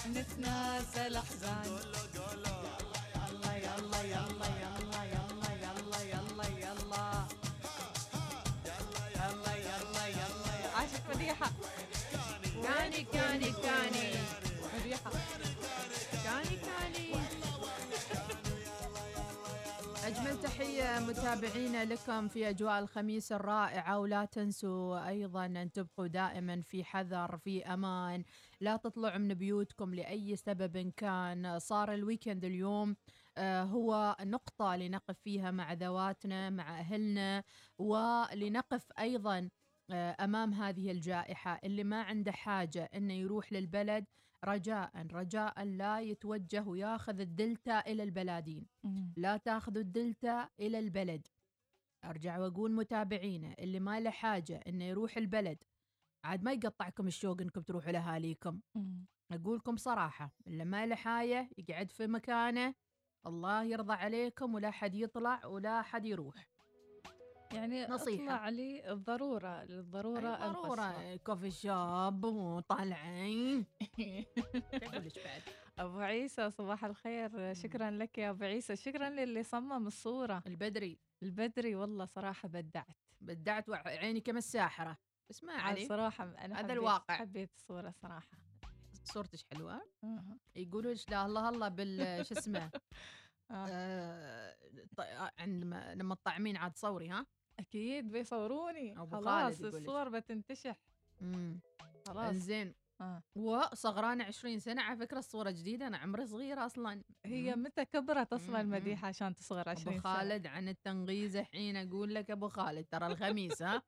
نتناسى 0.08 1.08
الأحزان 1.08 1.80
يلا 2.16 3.56
يلا 3.56 4.02
يلا 4.02 4.48
يلا 4.64 5.04
يلا 5.14 5.52
يلا 5.64 6.00
يلا 6.04 6.48
يلا. 6.60 7.28
يلا 8.66 9.54
يلا 9.56 10.08
يلا 10.08 10.60
تحية 20.44 21.00
متابعينا 21.00 21.86
لكم 21.86 22.28
في 22.28 22.50
أجواء 22.50 22.80
الخميس 22.80 23.32
الرائعة 23.32 24.00
ولا 24.00 24.26
تنسوا 24.26 25.08
أيضا 25.08 25.46
أن 25.46 25.72
تبقوا 25.72 26.08
دائما 26.08 26.62
في 26.62 26.84
حذر 26.84 27.38
في 27.38 27.66
أمان. 27.66 28.24
لا 28.62 28.78
تطلعوا 28.78 29.18
من 29.18 29.34
بيوتكم 29.34 29.94
لأي 29.94 30.36
سبب 30.36 30.94
كان. 30.98 31.60
صار 31.60 31.94
ال 31.93 32.00
weekend 32.00 32.45
اليوم 32.46 32.96
آه، 33.38 33.64
هو 33.64 34.16
نقطة 34.22 34.76
لنقف 34.76 35.18
فيها 35.24 35.52
مع 35.52 35.74
ذواتنا 35.74 36.50
مع 36.50 36.80
أهلنا 36.80 37.44
ولنقف 37.78 38.92
أيضا 39.00 39.50
آه، 39.92 40.16
أمام 40.20 40.54
هذه 40.54 40.92
الجائحة. 40.92 41.60
اللي 41.64 41.84
ما 41.84 42.02
عنده 42.02 42.32
حاجة 42.32 42.90
أنه 42.96 43.14
يروح 43.14 43.54
للبلد 43.54 44.06
رجاء. 44.46 45.08
رجاء 45.12 45.64
لا 45.64 46.00
يتوجه 46.02 46.68
وياخذ 46.68 47.20
الدلتا 47.20 47.80
إلى 47.80 48.04
البلادين. 48.04 48.68
لا 49.18 49.38
تاخذوا 49.38 49.82
الدلتا 49.82 50.50
إلى 50.60 50.80
البلد. 50.80 51.28
أرجع 52.06 52.40
وأقول 52.40 52.72
متابعينا 52.72 53.56
اللي 53.60 53.80
ما 53.80 54.00
له 54.00 54.10
حاجة 54.10 54.60
إنه 54.68 54.86
يروح 54.86 55.18
البلد. 55.18 55.64
عاد 56.24 56.44
ما 56.44 56.52
يقطعكم 56.52 57.08
الشوق 57.08 57.42
إنكم 57.42 57.62
تروحوا 57.62 57.92
لأهاليكم. 57.92 58.60
أقولكم 59.32 59.78
صراحة 59.78 60.32
اللي 60.48 60.66
ما 60.66 60.86
له 60.86 60.96
حاجة 60.96 61.50
يقعد 61.58 61.92
في 61.92 62.08
مكانه 62.08 62.76
الله 63.28 63.64
يرضى 63.64 63.94
عليكم 63.94 64.54
ولا 64.54 64.72
حد 64.72 64.96
يطلع 64.96 65.46
ولا 65.46 65.82
حد 65.82 66.06
يروح. 66.06 66.48
يعني 67.54 67.86
نصيحة. 67.88 68.24
أطلع 68.24 68.50
لي 68.50 68.91
الضرورة 68.91 69.64
الضرورة 69.64 70.36
أي 70.43 70.50
ضرورة 70.52 70.89
القصوى. 70.89 71.18
كوفي 71.18 71.52
شوب 71.52 72.24
وطالعين 72.24 73.66
أبو 75.80 76.00
عيسى 76.00 76.52
صباح 76.52 76.86
الخير. 76.86 77.54
شكرا 77.54 77.91
لك 77.91 78.18
يا 78.18 78.30
أبو 78.30 78.43
عيسى. 78.43 78.76
شكرا 78.76 79.10
للي 79.10 79.43
صمم 79.43 79.88
الصورة. 79.88 80.43
البدري. 80.47 81.00
البدري 81.24 81.76
والله 81.76 82.06
صراحة 82.06 82.47
بدعت. 82.47 82.97
بدعت 83.22 83.70
وعيني 83.70 84.22
كم 84.22 84.38
الساحرة. 84.38 84.97
بس 85.30 85.43
ما 85.43 85.54
عليه 85.54 85.88
صراحة 85.88 86.24
أنا 86.24 86.60
هذا 86.60 86.74
الواقع. 86.74 87.16
حبيت 87.16 87.52
الصورة 87.58 87.91
صراحة. 88.02 88.38
صورتش 89.04 89.45
حلوة. 89.52 89.82
يقولوا 90.56 90.91
ليش 90.91 91.10
لا 91.10 91.26
الله 91.26 91.50
الله 91.50 91.68
بال 91.68 91.97
شو 92.28 92.36
اسمه؟ 92.36 92.72
آه. 93.52 93.68
آه، 93.70 95.32
عندما 95.39 95.95
لما 95.95 96.16
تطعمين 96.16 96.58
عاد 96.58 96.78
صوري 96.78 97.10
ها؟ 97.10 97.26
أكيد 97.60 98.12
بيصوروني. 98.12 99.01
أبو 99.01 99.16
خلاص. 99.16 99.62
الصور 99.62 100.10
بتنتشح. 100.10 100.76
امم 101.22 101.60
خلاص. 102.07 102.36
زين 102.36 102.74
آه. 103.01 103.24
وصغرانة 103.36 104.24
20 104.24 104.60
سنة 104.60 104.82
على 104.82 104.97
فكرة 104.97 105.20
الصورة 105.20 105.49
جديدة 105.51 105.88
أنا 105.88 105.97
عمري 105.97 106.26
صغيرة 106.26 106.66
أصلا. 106.66 107.01
هي 107.26 107.55
مم. 107.55 107.64
متى 107.64 107.86
كبرت 107.86 108.34
أصلا. 108.34 108.64
مديحة 108.64 109.07
عشان 109.07 109.36
تصغر 109.36 109.70
20 109.70 109.93
أبو 109.97 110.03
سنة؟ 110.03 110.14
خالد 110.14 110.47
عن 110.47 110.68
التنغيز 110.70 111.36
الحين 111.36 111.78
أقول 111.78 112.16
لك 112.16 112.32
أبو 112.32 112.47
خالد 112.47 112.86
ترى 112.91 113.07
الخميس 113.07 113.62
ها؟ 113.62 113.82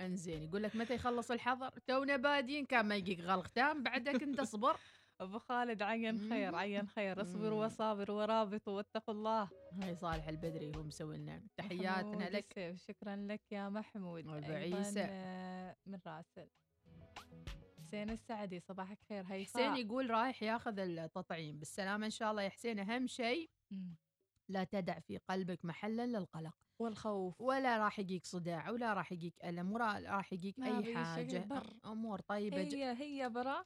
إنزين 0.00 0.42
يقول 0.42 0.62
لك 0.62 0.76
متى 0.76 0.94
يخلص 0.94 1.30
الحظر؟ 1.30 1.70
تونا 1.86 2.16
بادين 2.16 2.66
كان 2.66 2.86
ما 2.86 2.96
يجيك 2.96 3.20
غلختان 3.20 3.82
بعدك 3.82 4.22
انت 4.22 4.40
اصبر. 4.40 4.76
أبو 5.20 5.38
خالد 5.38 5.82
عين 5.82 6.18
خير 6.30 6.54
عين 6.54 6.88
خير 6.88 7.22
اصبروا. 7.22 7.64
وصابروا 7.64 8.22
ورابطوا 8.22 8.76
واتقوا 8.76 9.14
الله. 9.14 9.48
هاي 9.82 9.96
صالح 9.96 10.28
البدري 10.28 10.72
هو 10.76 10.82
مسوي 10.82 11.16
لنا. 11.16 11.42
تحياتنا 11.56 12.30
لك. 12.30 12.74
شكرا 12.76 13.16
لك 13.16 13.52
يا 13.52 13.68
محمود. 13.68 14.28
أيضاً، 14.28 14.92
آه، 14.98 15.76
من 15.86 15.98
راسل. 16.06 16.48
حسين 17.78 18.10
السعدي 18.10 18.60
صباحك 18.60 18.98
خير 19.08 19.24
هيفاء. 19.24 19.62
حسين 19.70 19.86
يقول 19.86 20.10
رايح 20.10 20.42
ياخذ 20.42 20.78
التطعيم. 20.78 21.58
بالسلامة 21.58 22.06
إن 22.06 22.10
شاء 22.10 22.30
الله 22.30 22.42
يا 22.42 22.48
حسين. 22.48 22.78
أهم 22.78 23.06
شيء. 23.06 23.50
لا 24.48 24.64
تدع 24.64 24.98
في 24.98 25.18
قلبك 25.18 25.64
محلا 25.64 26.06
للقلق. 26.06 26.54
والخوف. 26.78 27.40
ولا 27.40 27.78
راح 27.78 27.98
يجيك 27.98 28.26
صداع 28.26 28.70
ولا 28.70 28.94
راح 28.94 29.12
يجيك 29.12 29.44
ألم 29.44 29.72
ولا 29.72 30.00
راح 30.16 30.32
يجيك 30.32 30.60
أي 30.60 30.96
حاجة. 30.96 31.48
أمور 31.84 32.20
طيبة 32.20 32.56
هي 32.56 32.92
هي 33.02 33.28
برا 33.28 33.64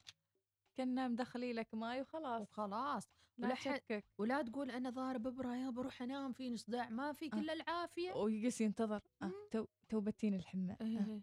كنا 0.81 1.07
مدخلي 1.07 1.53
لك 1.53 1.73
ماي 1.73 2.01
وخلاص. 2.01 2.41
وخلاص. 2.41 3.09
لا 3.37 3.55
تشكك 3.55 4.05
ولا 4.17 4.41
تقول 4.41 4.71
أنا 4.71 4.89
ضارب 4.89 5.27
إبرة 5.27 5.55
يا 5.55 5.69
بروح 5.69 6.01
أنام 6.01 6.33
فيني 6.33 6.57
صداع 6.57 6.89
ما 6.89 7.13
في 7.13 7.29
كل 7.29 7.49
العافية. 7.49 8.13
ويجلس 8.13 8.61
ينتظر. 8.61 9.01
آه 9.21 9.31
تو 9.51 9.65
تو 9.89 10.01
بتين 10.01 10.33
الحمى 10.33 10.75
إيه 10.81 10.99
آه. 10.99 11.21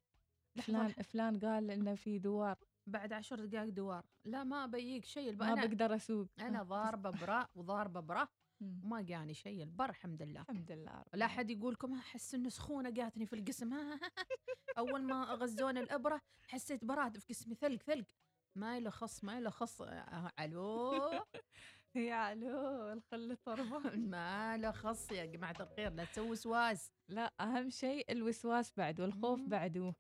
إيه. 0.56 0.62
فلان. 0.62 0.88
فلان 0.88 1.38
قال 1.38 1.70
انه 1.70 1.94
في 1.94 2.18
دوار. 2.18 2.58
بعد 2.86 3.12
عشر 3.12 3.44
دقائق 3.44 3.70
دوار. 3.70 4.04
لا 4.24 4.44
ما 4.44 4.66
بيجيك 4.66 5.04
شيء. 5.04 5.36
ما 5.36 5.52
أنا 5.52 5.66
بقدر 5.66 5.94
أسوق. 5.94 6.28
آه. 6.38 6.62
ضاربة 6.62 7.10
برا 7.10 7.48
وضاربة 7.54 8.00
برا. 8.00 8.28
وما 8.84 9.02
جاني 9.02 9.34
شيء. 9.34 9.62
البر 9.62 9.90
الحمد 9.90 10.22
لله. 10.22 10.40
الحمد 10.40 10.72
لله 10.72 11.04
لا 11.14 11.26
حد 11.26 11.50
يقول 11.50 11.72
لكم 11.72 11.92
أحس 11.94 12.34
إنه 12.34 12.48
سخونة 12.48 12.90
جاتني 12.90 13.26
في 13.26 13.32
القسم. 13.32 13.72
أول 14.78 15.02
ما 15.02 15.24
غزون 15.24 15.78
الإبرة 15.78 16.20
حسيت 16.48 16.84
براد 16.84 17.18
في 17.18 17.32
جسمي 17.32 17.54
ثلج 17.54 17.82
ثلج. 17.82 18.04
ما 18.58 18.80
له 18.80 18.90
خص 18.90 19.24
ما 19.24 19.40
له 19.40 19.50
خص. 19.50 19.82
آه، 19.82 20.32
ألو؟ 20.40 20.92
يا 21.94 22.32
ألو 22.32 22.92
الخل 22.92 23.36
طربه 23.36 23.78
ما 24.14 24.56
له 24.56 24.70
خص 24.72 25.12
يا 25.12 25.24
جماعة 25.24 25.56
الخير 25.60 25.92
لا 25.92 26.04
تسوي 26.04 26.30
وسواس 26.30 26.92
لا 27.08 27.32
أهم 27.40 27.70
شيء 27.70 28.12
الوسواس 28.12 28.72
بعد 28.76 29.00
والخوف. 29.00 29.40
بعده. 29.40 29.94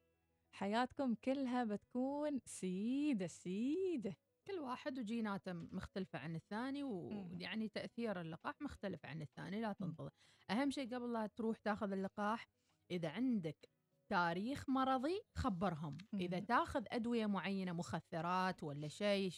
حياتكم 0.54 1.14
كلها 1.14 1.64
بتكون 1.64 2.38
سيدة 2.44 3.26
سيدة. 3.26 4.16
كل 4.46 4.58
واحد 4.58 4.98
وجيناته 4.98 5.52
مختلفة 5.52 6.18
عن 6.18 6.36
الثاني 6.36 6.82
ويعني 6.84 7.68
تأثير 7.68 8.20
اللقاح 8.20 8.62
مختلف 8.62 9.06
عن 9.06 9.22
الثاني 9.22 9.60
لا 9.60 9.72
تنتظر. 9.72 10.10
أهم 10.50 10.70
شيء 10.70 10.94
قبل 10.94 11.12
لا 11.12 11.26
تروح 11.26 11.58
تاخذ 11.58 11.92
اللقاح 11.92 12.44
إذا 12.90 13.08
عندك 13.08 13.68
تاريخ 14.08 14.68
مرضي 14.68 15.20
خبرهم 15.34 15.98
مم. 16.12 16.28
تاخذ 16.48 16.84
أدوية 16.88 17.26
معينة 17.26 17.72
مخثرات 17.72 18.62
ولا 18.62 18.88
شيء 18.88 19.32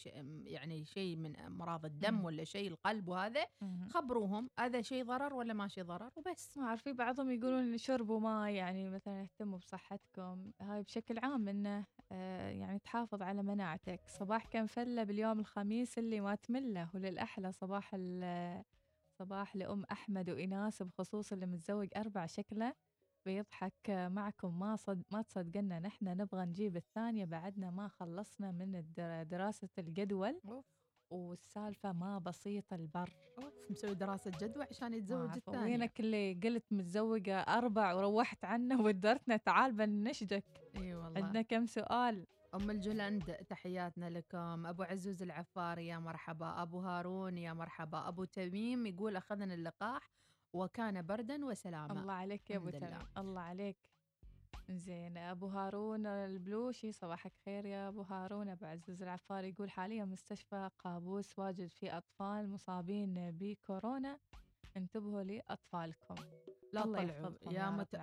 يعني 0.45 0.85
شيء 0.85 1.15
من 1.15 1.35
أمراض 1.35 1.85
الدم. 1.85 2.25
ولا 2.25 2.43
شيء 2.43 2.67
القلب 2.71 3.07
وهذا. 3.09 3.45
خبروهم 3.89 4.49
هذا 4.59 4.81
شيء 4.81 5.03
ضرر 5.05 5.33
ولا 5.33 5.53
ما 5.53 5.67
شيء 5.67 5.83
ضرر 5.83 6.11
وبس 6.15 6.57
ما 6.57 6.75
في 6.75 6.93
بعضهم 6.93 7.31
يقولون 7.31 7.77
شربوا 7.77 8.19
ماء 8.19 8.49
يعني 8.51 8.89
مثلا 8.89 9.21
اهتموا 9.21 9.57
بصحتكم 9.57 10.51
هاي 10.61 10.83
بشكل 10.83 11.19
عام 11.19 11.47
إنه 11.47 11.85
آه، 12.11 12.49
يعني 12.49 12.79
تحافظ 12.79 13.21
على 13.21 13.43
مناعتك 13.43 14.01
صباح 14.07 14.45
كان 14.45 14.65
فلة 14.65 15.03
باليوم 15.03 15.39
الخميس 15.39 15.97
اللي 15.97 16.21
ما 16.21 16.35
تمله 16.35 16.89
وللأحلى 16.93 17.51
صباح 17.51 17.95
صباح 19.19 19.55
لأم 19.55 19.83
أحمد 19.91 20.29
وإناس 20.29 20.83
بخصوص 20.83 21.31
اللي 21.31 21.45
متزوج 21.45 21.87
أربع 21.97 22.25
شكله 22.25 22.73
بيضحك 23.25 23.89
معكم 23.89 24.59
ما 24.59 24.75
صد 24.75 25.03
ما 25.11 25.21
تصدقنا 25.21 25.79
نحن 25.79 26.05
نبغى 26.05 26.45
نجيب 26.45 26.75
الثانية 26.77 27.25
بعدنا 27.25 27.71
ما 27.71 27.87
خلصنا 27.87 28.51
من 28.51 28.75
الدرا- 28.75 29.23
دراسة 29.23 29.69
الجدول. 29.79 30.41
أوف. 30.47 30.65
والسالفة 31.09 31.91
ما 31.93 32.19
بسيطة 32.19 32.75
البر. 32.75 33.09
أوف 33.37 33.53
مسوي 33.71 33.93
دراسة 33.95 34.31
جدوى 34.41 34.65
عشان 34.69 34.93
يتزوج 34.93 35.29
الثانية. 35.35 35.63
وينك 35.63 35.99
اللي 35.99 36.33
قلت 36.43 36.73
متزوجة 36.73 37.39
أربع 37.39 37.93
وروحت 37.93 38.45
عنه 38.45 38.81
ودرتنا 38.81 39.37
تعال 39.37 39.71
بنشدك 39.73 40.43
إي 40.77 40.95
والله. 40.95 41.25
عندنا 41.25 41.41
كم 41.41 41.65
سؤال؟ 41.65 42.27
أم 42.53 42.69
الجلند 42.71 43.23
تحياتنا 43.33 44.09
لكم. 44.09 44.65
أبو 44.65 44.83
عزوز 44.83 45.21
العفاري 45.23 45.87
يا 45.87 45.97
مرحبا. 45.97 46.61
أبو 46.61 46.79
هارون 46.79 47.37
يا 47.37 47.53
مرحبا. 47.53 48.07
أبو 48.07 48.23
تميم 48.23 48.85
يقول 48.85 49.15
أخذنا 49.15 49.53
اللقاح. 49.53 50.11
وكان 50.53 51.05
بردا 51.05 51.45
وسلاما 51.45 52.01
الله 52.01 52.13
عليك 52.13 52.49
يا 52.49 52.57
أبو 52.57 52.69
تمام. 52.69 53.01
الله 53.17 53.41
عليك. 53.41 53.77
زين 54.69 55.17
أبو 55.17 55.47
هارون 55.47 56.05
البلوشي 56.05 56.91
صباحك 56.91 57.33
خير 57.45 57.65
يا 57.65 57.87
أبو 57.87 58.01
هارون. 58.01 58.49
أبو 58.49 58.65
عزيز 58.65 59.03
العفار 59.03 59.43
يقول 59.43 59.71
حاليا 59.71 60.05
مستشفى 60.05 60.69
قابوس 60.79 61.39
واجد 61.39 61.67
في 61.67 61.97
أطفال 61.97 62.49
مصابين 62.49 63.31
بكورونا. 63.31 64.19
انتبهوا 64.77 65.23
لأطفالكم. 65.23 66.15
لا 66.73 66.83
طلعوا 66.83 67.31
يا 67.51 67.69
مت 67.69 67.95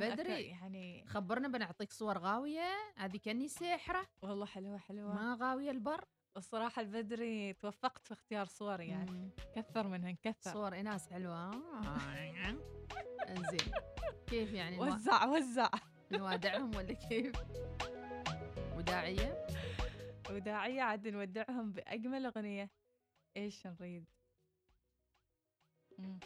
بدري 0.00 0.42
يعني 0.42 1.04
خبرنا 1.06 1.48
بنعطيك 1.48 1.92
صور 1.92 2.18
غاوية. 2.18 2.72
هذه 2.96 3.16
كني 3.16 3.48
سحره 3.48 4.06
والله 4.22 4.46
حلوة 4.46 4.78
حلوة. 4.78 5.14
ما 5.14 5.38
غاوية 5.40 5.70
البر؟ 5.70 6.04
الصراحة 6.36 6.82
البدري 6.82 7.52
توفقت 7.52 8.06
في 8.06 8.12
اختيار 8.12 8.46
صوري 8.46 8.88
يعني. 8.88 9.10
مم. 9.10 9.30
كثر 9.54 9.88
منهن 9.88 10.16
كثر 10.22 10.52
صور 10.52 10.80
إناس 10.80 11.08
حلوة. 11.08 11.36
آه. 11.36 12.56
انزين 13.28 13.72
كيف 14.26 14.52
يعني 14.52 14.78
وزع 14.78 15.24
وزع. 15.24 15.70
نوادعهم 16.12 16.76
ولا 16.76 16.92
كيف؟ 16.92 17.32
وداعية؟ 18.76 19.46
وداعية 20.30 20.82
عاد 20.82 21.08
نودعهم 21.08 21.72
بأجمل 21.72 22.26
أغنية. 22.26 22.70
إيش 23.36 23.66
نريد 23.66 24.04
مم. 25.98 26.18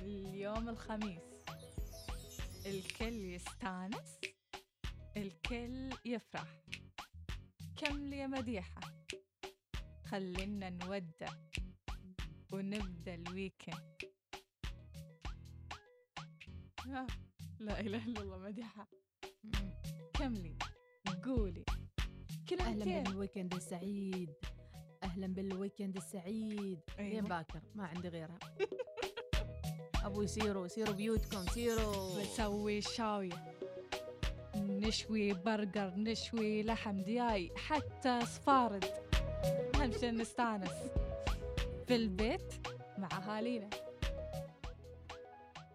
اليوم 0.00 0.68
الخميس. 0.68 1.22
الكل 2.66 3.14
يستانس. 3.14 4.17
الكل 5.22 5.90
يفرح. 6.04 6.60
كم 7.76 7.96
لي 7.98 8.26
مديحة 8.26 8.80
خلينا 10.06 10.70
نودع 10.70 11.32
ونبدأ 12.52 13.14
ال 13.14 13.23
weekend. 13.23 13.98
آه، 16.88 17.06
لا 17.60 17.80
إله 17.80 18.04
إلا 18.04 18.20
الله 18.20 18.38
مديحة. 18.38 18.88
كملي. 20.14 20.56
قولي. 21.24 21.64
أهلا 22.60 22.84
كلمتين 22.84 23.02
بال 23.02 23.14
weekend 23.14 23.54
السعيد. 23.54 24.30
أهلا 25.02 25.26
بالويكند 25.26 25.96
السعيد. 25.96 26.80
لين 26.98 26.98
أيوة. 26.98 27.28
باكر 27.28 27.60
ما 27.74 27.86
عندي 27.86 28.08
غيرها. 28.08 28.38
أبو 30.04 30.26
سيروا 30.26 30.66
سيروا 30.68 30.94
بيوتكم 30.94 31.46
سيروا 31.46 32.20
بسوي 32.20 32.80
شاوية. 32.80 33.57
نشوي 34.80 35.32
برجر 35.32 35.92
نشوي 35.96 36.62
لحم 36.62 37.02
دياي 37.02 37.52
حتى 37.56 38.20
صفارد. 38.20 38.84
همشي 39.74 40.10
نستانس 40.10 40.72
في 41.86 41.96
البيت 41.96 42.66
مع 42.98 43.08
أهالينا. 43.12 43.70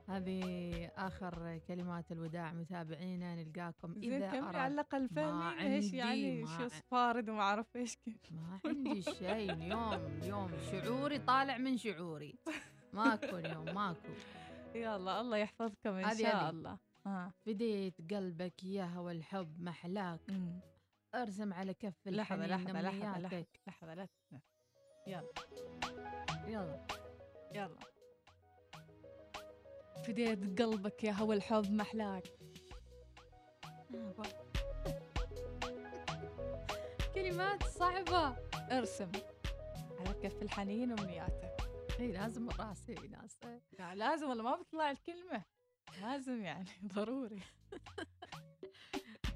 هذه 0.09 0.85
آخر 0.97 1.59
كلمات 1.67 2.11
الوداع 2.11 2.53
متابعينا. 2.53 3.35
نلقاكم 3.35 3.95
إذا 4.03 4.29
أراد 4.29 4.55
على 4.55 4.73
الأقل 4.73 5.09
ما 5.11 5.15
فهمي 5.15 5.75
إيش 5.75 5.93
يعني 5.93 6.45
شو 6.47 6.67
صفارد 6.67 7.29
وما 7.29 7.41
أعرف 7.41 7.75
إيش 7.75 7.95
كيف. 7.95 8.31
ما 8.31 8.59
عندي 8.65 9.01
شيء. 9.01 9.53
اليوم 9.53 9.93
اليوم 9.93 10.51
شعوري 10.71 11.19
طالع 11.19 11.57
من 11.57 11.77
شعوري. 11.77 12.35
ماكو 12.93 13.37
اليوم 13.37 13.65
ماكو. 13.65 14.13
يلا 14.75 15.21
الله 15.21 15.37
يحفظكم 15.37 15.89
إن 15.89 16.17
شاء. 16.17 16.49
الله. 16.49 16.77
ها 17.05 17.33
فديت 17.45 18.13
قلبك 18.13 18.63
يا 18.63 18.85
هوى 18.85 19.11
الحب 19.11 19.61
محلاك. 19.61 20.19
أرسم 21.15 21.53
على 21.53 21.73
كف 21.73 22.07
لحظة 22.07 22.45
الحنين 22.45 22.49
لحظة 22.49 22.81
لحظة 22.81 22.81
لحظة 22.81 23.17
أمنياتك. 23.17 23.47
لحظة 23.67 23.93
لا. 23.93 24.07
يلا. 25.07 25.33
يلا. 26.47 26.85
يلا. 27.55 27.77
فديت 30.05 30.61
قلبك 30.61 31.03
يا 31.03 31.11
هوى 31.11 31.35
الحب 31.35 31.71
محلاك. 31.71 32.27
كلمات 37.15 37.63
صعبة. 37.63 38.35
أرسم 38.71 39.11
على 39.99 40.13
كف 40.23 40.41
الحنين 40.41 40.99
أمنياتك 40.99 41.53
اي 41.99 42.11
لازم 42.11 42.49
راسي 42.49 42.93
ناس. 42.93 43.39
لا 43.79 43.95
لازم 43.95 44.29
ولا 44.29 44.43
ما 44.43 44.55
بتطلع 44.55 44.91
الكلمة. 44.91 45.43
لازم 46.01 46.43
يعني 46.43 46.65
ضروري. 46.95 47.39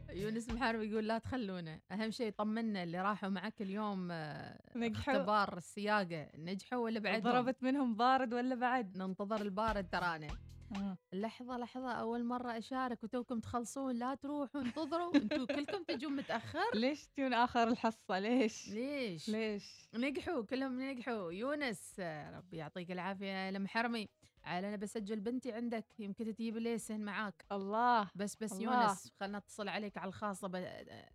يونس 0.09 0.49
محارب 0.49 0.81
يقول 0.81 1.07
لا 1.07 1.17
تخلونا. 1.17 1.79
أهم 1.91 2.11
شيء 2.11 2.31
طمنا 2.31 2.83
اللي 2.83 3.01
راحوا 3.01 3.29
معك 3.29 3.61
اليوم 3.61 4.07
آه، 4.11 4.59
نجحوا. 4.75 5.13
اختبار 5.13 5.57
السياقة. 5.57 6.27
نجحوا 6.37 6.79
ولا 6.79 6.99
بعد 6.99 7.21
ضربت 7.23 7.63
منهم 7.63 7.95
بارد 7.95 8.33
ولا 8.33 8.55
بعد؟ 8.55 8.97
ننتظر 8.97 9.41
البارد 9.41 9.89
ترانا. 9.89 10.27
آه. 10.75 10.97
لحظة 11.13 11.57
لحظة 11.57 11.91
أول 11.91 12.23
مرة 12.23 12.57
أشارك 12.57 13.03
وتوكم 13.03 13.39
تخلصون. 13.39 13.95
لا 13.95 14.15
تروحوا 14.15 14.61
انتظروا. 14.61 15.15
أنتوا 15.15 15.45
كلكم 15.45 15.83
تجون 15.83 16.15
متأخر. 16.15 16.75
ليش 16.75 17.07
تجون 17.07 17.33
آخر 17.33 17.67
الحصة؟ 17.67 18.19
ليش؟ 18.19 18.69
ليش؟ 18.69 19.29
ليش؟ 19.29 19.87
نجحوا 19.93 20.41
كلهم 20.45 20.81
نجحوا. 20.81 21.31
يونس 21.31 21.95
آه، 21.99 22.37
ربي 22.37 22.57
يعطيك 22.57 22.91
العافية. 22.91 23.49
لمحرمي. 23.51 24.09
على 24.47 24.67
أنا 24.67 24.75
بسجل 24.75 25.19
بنتي 25.19 25.51
عندك 25.51 25.85
يمكن 25.99 26.35
تجيب 26.35 26.57
ليسن 26.57 27.01
معاك. 27.01 27.45
الله 27.51 28.09
بس 28.15 28.35
بس 28.35 28.53
الله. 28.53 28.63
يونس 28.87 29.11
خلنا 29.19 29.37
اتصل 29.37 29.67
عليك 29.67 29.97
على 29.97 30.07
الخاصة 30.09 30.47
ب- 30.47 30.55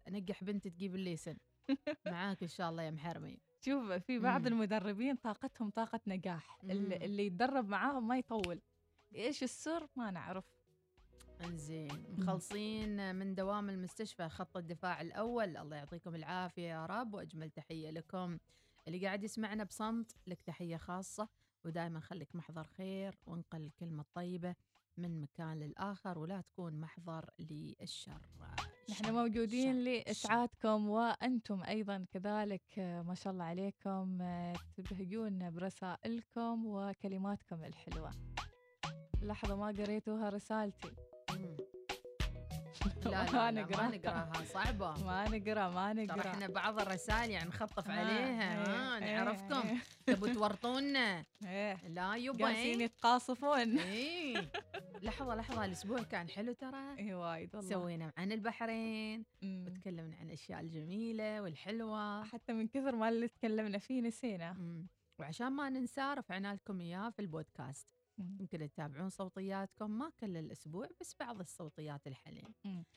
أنجح 0.09 0.45
بنتي 0.45 0.71
تجيب 0.71 0.95
الليسن. 0.95 1.37
معاك 2.07 2.43
إن 2.43 2.49
شاء 2.49 2.71
الله 2.71 2.83
يا 2.83 2.91
محرمي 2.91 3.39
شوف 3.65 3.93
في 3.93 4.19
بعض 4.19 4.41
مم. 4.41 4.47
المدربين 4.47 5.17
طاقتهم 5.17 5.71
طاقة 5.71 6.01
نجاح. 6.07 6.59
اللي, 6.65 7.27
يتدرب 7.27 7.69
معاهم 7.69 8.09
ما 8.09 8.19
يطول. 8.19 8.61
إيش 9.15 9.43
السر؟ 9.43 9.89
ما 9.97 10.11
نعرف. 10.11 10.45
إنزين 11.45 12.05
مخلصين 12.19 13.15
من 13.15 13.35
دوام 13.35 13.71
المستشفى 13.71 14.29
خط 14.29 14.57
الدفاع 14.57 15.01
الأول. 15.01 15.57
الله 15.57 15.77
يعطيكم 15.77 16.15
العافية 16.15 16.63
يا 16.69 16.87
رب 16.87 17.15
وأجمل 17.15 17.51
تحية 17.51 17.91
لكم. 17.91 18.39
اللي 18.89 19.07
قاعد 19.07 19.25
يسمعنا 19.25 19.65
بصمت 19.65 20.17
لك 20.27 20.41
تحية 20.43 20.77
خاصة. 20.77 21.29
ودائما 21.65 22.01
خليك 22.01 22.37
محضر 22.37 22.65
خير 22.65 23.19
وانقل 23.27 23.65
الكلمة 23.65 24.03
الطيبة 24.03 24.55
من 24.97 25.21
مكان 25.21 25.59
للآخر 25.59 26.19
ولا 26.19 26.41
تكون 26.41 26.81
محضر 26.81 27.31
للشر. 27.39 28.21
نحن 28.91 29.15
موجودين 29.15 29.85
لإسعادكم 29.85 30.89
وأنتم 30.89 31.63
أيضا 31.63 32.07
كذلك. 32.13 32.79
ما 32.79 33.15
شاء 33.15 33.33
الله 33.33 33.45
عليكم. 33.45 34.19
تبهجون 34.77 35.51
برسائلكم 35.51 36.67
وكلماتكم 36.67 37.65
الحلوة. 37.65 38.11
لحظة 39.23 39.57
ما 39.57 39.67
قريتوها 39.67 40.29
رسالتي. 40.29 40.91
لا 43.05 43.11
لا, 43.11 43.51
لا 43.51 43.67
ما 43.77 43.89
نقرأها. 43.97 44.33
صعبة. 44.45 45.05
ما 45.05 45.29
نقرا 45.29 45.69
ما 45.69 45.93
ترى 45.95 46.05
نقرا 46.07 46.31
إحنا 46.31 46.47
بعض 46.47 46.81
الرسائل 46.81 47.31
يعني 47.31 47.49
نخطف 47.49 47.91
آه، 47.91 47.93
عليها. 47.93 48.65
ها 48.67 48.99
إيه، 48.99 49.17
نعرفكم. 49.17 49.69
إيه. 49.69 49.79
تبوا 50.07 50.29
تورطونا. 50.29 51.25
إيه. 51.47 51.89
لا 51.89 52.17
يبا 52.17 52.39
جالسين 52.39 52.79
إيه. 52.79 52.85
يتقاصفون. 52.85 53.79
إيه. 53.79 54.51
لحظة 55.03 55.35
لحظة 55.35 55.65
الأسبوع 55.65 56.03
كان 56.03 56.29
حلو 56.29 56.53
ترى. 56.53 56.99
إي 56.99 57.15
وايد 57.15 57.57
والله. 57.57 57.71
سوينا 57.71 58.13
عن 58.17 58.33
البحرين. 58.33 59.25
وتكلمنا 59.45 60.17
عن 60.17 60.27
الأشياء 60.27 60.61
الجميلة 60.61 61.43
والحلوة. 61.43 62.25
حتى 62.25 62.53
من 62.53 62.69
كثر 62.69 62.97
ما 62.97 63.09
اللي 63.09 63.29
تكلمنا 63.29 63.79
فيه 63.79 64.01
نسينا. 64.01 64.57
وعشان 65.19 65.53
ما 65.53 65.69
ننسى 65.69 66.15
رفعنا 66.19 66.55
لكم 66.55 66.81
إياه 66.81 67.11
في 67.11 67.19
البودكاست. 67.23 67.89
يمكن 68.19 68.59
تتابعون 68.59 69.09
صوتياتكم 69.09 69.91
ما 69.91 70.11
كل 70.21 70.37
الأسبوع 70.37 70.89
بس 71.01 71.17
بعض 71.21 71.41
الصوتيات 71.41 72.07
الحلين. 72.07 72.55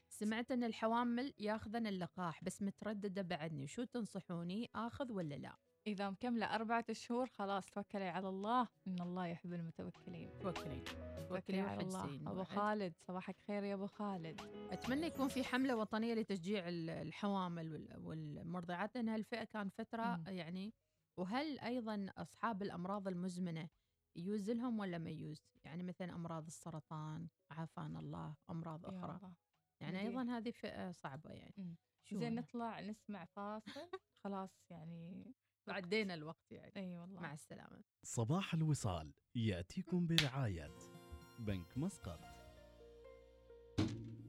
سمعت 0.10 0.52
أن 0.52 0.64
الحوامل 0.64 1.34
ياخذن 1.40 1.88
اللقاح 1.88 2.44
بس 2.44 2.62
مترددة 2.62 3.22
بعدني. 3.22 3.68
شو 3.68 3.84
تنصحوني؟ 3.84 4.70
آخذ 4.76 5.12
ولا 5.12 5.36
لا؟ 5.36 5.56
إذا 5.88 6.10
مكملة 6.10 6.46
أربعة 6.56 6.86
شهور 6.94 7.28
خلاص 7.30 7.70
توكلي 7.70 8.08
على 8.08 8.30
الله 8.30 8.68
إن 8.88 9.02
الله 9.02 9.26
يحب 9.28 9.54
المتوكلين. 9.54 10.40
توكلي. 10.40 10.82
توكلي 11.30 11.60
على 11.60 11.82
الله. 11.84 12.06
موعد. 12.08 12.48
خالد 12.48 12.94
صباحك 13.08 13.36
خير 13.48 13.64
يا 13.64 13.74
أبو 13.74 13.88
خالد. 13.88 14.42
أتمنى 14.72 15.06
يكون 15.08 15.28
في 15.28 15.44
حملة 15.44 15.76
وطنية 15.76 16.14
لتشجيع 16.14 16.68
ال- 16.68 16.90
الحوامل 16.90 17.74
وال- 17.74 17.98
والمرضعات 18.00 18.96
لأن 18.96 19.10
هالفئة 19.10 19.44
كان 19.44 19.70
فترة 19.70 20.16
مم. 20.16 20.24
يعني 20.28 20.74
وهل 21.18 21.60
أيضا 21.60 22.06
أصحاب 22.18 22.62
الأمراض 22.62 23.08
المزمنة 23.08 23.70
يجوز 24.16 24.50
لهم 24.50 24.80
ولا 24.80 24.98
ما 24.98 25.10
يجوز 25.10 25.42
يعني 25.64 25.84
مثلا 25.84 26.16
أمراض 26.16 26.46
السرطان 26.46 27.28
عافانا 27.52 28.00
الله 28.00 28.36
أمراض 28.50 28.84
يا 28.84 28.90
أخرى. 28.90 29.16
الله. 29.16 29.34
يعني. 29.82 30.00
أيضا 30.00 30.24
هذه 30.24 30.52
فئة 30.52 30.92
صعبة 30.92 31.30
يعني. 31.32 31.76
زين؟ 32.12 32.36
نطلع 32.36 32.82
نسمع 32.82 33.26
فاصل. 33.26 33.66
خلاص 34.24 34.66
يعني 34.70 35.34
عدينا 35.68 36.14
الوقت 36.14 36.52
يعني. 36.52 36.72
إي 36.78 36.96
والله. 36.96 37.22
مع 37.22 37.34
السلامة. 37.34 37.84
صباح 38.04 38.54
الوصال. 38.54 39.14
يأتيكم 39.36 40.08
برعاية 40.08 40.72
بنك 41.40 41.78
مسقط. 41.78 42.20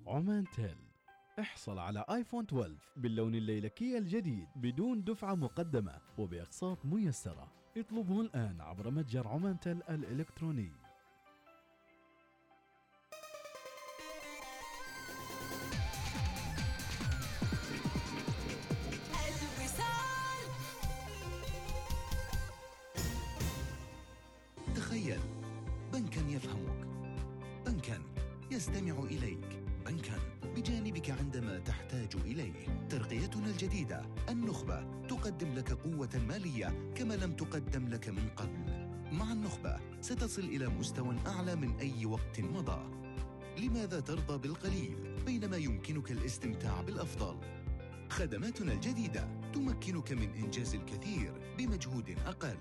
عمان 0.07 0.45
تيل. 0.45 0.86
احصل 1.39 1.79
على 1.79 2.05
آيفون 2.11 2.45
12 2.45 2.75
باللون 2.97 3.35
الليلكي 3.35 3.99
الجديد 3.99 4.47
بدون 4.57 5.05
دفعة 5.05 5.35
مقدمة 5.35 5.93
وبأقساط 6.19 6.87
ميسرة. 6.87 7.53
اطلبه 7.77 8.21
الآن 8.21 8.61
عبر 8.61 8.91
متجر 8.91 9.29
عمان 9.29 9.61
تيل 9.61 9.83
الإلكتروني. 9.83 10.73
تقدم 35.37 35.55
لك 35.55 35.73
قوة 35.73 36.25
مالية 36.29 36.93
كما 36.95 37.15
لم 37.15 37.33
تقدم 37.33 37.89
لك 37.89 38.09
من 38.09 38.29
قبل. 38.37 38.89
مع 39.13 39.33
النخبة 39.33 39.81
ستصل 40.01 40.43
إلى 40.43 40.69
مستوى 40.69 41.17
أعلى 41.27 41.57
من 41.57 41.79
أي 41.79 42.07
وقت 42.07 42.41
مضى. 42.41 42.81
لماذا 43.59 44.01
ترضى 44.01 44.39
بالقليل 44.39 45.25
بينما 45.27 45.57
يمكنك 45.57 46.13
الاستمتاع 46.13 46.81
بالأفضل؟ 46.81 47.37
خدماتنا 48.11 48.73
الجديدة 48.73 49.29
تمكنك 49.55 50.13
من 50.13 50.35
إنجاز 50.35 50.75
الكثير 50.75 51.33
بمجهود 51.59 52.11
أقل. 52.27 52.57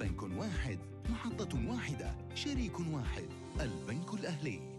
بنك 0.00 0.22
واحد 0.22 0.78
محطة 1.10 1.70
واحدة 1.70 2.14
شريك 2.34 2.80
واحد 2.80 3.28
البنك 3.60 4.14
الأهلي. 4.14 4.74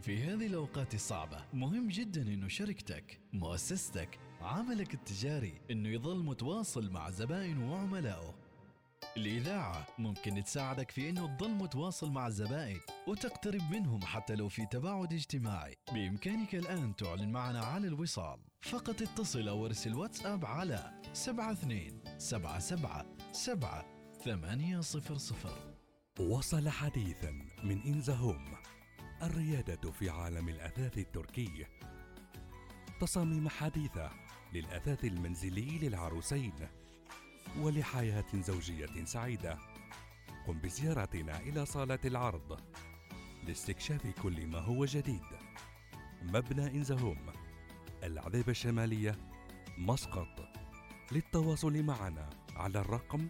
في 0.00 0.24
هذه 0.24 0.46
الأوقات 0.46 0.94
الصعبة 0.94 1.44
مهم 1.52 1.88
جدا 1.88 2.22
أنه 2.22 2.48
شركتك 2.48 3.20
مؤسستك 3.32 4.18
عملك 4.42 4.94
التجاري 4.94 5.60
أنه 5.70 5.88
يظل 5.88 6.24
متواصل 6.24 6.90
مع 6.90 7.10
زبائنه 7.10 7.72
وعملائه. 7.72 8.34
الإذاعة 9.16 9.86
ممكن 9.98 10.44
تساعدك 10.44 10.90
في 10.90 11.10
أنه 11.10 11.36
تظل 11.36 11.50
متواصل 11.50 12.10
مع 12.10 12.26
الزبائن 12.26 12.80
وتقترب 13.08 13.62
منهم 13.70 14.02
حتى 14.02 14.34
لو 14.34 14.48
في 14.48 14.66
تباعد 14.66 15.12
اجتماعي. 15.12 15.76
بإمكانك 15.92 16.54
الآن 16.54 16.96
تعلن 16.96 17.32
معنا 17.32 17.60
على 17.60 17.88
الوصال. 17.88 18.40
فقط 18.60 19.02
اتصل 19.02 19.48
أو 19.48 19.66
ارسل 19.66 19.94
واتساب 19.94 20.44
على 20.44 21.00
72 21.12 22.00
77 22.18 23.16
7 23.32 23.84
800 24.24 24.80
وصل 26.20 26.68
حديثا 26.68 27.30
من 27.64 27.82
إنزا 27.82 28.14
هوم 28.14 28.54
الريادة 29.22 29.90
في 29.90 30.10
عالم 30.10 30.48
الأثاث 30.48 30.98
التركي. 30.98 31.66
تصاميم 33.00 33.48
حديثة 33.48 34.10
للأثاث 34.52 35.04
المنزلي 35.04 35.78
للعروسين 35.78 36.68
ولحياة 37.58 38.24
زوجية 38.34 39.04
سعيدة. 39.04 39.58
قم 40.46 40.58
بزيارتنا 40.58 41.40
إلى 41.40 41.66
صالة 41.66 41.98
العرض 42.04 42.60
لاستكشاف 43.46 44.06
كل 44.22 44.46
ما 44.46 44.58
هو 44.58 44.84
جديد. 44.84 45.26
مبنى 46.22 46.66
إنزا 46.66 46.98
هوم 46.98 47.32
العذيبة 48.02 48.50
الشمالية 48.50 49.18
مسقط. 49.78 50.48
للتواصل 51.12 51.82
معنا 51.82 52.30
على 52.56 52.80
الرقم 52.80 53.28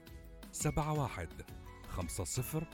71 0.65 1.29
50 1.89 2.67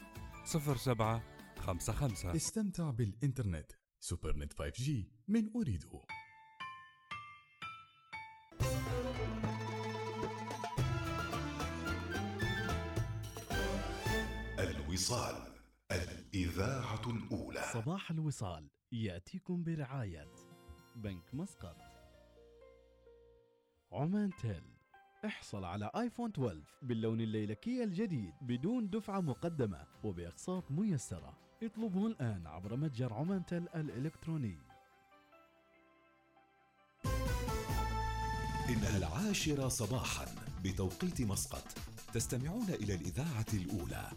07 0.44 1.22
55 1.59 2.36
استمتع 2.36 2.90
بالإنترنت. 2.90 3.72
سوبر 4.01 4.36
نت 4.36 4.53
5G 4.53 4.90
من 5.28 5.51
أريده 5.57 6.03
الوصال 14.99 15.55
الإذاعة 15.92 17.03
الأولى. 17.07 17.62
صباح 17.72 18.11
الوصال 18.11 18.68
يأتيكم 18.92 19.64
برعاية 19.64 20.28
بنك 20.96 21.34
مسقط. 21.34 21.76
عمان 23.92 24.30
تيل 24.42 24.62
احصل 25.24 25.64
على 25.64 25.90
آيفون 25.96 26.30
12 26.30 26.61
باللون 26.82 27.20
الليلكي 27.20 27.84
الجديد 27.84 28.32
بدون 28.42 28.90
دفعة 28.90 29.20
مقدمة 29.20 29.86
وبأقساط 30.05 30.70
ميسرة. 30.70 31.38
اطلبه 31.62 32.07
الآن 32.07 32.46
عبر 32.46 32.76
متجر 32.76 33.12
عمان 33.12 33.46
تيل 33.46 33.68
الإلكتروني. 33.68 34.59
إن 38.68 38.96
العاشرة 38.96 39.68
صباحا 39.68 40.26
بتوقيت 40.64 41.22
مسقط 41.22 41.64
تستمعون 42.14 42.68
إلى 42.68 42.94
الإذاعة 42.94 43.46
الأولى. 43.55 44.11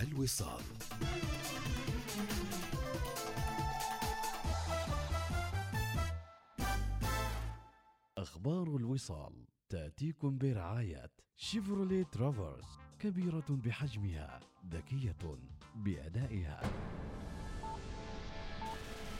الوصال. 0.00 0.62
أخبار 8.18 8.76
الوصال 8.76 9.32
تأتيكم 9.68 10.38
برعاية 10.38 11.10
شيفروليه 11.36 12.02
ترافرس 12.02 12.78
كبيرة 12.98 13.44
بحجمها 13.50 14.40
ذكية 14.70 15.38
بأدائها. 15.74 16.60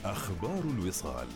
أخبار 0.05 0.62
الوصال. 0.64 1.29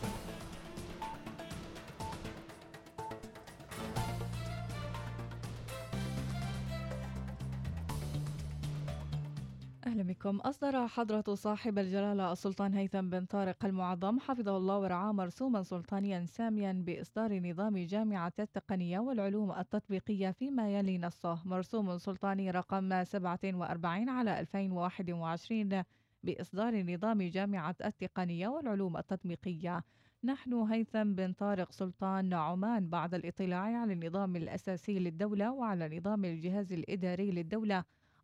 بكم 10.13 10.37
أصدر 10.37 10.87
حضرة 10.87 11.35
صاحب 11.35 11.79
الجلالة 11.79 12.31
السلطان 12.31 12.73
هيثم 12.73 13.09
بن 13.09 13.25
طارق 13.25 13.65
المعظم 13.65 14.19
حفظه 14.19 14.57
الله 14.57 14.77
ورعاه 14.79 15.11
مرسوما 15.11 15.63
سلطانيا 15.63 16.25
ساميا 16.25 16.83
بإصدار 16.85 17.39
نظام 17.39 17.77
جامعة 17.77 18.33
التقنية 18.39 18.99
والعلوم 18.99 19.51
التطبيقية 19.51 20.31
فيما 20.31 20.77
يلي 20.77 20.97
نصه. 20.97 21.39
مرسوم 21.45 21.97
سلطاني 21.97 22.51
رقم 22.51 23.03
47 23.03 24.09
على 24.09 24.39
2021 24.39 25.83
بإصدار 26.23 26.93
نظام 26.93 27.21
جامعة 27.21 27.75
التقنية 27.85 28.47
والعلوم 28.47 28.97
التطبيقية. 28.97 29.83
نحن 30.23 30.53
هيثم 30.53 31.13
بن 31.13 31.33
طارق 31.33 31.71
سلطان 31.71 32.33
عمان 32.33 32.89
بعد 32.89 33.13
الاطلاع 33.13 33.81
على 33.81 33.93
النظام 33.93 34.35
الأساسي 34.35 34.99
للدولة 34.99 35.51
وعلى 35.51 35.97
نظام 35.97 36.25
الجهاز 36.25 36.73
الإداري 36.73 37.31
للدولة 37.31 37.83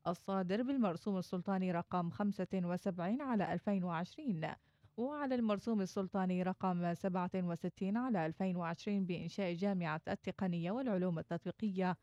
الصادر 0.09 0.63
بالمرسوم 0.63 1.17
السلطاني 1.17 1.71
رقم 1.71 2.09
75 2.09 3.21
على 3.21 3.53
2020 3.53 4.41
وعلى 4.97 5.35
المرسوم 5.35 5.81
السلطاني 5.81 6.43
رقم 6.43 6.93
67 6.93 7.97
على 7.97 8.25
2020 8.25 9.05
بإنشاء 9.05 9.53
جامعة 9.53 10.01
التقنية 10.07 10.71
والعلوم 10.71 11.19
التطبيقية 11.19 11.97